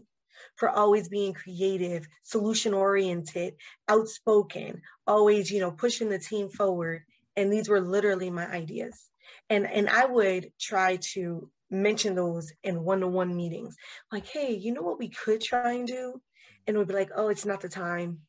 for 0.56 0.68
always 0.68 1.08
being 1.08 1.34
creative, 1.34 2.08
solution 2.22 2.74
oriented, 2.74 3.54
outspoken, 3.88 4.82
always, 5.06 5.50
you 5.50 5.60
know, 5.60 5.70
pushing 5.70 6.08
the 6.08 6.18
team 6.18 6.48
forward. 6.48 7.02
And 7.38 7.52
these 7.52 7.68
were 7.68 7.80
literally 7.80 8.30
my 8.30 8.46
ideas. 8.46 9.06
And 9.48 9.66
and 9.66 9.88
I 9.88 10.04
would 10.04 10.52
try 10.60 10.96
to 11.12 11.50
mention 11.70 12.14
those 12.14 12.52
in 12.62 12.82
one-to-one 12.82 13.36
meetings. 13.36 13.76
Like, 14.10 14.26
hey, 14.26 14.54
you 14.54 14.72
know 14.72 14.82
what 14.82 14.98
we 14.98 15.08
could 15.08 15.40
try 15.40 15.72
and 15.74 15.86
do? 15.86 16.20
And 16.66 16.76
we'd 16.76 16.88
be 16.88 16.94
like, 16.94 17.10
oh, 17.14 17.28
it's 17.28 17.46
not 17.46 17.60
the 17.60 17.68
time 17.68 18.20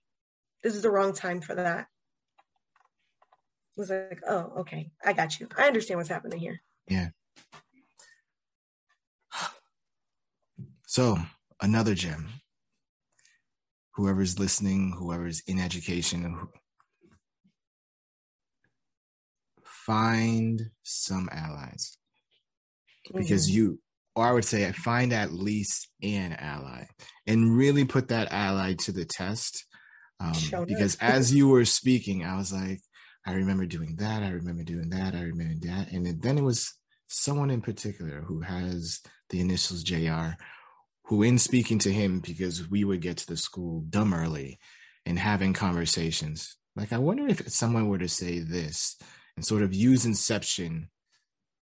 this 0.64 0.76
is 0.76 0.82
the 0.82 0.90
wrong 0.90 1.14
time 1.14 1.42
for 1.42 1.56
that. 1.56 1.88
I 3.78 3.82
was 3.82 3.90
like, 3.90 4.22
oh, 4.28 4.54
okay, 4.60 4.92
I 5.04 5.14
got 5.14 5.40
you. 5.40 5.48
I 5.58 5.68
understand 5.68 5.98
what's 5.98 6.10
happening 6.10 6.40
here. 6.40 6.62
Yeah. 6.90 7.10
So, 10.86 11.18
another 11.62 11.96
gem. 11.96 12.30
Whoever's 13.96 14.40
listening, 14.40 14.96
whoever's 14.98 15.42
in 15.46 15.60
education, 15.60 16.48
find 19.90 20.70
some 20.84 21.30
allies. 21.32 21.98
Because 23.12 23.48
mm-hmm. 23.48 23.58
you, 23.58 23.80
or 24.16 24.28
I 24.28 24.32
would 24.32 24.46
say, 24.46 24.72
find 24.72 25.12
at 25.14 25.34
least 25.34 25.88
an 26.04 26.34
ally 26.34 26.86
and 27.26 27.58
really 27.58 27.86
put 27.86 28.10
that 28.10 28.32
ally 28.32 28.76
to 28.76 28.92
the 28.92 29.06
test 29.06 29.66
um, 30.20 30.34
because 30.68 30.98
as 30.98 31.34
you 31.34 31.48
were 31.48 31.66
speaking, 31.66 32.26
I 32.26 32.38
was 32.38 32.52
like, 32.52 32.82
I 33.26 33.34
remember 33.34 33.66
doing 33.66 33.96
that. 34.00 34.22
I 34.22 34.30
remember 34.30 34.64
doing 34.64 34.90
that. 34.90 35.16
I 35.16 35.22
remember 35.22 35.68
that. 35.68 35.92
And 35.92 36.22
then 36.22 36.38
it 36.38 36.44
was 36.44 36.74
someone 37.08 37.50
in 37.50 37.62
particular 37.62 38.22
who 38.22 38.42
has 38.42 39.00
the 39.30 39.40
initials 39.40 39.84
JR, 39.84 40.36
who, 41.06 41.24
in 41.24 41.38
speaking 41.38 41.80
to 41.80 41.92
him, 41.92 42.20
because 42.20 42.70
we 42.70 42.84
would 42.84 43.02
get 43.02 43.18
to 43.18 43.28
the 43.28 43.38
school 43.38 43.86
dumb 43.90 44.14
early 44.14 44.60
and 45.06 45.18
having 45.18 45.54
conversations, 45.54 46.58
like, 46.76 46.94
I 46.94 46.98
wonder 46.98 47.28
if 47.28 47.50
someone 47.50 47.88
were 47.88 47.98
to 47.98 48.10
say 48.10 48.40
this 48.40 48.98
and 49.40 49.46
sort 49.46 49.62
of 49.62 49.74
use 49.74 50.06
Inception 50.06 50.90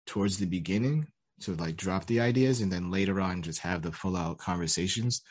towards 0.07 0.39
the 0.39 0.47
beginning 0.47 1.05
to 1.41 1.53
like 1.57 1.77
drop 1.77 2.07
the 2.07 2.19
ideas 2.19 2.59
and 2.59 2.71
then 2.71 2.89
later 2.89 3.21
on 3.21 3.43
just 3.43 3.59
have 3.59 3.83
the 3.83 3.91
full 3.91 4.17
out 4.17 4.39
conversations. 4.39 5.21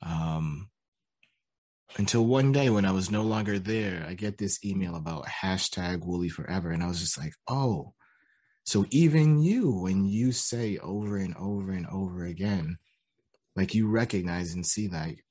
Um, 0.00 0.70
until 1.98 2.24
one 2.24 2.52
day 2.52 2.70
when 2.70 2.84
I 2.84 2.92
was 2.92 3.10
no 3.10 3.22
longer 3.22 3.58
there, 3.58 4.06
I 4.08 4.14
get 4.14 4.38
this 4.38 4.64
email 4.64 4.94
about 4.94 5.26
hashtag 5.26 6.06
Wooly 6.06 6.28
Forever. 6.28 6.70
And 6.70 6.84
I 6.84 6.86
was 6.86 7.00
just 7.00 7.18
like, 7.18 7.32
oh, 7.48 7.94
so 8.62 8.86
even 8.92 9.42
you, 9.42 9.72
when 9.72 10.04
you 10.04 10.30
say 10.30 10.78
over 10.78 11.16
and 11.16 11.34
over 11.36 11.72
and 11.72 11.88
over 11.88 12.26
again, 12.26 12.78
like 13.56 13.74
you 13.74 13.88
recognize 13.88 14.54
and 14.54 14.64
see 14.64 14.86
like, 14.86 15.24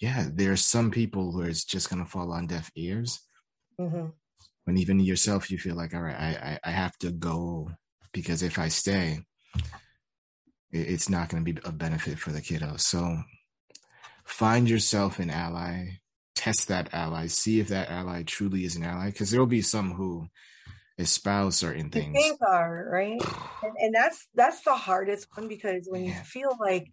yeah, 0.00 0.28
there 0.30 0.52
are 0.52 0.56
some 0.56 0.90
people 0.90 1.34
where 1.34 1.48
it's 1.48 1.64
just 1.64 1.88
going 1.88 2.04
to 2.04 2.10
fall 2.10 2.30
on 2.30 2.46
deaf 2.46 2.70
ears. 2.76 3.22
Mm-hmm. 3.80 4.08
When 4.64 4.78
even 4.78 4.98
yourself, 5.00 5.50
you 5.50 5.58
feel 5.58 5.74
like, 5.74 5.94
all 5.94 6.00
right, 6.00 6.18
I, 6.18 6.58
I, 6.64 6.68
I 6.68 6.70
have 6.70 6.96
to 6.98 7.10
go 7.10 7.70
because 8.12 8.42
if 8.42 8.58
I 8.58 8.68
stay, 8.68 9.20
it's 10.72 11.08
not 11.08 11.28
going 11.28 11.44
to 11.44 11.52
be 11.52 11.60
a 11.64 11.72
benefit 11.72 12.18
for 12.18 12.32
the 12.32 12.40
kiddo. 12.40 12.76
So 12.78 13.18
find 14.24 14.68
yourself 14.68 15.18
an 15.18 15.30
ally, 15.30 15.98
test 16.34 16.68
that 16.68 16.92
ally, 16.92 17.26
see 17.26 17.60
if 17.60 17.68
that 17.68 17.90
ally 17.90 18.22
truly 18.22 18.64
is 18.64 18.76
an 18.76 18.84
ally, 18.84 19.06
because 19.06 19.30
there 19.30 19.40
will 19.40 19.46
be 19.46 19.62
some 19.62 19.92
who 19.92 20.26
espouse 20.98 21.56
certain 21.56 21.90
things. 21.90 22.16
Things 22.16 22.38
are 22.46 22.88
right, 22.90 23.20
and, 23.62 23.72
and, 23.78 23.94
that's 23.94 24.26
that's 24.34 24.62
the 24.62 24.74
hardest 24.74 25.28
one 25.34 25.48
because 25.48 25.86
when 25.88 26.04
yeah. 26.04 26.18
you 26.18 26.24
feel 26.24 26.56
like 26.60 26.90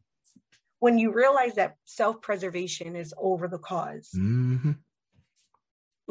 when 0.79 0.97
you 0.97 1.13
realize 1.13 1.55
that 1.55 1.75
self 1.85 2.21
preservation 2.21 2.95
is 2.95 3.13
over 3.17 3.47
the 3.47 3.59
because 3.59 4.09
mm-hmm. 4.15 4.71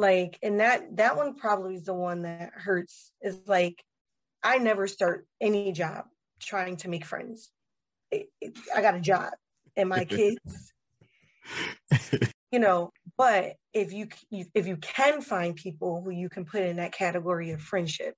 Like, 0.01 0.38
and 0.42 0.61
that 0.61 0.96
that 0.96 1.16
one 1.16 1.34
probably 1.34 1.74
is 1.74 1.84
the 1.84 1.94
one 1.94 2.22
that 2.22 2.53
hurts. 2.55 3.12
Is 3.20 3.38
like 3.46 3.82
I 4.42 4.59
never 4.59 4.86
start 4.86 5.26
any 5.40 5.72
job 5.72 6.05
trying 6.40 6.76
to 6.78 6.88
make 6.88 7.05
friends. 7.05 7.51
It, 8.11 8.28
it, 8.40 8.57
I 8.74 8.82
got 8.82 8.94
a 8.94 9.01
job, 9.01 9.32
and 9.76 9.88
my 9.88 10.05
kids 10.07 10.72
you 12.53 12.59
know 12.59 12.90
but 13.16 13.55
if 13.72 13.92
you 13.92 14.09
if 14.55 14.66
you 14.66 14.76
can 14.76 15.20
find 15.20 15.57
people 15.57 16.03
who 16.03 16.11
you 16.11 16.28
can 16.28 16.44
put 16.44 16.62
in 16.62 16.76
that 16.76 16.92
category 16.92 17.51
of 17.51 17.61
friendship 17.61 18.14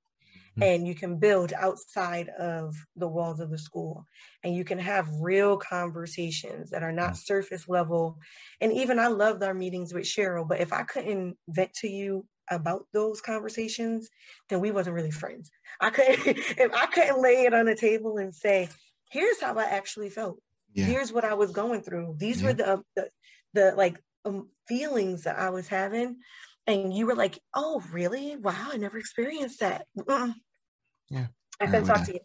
mm-hmm. 0.53 0.63
and 0.63 0.87
you 0.87 0.95
can 0.95 1.19
build 1.19 1.53
outside 1.53 2.29
of 2.39 2.75
the 2.97 3.09
walls 3.09 3.41
of 3.41 3.51
the 3.51 3.59
school 3.59 4.07
and 4.45 4.55
you 4.55 4.65
can 4.65 4.79
have 4.79 5.09
real 5.21 5.57
conversations 5.57 6.71
that 6.71 6.83
are 6.83 6.93
not 6.93 7.11
mm-hmm. 7.11 7.25
surface 7.25 7.69
level 7.69 8.19
and 8.61 8.73
even 8.73 8.99
i 8.99 9.07
loved 9.07 9.43
our 9.43 9.55
meetings 9.55 9.93
with 9.93 10.05
cheryl 10.05 10.47
but 10.47 10.61
if 10.61 10.73
i 10.73 10.83
couldn't 10.83 11.37
vent 11.49 11.73
to 11.73 11.89
you 11.89 12.25
about 12.51 12.87
those 12.93 13.21
conversations 13.21 14.09
then 14.49 14.61
we 14.61 14.71
wasn't 14.71 14.95
really 14.95 15.11
friends 15.11 15.51
i 15.81 15.91
couldn't 15.91 16.19
if 16.27 16.73
i 16.75 16.87
couldn't 16.87 17.21
lay 17.21 17.45
it 17.45 17.55
on 17.55 17.67
the 17.67 17.75
table 17.75 18.19
and 18.19 18.35
say 18.35 18.69
here's 19.11 19.41
how 19.41 19.57
i 19.59 19.65
actually 19.65 20.09
felt 20.09 20.39
yeah. 20.75 20.85
here's 20.85 21.13
what 21.13 21.25
I 21.25 21.35
was 21.35 21.51
going 21.51 21.83
through. 21.83 22.17
These 22.19 22.43
yeah. 22.43 22.49
were 22.49 22.55
the, 22.55 22.85
the, 22.97 23.09
the 23.55 23.75
like 23.77 24.03
um, 24.25 24.49
feelings 24.67 25.25
that 25.25 25.39
I 25.39 25.51
was 25.51 25.69
having, 25.69 26.19
and 26.67 26.95
you 26.95 27.07
were 27.07 27.15
like, 27.17 27.41
"Oh, 27.55 27.83
really? 27.93 28.37
Wow, 28.37 28.71
I 28.73 28.77
never 28.77 28.99
experienced 28.99 29.61
that." 29.61 29.87
Mm-mm. 29.99 30.35
Yeah, 31.11 31.29
I 31.61 31.67
couldn't 31.67 31.87
talk 31.87 32.05
to 32.07 32.15
you. 32.15 32.21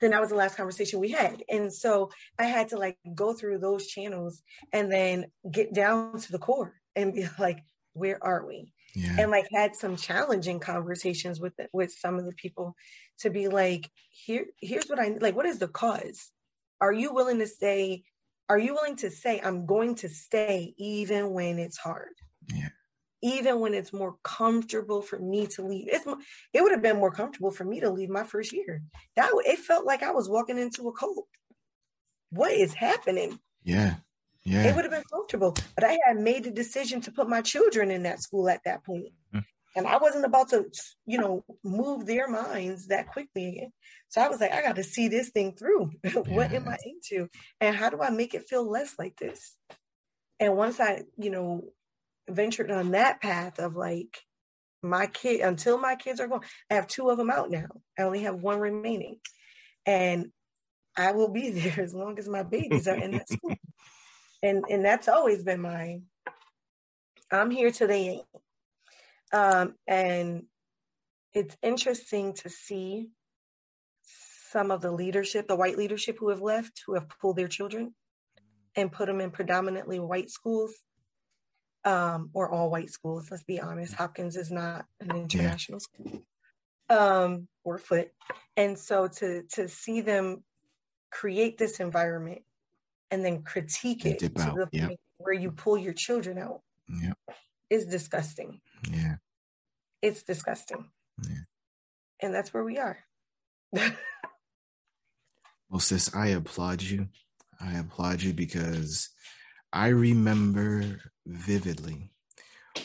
Then 0.00 0.12
that 0.12 0.20
was 0.20 0.30
the 0.30 0.36
last 0.36 0.56
conversation 0.56 1.00
we 1.00 1.10
had, 1.10 1.44
and 1.48 1.72
so 1.72 2.10
I 2.38 2.44
had 2.44 2.68
to 2.70 2.78
like 2.78 2.98
go 3.14 3.34
through 3.34 3.58
those 3.58 3.86
channels 3.86 4.42
and 4.72 4.92
then 4.92 5.32
get 5.50 5.74
down 5.74 6.18
to 6.20 6.32
the 6.32 6.38
core 6.38 6.80
and 6.96 7.14
be 7.14 7.26
like, 7.38 7.60
"Where 7.94 8.22
are 8.24 8.46
we?" 8.46 8.74
Yeah. 8.94 9.16
and 9.20 9.30
like 9.30 9.46
had 9.52 9.76
some 9.76 9.96
challenging 9.96 10.60
conversations 10.60 11.40
with 11.40 11.56
the, 11.56 11.68
with 11.72 11.92
some 11.92 12.18
of 12.18 12.26
the 12.26 12.32
people 12.34 12.74
to 13.20 13.30
be 13.30 13.48
like 13.48 13.90
here 14.10 14.46
here's 14.60 14.88
what 14.88 14.98
i 14.98 15.08
like 15.20 15.34
what 15.36 15.46
is 15.46 15.58
the 15.60 15.68
cause 15.68 16.32
are 16.80 16.92
you 16.92 17.14
willing 17.14 17.38
to 17.38 17.46
say 17.46 18.04
are 18.50 18.58
you 18.58 18.74
willing 18.74 18.96
to 18.96 19.10
say 19.10 19.40
i'm 19.40 19.66
going 19.66 19.94
to 19.96 20.08
stay 20.10 20.74
even 20.78 21.32
when 21.32 21.58
it's 21.58 21.78
hard 21.78 22.14
yeah 22.52 22.68
even 23.22 23.60
when 23.60 23.74
it's 23.74 23.92
more 23.92 24.16
comfortable 24.22 25.00
for 25.00 25.18
me 25.18 25.46
to 25.46 25.62
leave 25.62 25.88
it's 25.88 26.06
it 26.52 26.62
would 26.62 26.72
have 26.72 26.82
been 26.82 26.96
more 26.96 27.10
comfortable 27.10 27.50
for 27.50 27.64
me 27.64 27.80
to 27.80 27.90
leave 27.90 28.10
my 28.10 28.24
first 28.24 28.52
year 28.52 28.82
that 29.16 29.30
it 29.46 29.58
felt 29.58 29.86
like 29.86 30.02
i 30.02 30.10
was 30.10 30.28
walking 30.28 30.58
into 30.58 30.88
a 30.88 30.92
cult 30.92 31.26
what 32.30 32.52
is 32.52 32.74
happening 32.74 33.38
yeah 33.64 33.94
yeah 34.44 34.64
it 34.64 34.74
would 34.74 34.84
have 34.84 34.92
been 34.92 35.04
comfortable 35.12 35.54
but 35.74 35.84
i 35.84 35.98
had 36.06 36.18
made 36.18 36.44
the 36.44 36.50
decision 36.50 37.00
to 37.00 37.12
put 37.12 37.28
my 37.28 37.40
children 37.40 37.90
in 37.90 38.02
that 38.02 38.20
school 38.20 38.48
at 38.48 38.62
that 38.64 38.84
point 38.84 39.06
mm-hmm. 39.34 39.38
and 39.76 39.86
i 39.86 39.96
wasn't 39.98 40.24
about 40.24 40.48
to 40.48 40.64
you 41.06 41.18
know 41.18 41.44
move 41.62 42.06
their 42.06 42.28
minds 42.28 42.88
that 42.88 43.08
quickly 43.08 43.48
again 43.48 43.72
so 44.12 44.20
I 44.20 44.28
was 44.28 44.42
like, 44.42 44.52
I 44.52 44.60
got 44.60 44.76
to 44.76 44.84
see 44.84 45.08
this 45.08 45.30
thing 45.30 45.54
through. 45.54 45.90
what 46.26 46.52
am 46.52 46.68
I 46.68 46.76
into? 46.84 47.30
And 47.62 47.74
how 47.74 47.88
do 47.88 48.02
I 48.02 48.10
make 48.10 48.34
it 48.34 48.46
feel 48.46 48.70
less 48.70 48.94
like 48.98 49.16
this? 49.16 49.56
And 50.38 50.54
once 50.54 50.80
I, 50.80 51.04
you 51.16 51.30
know, 51.30 51.64
ventured 52.28 52.70
on 52.70 52.92
that 52.92 53.20
path 53.20 53.58
of 53.58 53.76
like 53.76 54.18
my 54.82 55.06
kid, 55.06 55.40
until 55.40 55.78
my 55.78 55.94
kids 55.94 56.20
are 56.20 56.28
gone, 56.28 56.42
I 56.70 56.74
have 56.74 56.86
two 56.86 57.08
of 57.08 57.18
them 57.18 57.30
out 57.30 57.50
now. 57.50 57.68
I 57.98 58.02
only 58.02 58.22
have 58.22 58.36
one 58.36 58.58
remaining. 58.58 59.18
And 59.86 60.32
I 60.96 61.12
will 61.12 61.28
be 61.28 61.50
there 61.52 61.80
as 61.80 61.94
long 61.94 62.18
as 62.18 62.28
my 62.28 62.42
babies 62.42 62.88
are 62.88 62.96
in 62.96 63.12
that 63.12 63.28
school. 63.28 63.54
and 64.42 64.64
and 64.68 64.84
that's 64.84 65.08
always 65.08 65.42
been 65.42 65.60
my 65.60 66.00
I'm 67.30 67.50
here 67.50 67.70
till 67.70 67.88
they 67.88 68.08
ain't. 68.08 68.26
Um, 69.32 69.74
and 69.86 70.44
it's 71.32 71.56
interesting 71.62 72.34
to 72.34 72.50
see 72.50 73.08
some 74.50 74.70
of 74.70 74.82
the 74.82 74.92
leadership, 74.92 75.48
the 75.48 75.56
white 75.56 75.78
leadership 75.78 76.18
who 76.18 76.28
have 76.28 76.42
left, 76.42 76.82
who 76.86 76.92
have 76.92 77.08
pulled 77.08 77.36
their 77.36 77.48
children 77.48 77.94
and 78.76 78.92
put 78.92 79.06
them 79.06 79.22
in 79.22 79.30
predominantly 79.30 79.98
white 79.98 80.28
schools 80.28 80.74
um, 81.84 82.30
or 82.32 82.50
all 82.50 82.70
white 82.70 82.90
schools. 82.90 83.28
Let's 83.30 83.44
be 83.44 83.60
honest. 83.60 83.94
Hopkins 83.94 84.36
is 84.36 84.50
not 84.50 84.86
an 85.00 85.16
international 85.16 85.80
yeah. 85.80 86.10
school 86.10 86.22
um, 86.92 87.48
or 87.64 87.78
Foot, 87.78 88.10
and 88.56 88.78
so 88.78 89.08
to 89.08 89.42
to 89.54 89.68
see 89.68 90.00
them 90.00 90.44
create 91.10 91.58
this 91.58 91.80
environment 91.80 92.42
and 93.10 93.24
then 93.24 93.42
critique 93.42 94.06
it 94.06 94.18
to 94.18 94.28
the 94.28 94.68
yep. 94.72 94.88
point 94.88 95.00
where 95.18 95.34
you 95.34 95.50
pull 95.50 95.76
your 95.76 95.92
children 95.92 96.38
out 96.38 96.60
yep. 96.88 97.16
is 97.70 97.86
disgusting. 97.86 98.60
Yeah, 98.90 99.16
it's 100.00 100.22
disgusting. 100.22 100.90
Yeah. 101.26 101.44
And 102.20 102.34
that's 102.34 102.54
where 102.54 102.64
we 102.64 102.78
are. 102.78 102.98
well, 103.72 103.90
sis, 105.78 106.14
I 106.14 106.28
applaud 106.28 106.82
you. 106.82 107.08
I 107.60 107.78
applaud 107.78 108.22
you 108.22 108.32
because 108.32 109.10
I 109.72 109.88
remember 109.88 111.00
vividly 111.26 112.10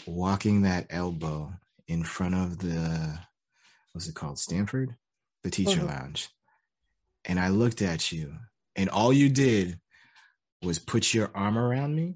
walking 0.05 0.61
that 0.61 0.87
elbow 0.89 1.53
in 1.87 2.03
front 2.03 2.35
of 2.35 2.59
the 2.59 3.17
what's 3.93 4.07
it 4.07 4.15
called 4.15 4.37
stanford 4.37 4.95
the 5.43 5.49
teacher 5.49 5.79
mm-hmm. 5.79 5.87
lounge 5.87 6.29
and 7.25 7.39
i 7.39 7.47
looked 7.49 7.81
at 7.81 8.11
you 8.11 8.33
and 8.75 8.89
all 8.89 9.11
you 9.13 9.29
did 9.29 9.79
was 10.63 10.79
put 10.79 11.13
your 11.13 11.31
arm 11.33 11.57
around 11.57 11.95
me 11.95 12.15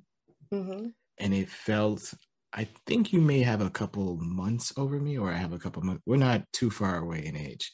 mm-hmm. 0.53 0.87
and 1.17 1.33
it 1.33 1.49
felt 1.49 2.13
i 2.53 2.67
think 2.85 3.13
you 3.13 3.21
may 3.21 3.41
have 3.41 3.61
a 3.61 3.69
couple 3.69 4.17
months 4.17 4.73
over 4.77 4.99
me 4.99 5.17
or 5.17 5.31
i 5.31 5.37
have 5.37 5.53
a 5.53 5.59
couple 5.59 5.81
months 5.81 6.03
we're 6.05 6.17
not 6.17 6.43
too 6.53 6.69
far 6.69 6.97
away 6.97 7.25
in 7.25 7.35
age 7.35 7.71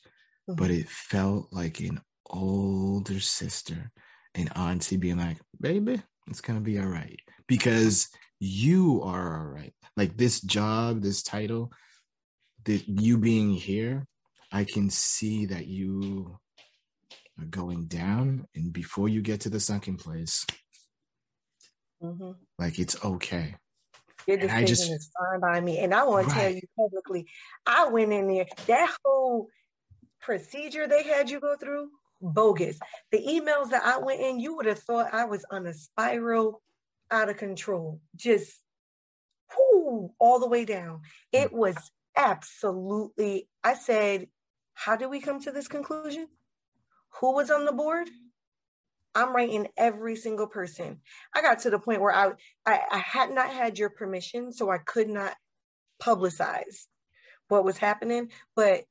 mm-hmm. 0.50 0.56
but 0.56 0.70
it 0.70 0.88
felt 0.90 1.48
like 1.52 1.80
an 1.80 2.00
older 2.30 3.20
sister 3.20 3.92
and 4.36 4.56
auntie 4.56 4.98
being 4.98 5.18
like 5.18 5.38
baby 5.60 6.02
it's 6.28 6.42
gonna 6.42 6.62
be 6.62 6.80
all 6.80 6.88
right 6.88 7.20
because 7.48 8.10
you 8.40 9.02
are 9.04 9.40
all 9.40 9.48
right. 9.48 9.74
Like 9.96 10.18
this 10.18 10.42
job, 10.42 11.02
this 11.02 11.24
title, 11.24 11.72
that 12.66 12.88
you 12.88 13.18
being 13.18 13.52
here, 13.52 14.06
I 14.52 14.64
can 14.64 14.90
see 14.90 15.48
that 15.48 15.68
you 15.68 16.38
are 17.40 17.46
going 17.46 17.86
down, 17.86 18.48
and 18.56 18.72
before 18.72 19.10
you 19.10 19.22
get 19.22 19.42
to 19.42 19.50
the 19.50 19.60
sunken 19.60 19.98
place, 19.98 20.46
mm-hmm. 22.02 22.32
like 22.60 22.80
it's 22.80 23.04
okay. 23.04 23.56
Your 24.28 24.38
decision 24.38 24.68
just, 24.68 24.92
is 24.92 25.12
fine 25.18 25.40
by 25.40 25.62
me, 25.62 25.80
and 25.80 25.94
I 25.94 26.04
want 26.04 26.28
right. 26.28 26.34
to 26.34 26.40
tell 26.40 26.52
you 26.52 26.62
publicly, 26.78 27.28
I 27.66 27.88
went 27.88 28.12
in 28.12 28.28
there. 28.28 28.46
That 28.68 28.96
whole 29.04 29.48
procedure 30.22 30.88
they 30.88 31.04
had 31.04 31.30
you 31.30 31.40
go 31.40 31.56
through 31.56 31.90
bogus. 32.22 32.80
The 33.12 33.20
emails 33.20 33.70
that 33.72 33.84
I 33.86 33.98
went 33.98 34.22
in, 34.22 34.40
you 34.40 34.56
would 34.56 34.66
have 34.66 34.80
thought 34.80 35.14
I 35.14 35.26
was 35.26 35.46
on 35.52 35.66
a 35.66 35.74
spiral 35.74 36.62
out 37.12 37.30
of 37.30 37.38
control, 37.38 38.02
just 38.16 38.62
whoo, 39.56 40.12
all 40.20 40.40
the 40.40 40.48
way 40.48 40.66
down. 40.66 41.02
Mm. 41.34 41.44
It 41.44 41.54
was 41.54 41.76
absolutely, 42.16 43.48
I 43.64 43.76
said, 43.76 44.28
how 44.74 44.96
did 44.96 45.08
we 45.10 45.20
come 45.20 45.42
to 45.42 45.52
this 45.52 45.68
conclusion? 45.68 46.28
Who 47.20 47.34
was 47.34 47.50
on 47.50 47.66
the 47.66 47.72
board? 47.72 48.10
I'm 49.16 49.36
writing 49.36 49.68
every 49.76 50.16
single 50.16 50.46
person. 50.46 51.02
I 51.34 51.42
got 51.42 51.60
to 51.60 51.72
the 51.72 51.80
point 51.80 52.02
where 52.02 52.14
I, 52.14 52.34
I, 52.66 52.82
I 52.92 52.98
had 53.00 53.32
not 53.32 53.50
had 53.50 53.80
your 53.80 53.90
permission, 53.90 54.54
so 54.54 54.70
I 54.70 54.78
could 54.78 55.10
not 55.10 55.34
publicize 56.02 56.86
what 57.48 57.66
was 57.66 57.80
happening. 57.80 58.30
But 58.56 58.84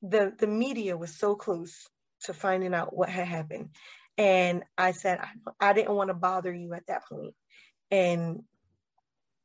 the 0.00 0.32
the 0.38 0.46
media 0.46 0.96
was 0.96 1.14
so 1.14 1.34
close 1.34 1.88
to 2.24 2.34
finding 2.34 2.74
out 2.74 2.96
what 2.96 3.08
had 3.08 3.26
happened. 3.26 3.70
And 4.16 4.64
I 4.76 4.92
said, 4.92 5.20
I, 5.20 5.70
I 5.70 5.72
didn't 5.72 5.94
want 5.94 6.08
to 6.08 6.14
bother 6.14 6.52
you 6.52 6.74
at 6.74 6.86
that 6.88 7.06
point. 7.08 7.34
And 7.90 8.42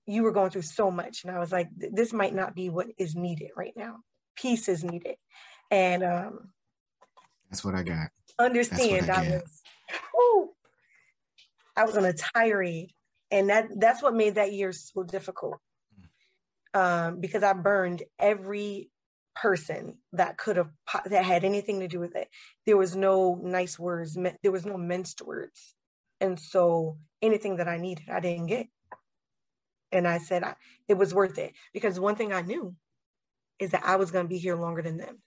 you 0.05 0.23
were 0.23 0.31
going 0.31 0.49
through 0.49 0.63
so 0.63 0.91
much. 0.91 1.23
And 1.23 1.35
I 1.35 1.39
was 1.39 1.51
like, 1.51 1.69
this 1.77 2.11
might 2.11 2.33
not 2.33 2.55
be 2.55 2.69
what 2.69 2.87
is 2.97 3.15
needed 3.15 3.51
right 3.55 3.73
now. 3.75 3.97
Peace 4.35 4.67
is 4.67 4.83
needed. 4.83 5.15
And 5.71 6.03
um, 6.03 6.49
that's 7.49 7.63
what 7.63 7.75
I 7.75 7.83
got. 7.83 8.09
Understand, 8.39 9.09
I, 9.09 9.25
I 9.25 9.29
was, 9.29 9.61
whew, 10.11 10.49
I 11.77 11.85
was 11.85 11.95
on 11.95 12.05
a 12.05 12.13
tirade. 12.13 12.91
And 13.31 13.49
that 13.49 13.67
that's 13.77 14.03
what 14.03 14.13
made 14.15 14.35
that 14.35 14.53
year 14.53 14.71
so 14.71 15.03
difficult. 15.03 15.59
Um, 16.73 17.19
because 17.19 17.43
I 17.43 17.53
burned 17.53 18.03
every 18.19 18.89
person 19.35 19.97
that 20.13 20.37
could 20.37 20.57
have 20.57 20.69
that 21.05 21.25
had 21.25 21.43
anything 21.43 21.79
to 21.79 21.87
do 21.87 21.99
with 21.99 22.15
it. 22.15 22.29
There 22.65 22.77
was 22.77 22.95
no 22.95 23.39
nice 23.41 23.79
words. 23.79 24.17
There 24.41 24.51
was 24.51 24.65
no 24.65 24.77
minced 24.77 25.21
words, 25.21 25.75
and 26.19 26.39
so 26.39 26.97
anything 27.21 27.57
that 27.57 27.67
I 27.67 27.77
needed, 27.77 28.09
I 28.09 28.19
didn't 28.19 28.47
get. 28.47 28.67
And 29.91 30.07
I 30.07 30.17
said 30.17 30.43
I, 30.43 30.55
it 30.87 30.95
was 30.95 31.13
worth 31.13 31.37
it 31.37 31.53
because 31.73 31.99
one 31.99 32.15
thing 32.15 32.33
I 32.33 32.41
knew 32.41 32.75
is 33.59 33.71
that 33.71 33.83
I 33.85 33.95
was 33.95 34.11
going 34.11 34.25
to 34.25 34.29
be 34.29 34.39
here 34.39 34.55
longer 34.55 34.81
than 34.81 34.97
them. 34.97 35.19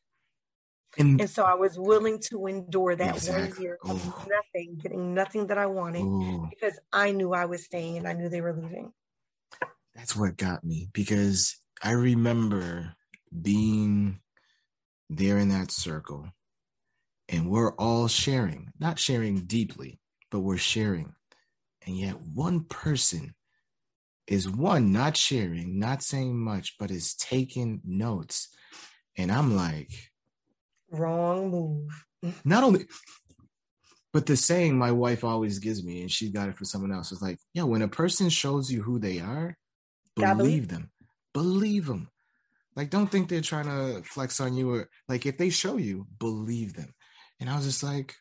And, 0.99 1.21
and, 1.21 1.31
so 1.31 1.43
I 1.43 1.55
was 1.55 1.79
willing 1.79 2.21
to 2.31 2.47
endure 2.47 2.97
that 2.97 3.17
exactly. 3.17 3.51
one 3.51 3.63
year 3.63 3.79
of 3.85 4.07
Ooh. 4.07 4.31
nothing, 4.31 4.79
getting 4.83 5.15
nothing 5.15 5.47
that 5.49 5.59
I 5.59 5.67
wanted 5.67 6.03
Ooh. 6.03 6.49
because 6.49 6.79
I 6.93 7.13
knew 7.13 7.35
I 7.35 7.45
was 7.45 7.65
staying 7.65 7.99
and 7.99 8.09
I 8.09 8.15
knew 8.15 8.29
they 8.29 8.41
were 8.41 8.55
leaving. 8.55 8.93
That's 9.95 10.17
what 10.17 10.37
got 10.37 10.65
me 10.65 10.89
because 10.93 11.57
I 11.83 11.93
remember 11.93 12.95
being 13.43 14.21
there 15.09 15.39
in 15.39 15.49
that 15.51 15.71
circle 15.71 16.29
and 17.29 17.51
we're 17.51 17.75
all 17.75 18.09
sharing, 18.09 18.73
not 18.79 18.99
sharing 18.99 19.41
deeply, 19.47 19.99
but 20.31 20.41
we're 20.41 20.59
sharing. 20.59 21.15
And 21.87 21.97
yet 21.97 22.21
one 22.21 22.65
person 22.65 23.35
is 24.27 24.49
one 24.49 24.93
not 24.93 25.17
sharing, 25.17 25.79
not 25.79 26.03
saying 26.03 26.37
much, 26.37 26.77
but 26.79 26.91
is 26.91 27.15
taking 27.15 27.81
notes. 27.85 28.49
And 29.17 29.31
I'm 29.31 29.57
like, 29.57 29.91
wrong 30.91 31.51
move. 31.51 32.41
not 32.45 32.65
only, 32.65 32.87
but 34.13 34.27
the 34.27 34.37
saying 34.37 34.79
my 34.79 34.93
wife 34.93 35.25
always 35.25 35.59
gives 35.59 35.85
me, 35.85 36.03
and 36.03 36.11
she 36.11 36.31
got 36.31 36.49
it 36.49 36.57
for 36.57 36.65
someone 36.65 36.93
else, 36.93 37.13
is 37.13 37.23
like, 37.23 37.39
yeah, 37.55 37.65
when 37.65 37.83
a 37.83 37.89
person 37.89 38.29
shows 38.29 38.71
you 38.71 38.83
who 38.83 38.99
they 38.99 39.21
are, 39.21 39.57
believe, 40.15 40.37
believe 40.37 40.69
them. 40.69 40.91
Believe 41.35 41.87
them. 41.87 42.09
Like, 42.77 42.91
don't 42.91 43.11
think 43.11 43.29
they're 43.29 43.41
trying 43.41 43.65
to 43.65 44.03
flex 44.05 44.39
on 44.39 44.55
you 44.55 44.71
or 44.71 44.89
like 45.09 45.25
if 45.25 45.39
they 45.39 45.49
show 45.49 45.79
you, 45.79 46.07
believe 46.19 46.75
them. 46.75 46.93
And 47.41 47.49
I 47.49 47.57
was 47.57 47.65
just 47.65 47.83
like, 47.83 48.15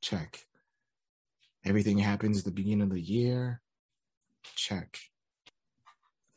check. 0.00 0.40
Everything 1.64 1.98
happens 1.98 2.38
at 2.38 2.44
the 2.44 2.50
beginning 2.52 2.82
of 2.82 2.90
the 2.90 3.00
year. 3.00 3.60
Check. 4.54 4.98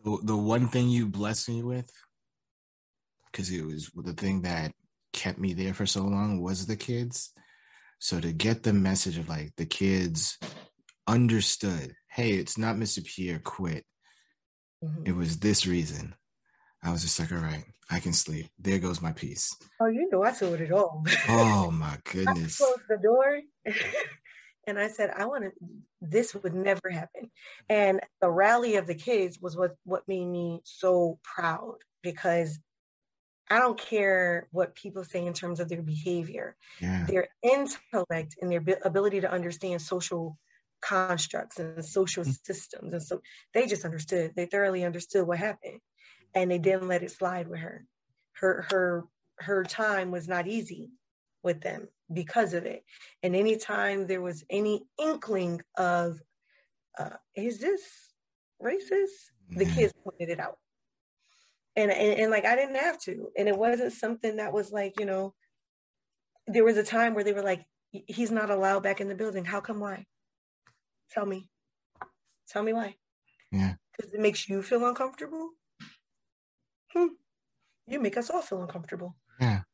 The, 0.03 0.17
the 0.23 0.37
one 0.37 0.67
thing 0.67 0.89
you 0.89 1.05
blessed 1.05 1.49
me 1.49 1.63
with, 1.63 1.91
because 3.31 3.51
it 3.51 3.65
was 3.65 3.91
the 3.95 4.13
thing 4.13 4.43
that 4.43 4.71
kept 5.13 5.37
me 5.37 5.53
there 5.53 5.73
for 5.73 5.85
so 5.85 6.03
long, 6.03 6.41
was 6.41 6.65
the 6.65 6.75
kids. 6.75 7.33
So 7.99 8.19
to 8.19 8.31
get 8.31 8.63
the 8.63 8.73
message 8.73 9.17
of 9.17 9.27
like 9.27 9.51
the 9.57 9.65
kids 9.65 10.37
understood, 11.07 11.93
hey, 12.09 12.31
it's 12.31 12.57
not 12.57 12.77
Mr. 12.77 13.03
Pierre 13.05 13.41
quit. 13.43 13.85
Mm-hmm. 14.83 15.03
It 15.05 15.15
was 15.15 15.39
this 15.39 15.67
reason. 15.67 16.15
I 16.83 16.91
was 16.91 17.01
just 17.01 17.19
like, 17.19 17.31
all 17.31 17.39
right, 17.39 17.63
I 17.89 17.99
can 17.99 18.13
sleep. 18.13 18.47
There 18.59 18.79
goes 18.79 19.01
my 19.01 19.11
peace. 19.11 19.55
Oh, 19.79 19.87
you 19.87 20.09
know, 20.11 20.23
I 20.23 20.31
saw 20.33 20.53
it 20.53 20.71
all. 20.71 21.03
oh 21.29 21.71
my 21.73 21.97
goodness. 22.11 22.61
I 22.61 22.65
closed 22.65 22.81
the 22.89 22.97
door 22.97 23.41
and 24.67 24.79
I 24.79 24.87
said, 24.89 25.11
I 25.15 25.25
want 25.25 25.45
to, 25.45 25.51
this 26.01 26.35
would 26.35 26.53
never 26.53 26.89
happen. 26.89 27.31
And 27.69 28.01
the 28.21 28.29
rally 28.29 28.75
of 28.75 28.87
the 28.87 28.95
kids 28.95 29.39
was 29.39 29.55
what, 29.55 29.75
what 29.85 30.07
made 30.07 30.25
me 30.25 30.61
so 30.63 31.19
proud 31.23 31.77
because 32.03 32.59
I 33.49 33.59
don't 33.59 33.79
care 33.79 34.47
what 34.51 34.75
people 34.75 35.05
say 35.05 35.25
in 35.25 35.33
terms 35.33 35.61
of 35.61 35.69
their 35.69 35.81
behavior. 35.81 36.57
Yeah. 36.81 37.05
Their 37.07 37.29
intellect 37.41 38.35
and 38.41 38.51
their 38.51 38.63
ability 38.83 39.21
to 39.21 39.31
understand 39.31 39.81
social 39.81 40.37
constructs 40.81 41.57
and 41.57 41.83
social 41.83 42.23
mm-hmm. 42.23 42.31
systems. 42.43 42.93
And 42.93 43.01
so 43.01 43.21
they 43.53 43.65
just 43.65 43.85
understood, 43.85 44.33
they 44.35 44.45
thoroughly 44.45 44.83
understood 44.83 45.25
what 45.25 45.37
happened 45.37 45.79
and 46.33 46.51
they 46.51 46.57
didn't 46.57 46.87
let 46.87 47.03
it 47.03 47.11
slide 47.11 47.47
with 47.47 47.59
her. 47.59 47.85
Her 48.33 48.65
her 48.69 49.05
her 49.39 49.63
time 49.63 50.11
was 50.11 50.27
not 50.27 50.47
easy 50.47 50.91
with 51.43 51.61
them 51.61 51.87
because 52.11 52.53
of 52.53 52.65
it. 52.65 52.83
And 53.23 53.35
anytime 53.35 54.07
there 54.07 54.21
was 54.21 54.43
any 54.49 54.83
inkling 54.99 55.61
of 55.77 56.19
uh, 56.97 57.17
is 57.35 57.59
this 57.59 57.81
racist, 58.61 59.31
the 59.49 59.65
mm-hmm. 59.65 59.75
kids 59.75 59.93
pointed 60.03 60.29
it 60.29 60.39
out. 60.39 60.57
And, 61.75 61.91
and 61.91 62.19
and 62.19 62.31
like 62.31 62.45
I 62.45 62.55
didn't 62.55 62.75
have 62.75 62.99
to. 63.01 63.29
And 63.37 63.47
it 63.47 63.57
wasn't 63.57 63.93
something 63.93 64.37
that 64.37 64.53
was 64.53 64.71
like, 64.71 64.99
you 64.99 65.05
know, 65.05 65.33
there 66.47 66.63
was 66.63 66.77
a 66.77 66.83
time 66.83 67.13
where 67.13 67.23
they 67.23 67.33
were 67.33 67.43
like, 67.43 67.65
he's 67.91 68.31
not 68.31 68.49
allowed 68.49 68.83
back 68.83 68.99
in 69.01 69.07
the 69.07 69.15
building. 69.15 69.45
How 69.45 69.61
come? 69.61 69.79
Why? 69.79 70.05
Tell 71.11 71.25
me. 71.25 71.49
Tell 72.49 72.63
me 72.63 72.73
why. 72.73 72.95
Yeah. 73.51 73.75
Because 73.95 74.13
it 74.13 74.19
makes 74.19 74.47
you 74.49 74.61
feel 74.61 74.85
uncomfortable. 74.87 75.51
Hmm. 76.93 77.07
You 77.87 77.99
make 77.99 78.17
us 78.17 78.29
all 78.29 78.41
feel 78.41 78.61
uncomfortable. 78.61 79.15
Yeah. 79.39 79.61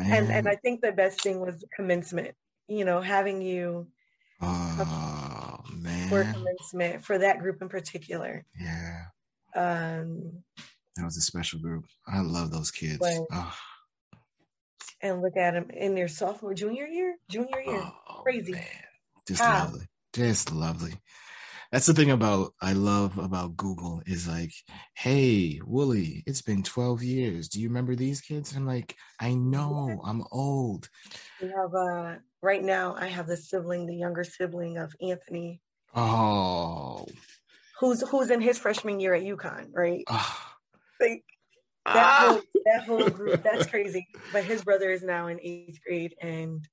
And 0.00 0.30
and 0.30 0.48
I 0.48 0.54
think 0.54 0.80
the 0.80 0.92
best 0.92 1.22
thing 1.22 1.40
was 1.40 1.64
commencement. 1.74 2.36
You 2.68 2.84
know, 2.84 3.00
having 3.00 3.42
you 3.42 3.88
oh 4.40 5.58
man 5.72 6.08
for 6.08 6.22
commencement 6.22 7.04
for 7.04 7.18
that 7.18 7.40
group 7.40 7.60
in 7.62 7.68
particular. 7.68 8.44
Yeah. 8.60 9.06
Um 9.56 10.44
that 10.96 11.04
was 11.04 11.16
a 11.16 11.20
special 11.20 11.58
group. 11.58 11.84
I 12.06 12.20
love 12.20 12.52
those 12.52 12.70
kids. 12.70 12.98
oh. 13.02 13.54
And 15.00 15.22
look 15.22 15.36
at 15.36 15.54
them 15.54 15.70
in 15.70 15.94
their 15.94 16.08
sophomore, 16.08 16.54
junior 16.54 16.86
year, 16.86 17.16
junior 17.28 17.60
year. 17.60 17.82
Oh, 17.82 18.20
Crazy. 18.22 18.52
Man. 18.52 18.64
Just 19.26 19.40
lovely. 19.40 19.86
Just 20.12 20.52
lovely 20.52 20.94
that's 21.70 21.86
the 21.86 21.92
thing 21.92 22.10
about 22.10 22.54
I 22.62 22.72
love 22.72 23.18
about 23.18 23.56
Google 23.56 24.02
is 24.06 24.26
like, 24.26 24.52
hey, 24.94 25.60
Wooly, 25.64 26.22
it's 26.26 26.40
been 26.40 26.62
12 26.62 27.02
years. 27.02 27.48
Do 27.48 27.60
you 27.60 27.68
remember 27.68 27.94
these 27.94 28.20
kids? 28.22 28.56
I'm 28.56 28.66
like, 28.66 28.96
I 29.20 29.34
know, 29.34 30.00
I'm 30.04 30.24
old. 30.32 30.88
We 31.42 31.48
have 31.48 31.74
uh 31.74 32.14
right 32.40 32.64
now 32.64 32.96
I 32.98 33.08
have 33.08 33.26
the 33.26 33.36
sibling, 33.36 33.86
the 33.86 33.96
younger 33.96 34.24
sibling 34.24 34.78
of 34.78 34.94
Anthony. 35.02 35.60
Oh. 35.94 37.06
Who's 37.80 38.00
who's 38.08 38.30
in 38.30 38.40
his 38.40 38.58
freshman 38.58 38.98
year 38.98 39.14
at 39.14 39.22
UConn, 39.22 39.68
right? 39.74 40.04
Oh. 40.08 40.40
Like 41.00 41.24
that 41.84 42.20
whole 42.20 42.40
that 42.64 42.84
whole 42.84 43.10
group, 43.10 43.42
that's 43.42 43.66
crazy. 43.66 44.08
But 44.32 44.44
his 44.44 44.64
brother 44.64 44.90
is 44.90 45.02
now 45.02 45.26
in 45.26 45.38
eighth 45.42 45.80
grade 45.86 46.14
and 46.22 46.66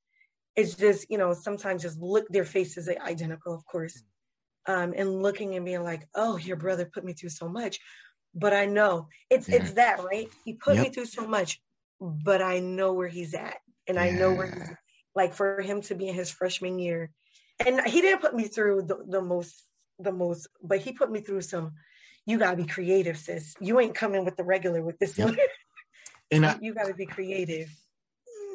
it's 0.56 0.76
just, 0.76 1.08
you 1.10 1.18
know, 1.18 1.34
sometimes 1.34 1.82
just 1.82 2.00
look 2.00 2.30
their 2.30 2.46
faces 2.46 2.88
are 2.88 2.96
identical, 3.02 3.54
of 3.54 3.66
course 3.66 4.02
um, 4.68 4.94
and 4.96 5.22
looking 5.22 5.56
and 5.56 5.66
being 5.66 5.84
like, 5.84 6.08
oh, 6.16 6.38
your 6.38 6.58
brother 6.58 6.86
put 6.86 7.04
me 7.04 7.14
through 7.14 7.30
so 7.30 7.48
much. 7.48 7.80
But 8.34 8.54
I 8.54 8.66
know 8.66 9.08
it's 9.30 9.48
yeah. 9.48 9.58
it's 9.58 9.74
that, 9.74 10.04
right? 10.04 10.30
He 10.44 10.54
put 10.54 10.76
yep. 10.76 10.84
me 10.84 10.90
through 10.90 11.06
so 11.06 11.26
much, 11.26 11.62
but 12.02 12.42
I 12.42 12.60
know 12.60 12.94
where 12.94 13.08
he's 13.08 13.34
at. 13.34 13.58
And 13.88 13.96
yeah. 13.96 14.04
I 14.04 14.10
know 14.12 14.34
where 14.34 14.48
he's 14.48 14.70
like 15.16 15.34
for 15.34 15.62
him 15.62 15.82
to 15.84 15.96
be 15.96 16.10
in 16.10 16.16
his 16.16 16.30
freshman 16.30 16.80
year. 16.80 17.12
And 17.66 17.82
he 17.88 18.02
didn't 18.02 18.22
put 18.22 18.36
me 18.36 18.48
through 18.48 18.84
the, 18.84 18.98
the 19.08 19.22
most 19.22 19.64
the 20.00 20.12
most, 20.12 20.48
but 20.62 20.80
he 20.80 20.92
put 20.92 21.10
me 21.10 21.22
through 21.22 21.42
some, 21.42 21.74
you 22.26 22.38
gotta 22.38 22.58
be 22.58 22.66
creative, 22.66 23.18
sis. 23.18 23.56
You 23.62 23.80
ain't 23.80 23.96
coming 23.96 24.26
with 24.26 24.36
the 24.36 24.44
regular 24.44 24.82
with 24.82 25.00
this 25.00 25.18
yep. 25.18 25.30
one. 25.30 25.38
and 26.32 26.46
I, 26.46 26.58
you 26.62 26.74
gotta 26.74 26.94
be 26.94 27.06
creative. 27.06 27.70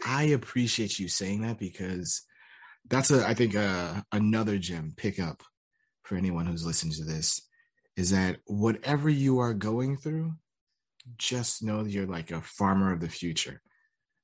I 0.07 0.25
appreciate 0.25 0.99
you 0.99 1.09
saying 1.09 1.43
that 1.43 1.59
because 1.59 2.23
that's 2.89 3.11
a 3.11 3.27
I 3.27 3.35
think 3.35 3.57
uh, 3.57 4.03
another 4.13 4.59
gem 4.59 4.93
pickup 4.97 5.43
for 6.11 6.17
anyone 6.17 6.45
who's 6.45 6.67
listening 6.67 6.93
to 6.93 7.05
this 7.05 7.41
is 7.97 8.11
that 8.11 8.39
whatever 8.45 9.09
you 9.09 9.39
are 9.39 9.55
going 9.55 9.97
through, 9.97 10.33
just 11.19 11.63
know 11.63 11.85
that 11.85 11.91
you're 11.93 12.05
like 12.05 12.33
a 12.33 12.41
farmer 12.41 12.93
of 12.93 12.99
the 12.99 13.09
future. 13.09 13.63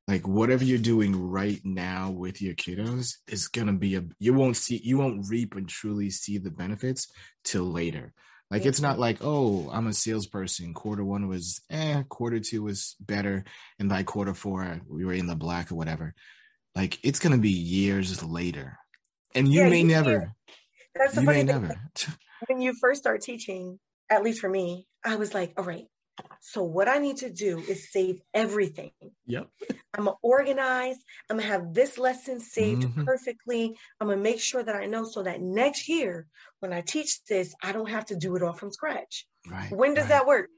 Like 0.08 0.26
whatever 0.26 0.64
you're 0.64 0.78
doing 0.78 1.14
right 1.14 1.60
now 1.62 2.10
with 2.10 2.42
your 2.42 2.54
kiddos 2.54 3.14
is 3.28 3.46
gonna 3.46 3.72
be 3.72 3.94
a 3.94 4.02
you 4.18 4.34
won't 4.34 4.56
see 4.56 4.80
you 4.82 4.98
won't 4.98 5.26
reap 5.28 5.54
and 5.54 5.68
truly 5.68 6.10
see 6.10 6.38
the 6.38 6.50
benefits 6.50 7.06
till 7.44 7.64
later. 7.64 8.12
Like 8.50 8.66
it's 8.66 8.80
not 8.80 8.98
like, 8.98 9.18
oh, 9.20 9.70
I'm 9.72 9.86
a 9.86 9.92
salesperson. 9.92 10.74
Quarter 10.74 11.04
one 11.04 11.28
was 11.28 11.60
eh, 11.70 12.02
quarter 12.08 12.40
two 12.40 12.64
was 12.64 12.96
better, 12.98 13.44
and 13.78 13.88
by 13.88 14.02
quarter 14.02 14.34
four 14.34 14.80
we 14.88 15.04
were 15.04 15.12
in 15.12 15.28
the 15.28 15.36
black 15.36 15.70
or 15.70 15.76
whatever. 15.76 16.14
Like 16.74 16.98
it's 17.04 17.20
gonna 17.20 17.38
be 17.38 17.50
years 17.50 18.24
later. 18.24 18.76
And 19.36 19.46
you 19.46 19.62
yeah, 19.62 19.68
may 19.68 19.80
you 19.80 19.86
never 19.86 20.32
that's 20.98 21.14
the 21.14 21.20
you 21.20 21.26
funny 21.26 21.44
thing. 21.44 21.72
When 22.48 22.60
you 22.60 22.74
first 22.74 23.00
start 23.00 23.22
teaching, 23.22 23.78
at 24.10 24.22
least 24.22 24.40
for 24.40 24.48
me, 24.48 24.86
I 25.02 25.16
was 25.16 25.32
like, 25.32 25.54
all 25.56 25.64
right, 25.64 25.86
so 26.40 26.62
what 26.62 26.88
I 26.88 26.98
need 26.98 27.18
to 27.18 27.30
do 27.30 27.58
is 27.58 27.90
save 27.90 28.20
everything. 28.32 28.92
Yep. 29.26 29.48
I'm 29.94 30.04
gonna 30.04 30.16
organize. 30.22 30.96
I'm 31.28 31.38
gonna 31.38 31.48
have 31.48 31.74
this 31.74 31.98
lesson 31.98 32.40
saved 32.40 32.82
mm-hmm. 32.82 33.04
perfectly. 33.04 33.76
I'm 34.00 34.08
gonna 34.08 34.20
make 34.20 34.40
sure 34.40 34.62
that 34.62 34.76
I 34.76 34.86
know 34.86 35.04
so 35.04 35.22
that 35.22 35.40
next 35.40 35.88
year 35.88 36.26
when 36.60 36.72
I 36.72 36.82
teach 36.82 37.24
this, 37.24 37.54
I 37.62 37.72
don't 37.72 37.90
have 37.90 38.06
to 38.06 38.16
do 38.16 38.36
it 38.36 38.42
all 38.42 38.52
from 38.52 38.72
scratch. 38.72 39.26
Right. 39.50 39.70
When 39.70 39.94
does 39.94 40.04
right. 40.04 40.10
that 40.10 40.26
work? 40.26 40.48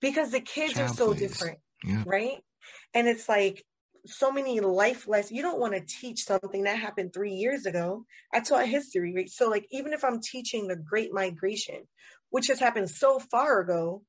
Because 0.00 0.30
the 0.30 0.40
kids 0.40 0.74
Child, 0.74 0.90
are 0.90 0.94
so 0.94 1.06
please. 1.12 1.20
different, 1.20 1.58
yep. 1.84 2.06
right? 2.06 2.38
And 2.94 3.08
it's 3.08 3.28
like 3.28 3.64
so 4.06 4.30
many 4.30 4.60
life 4.60 5.06
lessons. 5.08 5.32
You 5.32 5.42
don't 5.42 5.60
want 5.60 5.74
to 5.74 5.80
teach 5.80 6.24
something 6.24 6.64
that 6.64 6.78
happened 6.78 7.12
three 7.12 7.32
years 7.32 7.66
ago. 7.66 8.04
I 8.32 8.40
taught 8.40 8.66
history, 8.66 9.14
right? 9.14 9.30
So, 9.30 9.48
like, 9.48 9.66
even 9.70 9.92
if 9.92 10.04
I'm 10.04 10.20
teaching 10.20 10.66
the 10.66 10.76
Great 10.76 11.12
Migration, 11.12 11.82
which 12.30 12.48
has 12.48 12.58
happened 12.58 12.90
so 12.90 13.18
far 13.18 13.60
ago, 13.60 14.02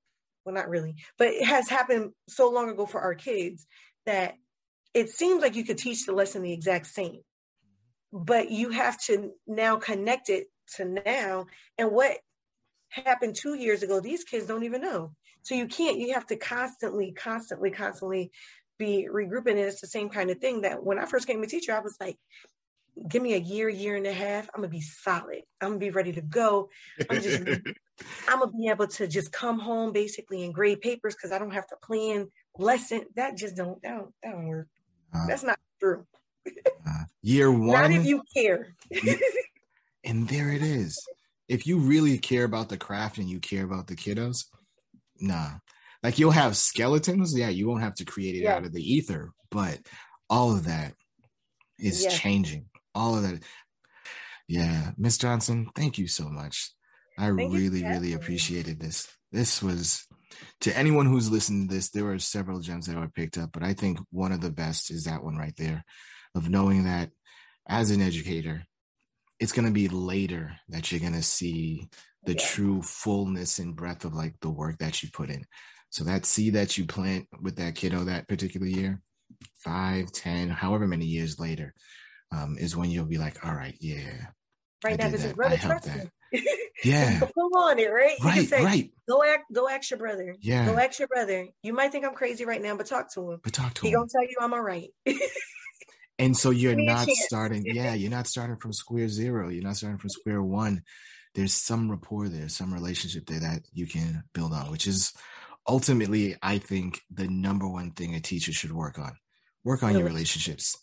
well, 0.45 0.55
not 0.55 0.69
really, 0.69 0.95
but 1.17 1.27
it 1.27 1.45
has 1.45 1.69
happened 1.69 2.11
so 2.27 2.49
long 2.49 2.69
ago 2.69 2.85
for 2.85 3.01
our 3.01 3.15
kids 3.15 3.65
that 4.05 4.35
it 4.93 5.09
seems 5.09 5.41
like 5.41 5.55
you 5.55 5.65
could 5.65 5.77
teach 5.77 6.05
the 6.05 6.13
lesson 6.13 6.41
the 6.41 6.53
exact 6.53 6.87
same, 6.87 7.19
but 8.13 8.49
you 8.49 8.69
have 8.69 8.99
to 9.03 9.31
now 9.45 9.75
connect 9.75 10.29
it 10.29 10.47
to 10.75 10.85
now 10.85 11.45
and 11.77 11.91
what 11.91 12.17
happened 12.89 13.35
two 13.35 13.55
years 13.55 13.83
ago. 13.83 13.99
These 13.99 14.23
kids 14.23 14.47
don't 14.47 14.63
even 14.63 14.81
know. 14.81 15.11
So 15.43 15.55
you 15.55 15.67
can't, 15.67 15.99
you 15.99 16.13
have 16.13 16.25
to 16.27 16.35
constantly, 16.35 17.11
constantly, 17.11 17.71
constantly 17.71 18.31
be 18.77 19.07
regrouping. 19.11 19.51
And 19.51 19.59
it's 19.59 19.81
the 19.81 19.87
same 19.87 20.09
kind 20.09 20.29
of 20.29 20.39
thing 20.39 20.61
that 20.61 20.83
when 20.83 20.99
I 20.99 21.05
first 21.05 21.27
came 21.27 21.43
a 21.43 21.47
teacher, 21.47 21.73
I 21.73 21.79
was 21.79 21.97
like, 21.99 22.17
give 23.07 23.21
me 23.21 23.33
a 23.33 23.39
year, 23.39 23.69
year 23.69 23.95
and 23.95 24.07
a 24.07 24.13
half. 24.13 24.49
I'm 24.53 24.61
gonna 24.61 24.69
be 24.69 24.81
solid. 24.81 25.41
I'm 25.61 25.69
gonna 25.69 25.79
be 25.79 25.89
ready 25.91 26.13
to 26.13 26.21
go. 26.21 26.69
I'm 27.09 27.21
just 27.21 27.43
I'm 28.27 28.39
gonna 28.39 28.51
be 28.51 28.67
able 28.69 28.87
to 28.87 29.07
just 29.07 29.31
come 29.31 29.59
home 29.59 29.91
basically 29.91 30.43
and 30.43 30.53
grade 30.53 30.81
papers 30.81 31.15
because 31.15 31.31
I 31.31 31.39
don't 31.39 31.53
have 31.53 31.67
to 31.67 31.75
plan 31.81 32.29
lesson. 32.57 33.05
That 33.15 33.37
just 33.37 33.55
don't 33.55 33.81
that 33.83 33.97
don't, 33.97 34.13
that 34.23 34.31
don't 34.31 34.47
work. 34.47 34.67
Uh, 35.13 35.27
That's 35.27 35.43
not 35.43 35.59
true. 35.79 36.05
uh, 36.47 37.03
year 37.21 37.51
one. 37.51 37.67
Not 37.67 37.91
if 37.91 38.05
you 38.05 38.23
care. 38.35 38.75
and 40.03 40.27
there 40.27 40.51
it 40.51 40.61
is. 40.61 40.99
If 41.47 41.65
you 41.65 41.77
really 41.77 42.17
care 42.17 42.43
about 42.43 42.69
the 42.69 42.77
craft 42.77 43.17
and 43.17 43.29
you 43.29 43.39
care 43.39 43.63
about 43.63 43.87
the 43.87 43.95
kiddos, 43.95 44.45
nah, 45.19 45.51
like 46.03 46.19
you'll 46.19 46.31
have 46.31 46.57
skeletons. 46.57 47.37
Yeah 47.37 47.49
you 47.49 47.67
won't 47.67 47.83
have 47.83 47.95
to 47.95 48.05
create 48.05 48.35
it 48.35 48.43
yeah. 48.43 48.55
out 48.55 48.65
of 48.65 48.73
the 48.73 48.81
ether 48.81 49.31
but 49.51 49.79
all 50.29 50.51
of 50.51 50.65
that 50.65 50.93
is 51.79 52.03
yeah. 52.03 52.09
changing. 52.09 52.65
All 52.93 53.15
of 53.15 53.23
that. 53.23 53.41
Yeah. 54.47 54.91
Miss 54.97 55.17
johnson 55.17 55.69
thank 55.75 55.97
you 55.97 56.07
so 56.07 56.29
much. 56.29 56.71
I 57.17 57.27
thank 57.27 57.53
really 57.53 57.83
really 57.83 58.13
appreciated 58.13 58.79
this. 58.79 59.07
This 59.31 59.61
was 59.61 60.07
to 60.61 60.77
anyone 60.77 61.05
who's 61.05 61.31
listened 61.31 61.69
to 61.69 61.75
this 61.75 61.89
there 61.89 62.05
were 62.05 62.19
several 62.19 62.59
gems 62.59 62.87
that 62.87 62.97
were 62.97 63.07
picked 63.07 63.37
up 63.37 63.51
but 63.51 63.63
i 63.63 63.73
think 63.73 63.99
one 64.11 64.31
of 64.31 64.41
the 64.41 64.51
best 64.51 64.91
is 64.91 65.05
that 65.05 65.23
one 65.23 65.35
right 65.35 65.55
there 65.57 65.83
of 66.35 66.49
knowing 66.49 66.83
that 66.83 67.09
as 67.67 67.91
an 67.91 68.01
educator 68.01 68.63
it's 69.39 69.51
going 69.51 69.65
to 69.67 69.73
be 69.73 69.87
later 69.87 70.55
that 70.69 70.91
you're 70.91 71.01
going 71.01 71.13
to 71.13 71.23
see 71.23 71.87
the 72.23 72.33
yeah. 72.33 72.45
true 72.45 72.81
fullness 72.81 73.59
and 73.59 73.75
breadth 73.75 74.05
of 74.05 74.13
like 74.13 74.35
the 74.41 74.49
work 74.49 74.77
that 74.79 75.01
you 75.01 75.09
put 75.11 75.29
in 75.29 75.43
so 75.97 76.03
that 76.03 76.27
seed 76.27 76.53
that 76.53 76.77
you 76.77 76.85
plant 76.85 77.25
with 77.41 77.55
that 77.55 77.73
kiddo 77.73 78.03
that 78.03 78.27
particular 78.27 78.67
year, 78.67 79.01
five, 79.57 80.11
ten, 80.11 80.47
however 80.47 80.87
many 80.87 81.05
years 81.05 81.39
later, 81.39 81.73
um, 82.31 82.55
is 82.59 82.77
when 82.77 82.91
you'll 82.91 83.05
be 83.05 83.17
like, 83.17 83.43
all 83.43 83.55
right, 83.55 83.75
yeah. 83.79 84.27
Right 84.83 84.93
I 85.01 85.05
now, 85.05 85.09
this 85.09 85.25
is 85.25 85.33
brother 85.33 85.57
trust 85.57 85.89
Yeah. 86.85 87.19
Pull 87.35 87.57
on 87.57 87.79
it, 87.79 87.87
right? 87.87 88.15
You 88.19 88.25
right, 88.25 88.47
say, 88.47 88.63
right. 88.63 88.91
Go 89.09 89.23
act, 89.23 89.51
go 89.51 89.67
ask 89.67 89.89
your 89.89 89.97
brother. 89.97 90.35
Yeah. 90.39 90.67
Go 90.67 90.77
ask 90.77 90.99
your 90.99 91.07
brother. 91.07 91.47
You 91.63 91.73
might 91.73 91.91
think 91.91 92.05
I'm 92.05 92.13
crazy 92.13 92.45
right 92.45 92.61
now, 92.61 92.77
but 92.77 92.85
talk 92.85 93.11
to 93.15 93.31
him. 93.31 93.39
But 93.43 93.53
talk 93.53 93.73
to 93.73 93.81
he 93.81 93.87
him. 93.87 93.91
He 93.91 93.95
gonna 93.95 94.07
tell 94.07 94.21
you 94.21 94.35
I'm 94.39 94.53
all 94.53 94.61
right. 94.61 94.89
and 96.19 96.37
so 96.37 96.51
you're 96.51 96.75
not 96.75 97.09
starting, 97.09 97.63
yeah, 97.65 97.95
you're 97.95 98.11
not 98.11 98.27
starting 98.27 98.57
from 98.57 98.71
square 98.71 99.09
zero. 99.09 99.49
You're 99.49 99.63
not 99.63 99.77
starting 99.77 99.97
from 99.97 100.11
square 100.11 100.43
one. 100.43 100.83
There's 101.33 101.55
some 101.55 101.89
rapport 101.89 102.29
there, 102.29 102.49
some 102.49 102.71
relationship 102.71 103.25
there 103.25 103.39
that 103.39 103.63
you 103.73 103.87
can 103.87 104.25
build 104.35 104.53
on, 104.53 104.69
which 104.69 104.85
is 104.85 105.11
ultimately, 105.67 106.35
I 106.41 106.57
think 106.57 107.01
the 107.11 107.27
number 107.27 107.67
one 107.67 107.91
thing 107.91 108.15
a 108.15 108.19
teacher 108.19 108.53
should 108.53 108.71
work 108.71 108.97
on 108.99 109.17
work 109.63 109.83
on 109.83 109.93
your 109.93 110.05
relationships. 110.05 110.77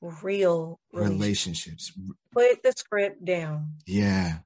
Real 0.00 0.80
relationships. 0.92 1.92
Put 2.32 2.62
the 2.62 2.72
script 2.72 3.24
down. 3.24 3.74
Yeah. 3.86 4.38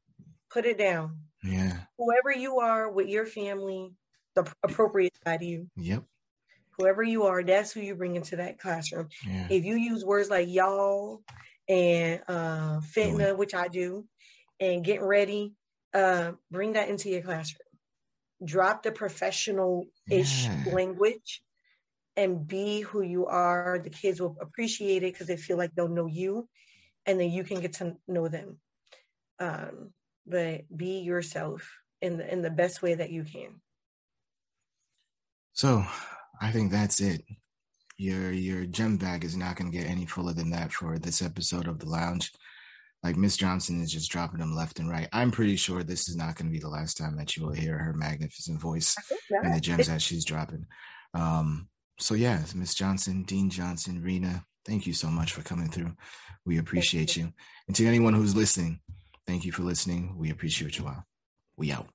Put 0.50 0.66
it 0.66 0.76
down. 0.76 1.18
Yeah. 1.42 1.78
Whoever 1.98 2.32
you 2.36 2.58
are 2.58 2.90
with 2.90 3.08
your 3.08 3.26
family, 3.26 3.92
the 4.34 4.50
appropriate 4.62 5.14
side 5.24 5.42
of 5.42 5.48
you. 5.48 5.68
Yep. 5.76 6.02
Whoever 6.72 7.02
you 7.02 7.24
are, 7.24 7.42
that's 7.42 7.72
who 7.72 7.80
you 7.80 7.94
bring 7.94 8.16
into 8.16 8.36
that 8.36 8.58
classroom. 8.58 9.08
Yeah. 9.26 9.46
If 9.48 9.64
you 9.64 9.76
use 9.76 10.04
words 10.04 10.28
like 10.28 10.48
y'all 10.48 11.22
and 11.68 12.20
uh 12.28 12.80
fitna, 12.80 13.36
which 13.36 13.54
I 13.54 13.68
do, 13.68 14.06
and 14.60 14.84
getting 14.84 15.04
ready, 15.04 15.54
uh, 15.94 16.32
bring 16.50 16.74
that 16.74 16.88
into 16.88 17.08
your 17.08 17.22
classroom 17.22 17.65
drop 18.44 18.82
the 18.82 18.92
professional 18.92 19.86
ish 20.10 20.44
yeah. 20.44 20.64
language 20.72 21.42
and 22.16 22.46
be 22.46 22.80
who 22.80 23.02
you 23.02 23.26
are. 23.26 23.78
The 23.82 23.90
kids 23.90 24.20
will 24.20 24.36
appreciate 24.40 25.02
it 25.02 25.12
because 25.12 25.26
they 25.26 25.36
feel 25.36 25.56
like 25.56 25.74
they'll 25.74 25.88
know 25.88 26.06
you 26.06 26.48
and 27.04 27.20
then 27.20 27.30
you 27.30 27.44
can 27.44 27.60
get 27.60 27.74
to 27.74 27.96
know 28.08 28.28
them. 28.28 28.58
Um, 29.38 29.90
but 30.26 30.64
be 30.74 31.00
yourself 31.00 31.78
in 32.02 32.16
the 32.16 32.32
in 32.32 32.42
the 32.42 32.50
best 32.50 32.82
way 32.82 32.94
that 32.94 33.10
you 33.10 33.22
can. 33.22 33.60
So 35.52 35.84
I 36.40 36.50
think 36.50 36.72
that's 36.72 37.00
it. 37.00 37.22
Your 37.96 38.32
your 38.32 38.66
gem 38.66 38.96
bag 38.96 39.24
is 39.24 39.36
not 39.36 39.56
gonna 39.56 39.70
get 39.70 39.86
any 39.86 40.04
fuller 40.04 40.32
than 40.32 40.50
that 40.50 40.72
for 40.72 40.98
this 40.98 41.22
episode 41.22 41.68
of 41.68 41.78
the 41.78 41.88
lounge. 41.88 42.32
Like 43.06 43.16
Miss 43.16 43.36
Johnson 43.36 43.80
is 43.80 43.92
just 43.92 44.10
dropping 44.10 44.40
them 44.40 44.52
left 44.52 44.80
and 44.80 44.90
right. 44.90 45.08
I'm 45.12 45.30
pretty 45.30 45.54
sure 45.54 45.84
this 45.84 46.08
is 46.08 46.16
not 46.16 46.34
going 46.34 46.46
to 46.46 46.52
be 46.52 46.58
the 46.58 46.68
last 46.68 46.96
time 46.96 47.16
that 47.18 47.36
you 47.36 47.46
will 47.46 47.52
hear 47.52 47.78
her 47.78 47.92
magnificent 47.92 48.60
voice 48.60 48.96
and 49.30 49.54
the 49.54 49.60
gems 49.60 49.86
that 49.86 50.02
she's 50.02 50.24
dropping. 50.24 50.66
Um, 51.14 51.68
so 52.00 52.14
yeah, 52.14 52.42
Miss 52.56 52.74
Johnson, 52.74 53.22
Dean 53.22 53.48
Johnson, 53.48 54.02
Rena, 54.02 54.44
thank 54.64 54.88
you 54.88 54.92
so 54.92 55.06
much 55.06 55.30
for 55.30 55.42
coming 55.42 55.68
through. 55.68 55.92
We 56.44 56.58
appreciate 56.58 57.16
you. 57.16 57.32
And 57.68 57.76
to 57.76 57.86
anyone 57.86 58.12
who's 58.12 58.34
listening, 58.34 58.80
thank 59.24 59.44
you 59.44 59.52
for 59.52 59.62
listening. 59.62 60.16
We 60.18 60.32
appreciate 60.32 60.76
you 60.76 60.88
all. 60.88 61.04
We 61.56 61.70
out. 61.70 61.86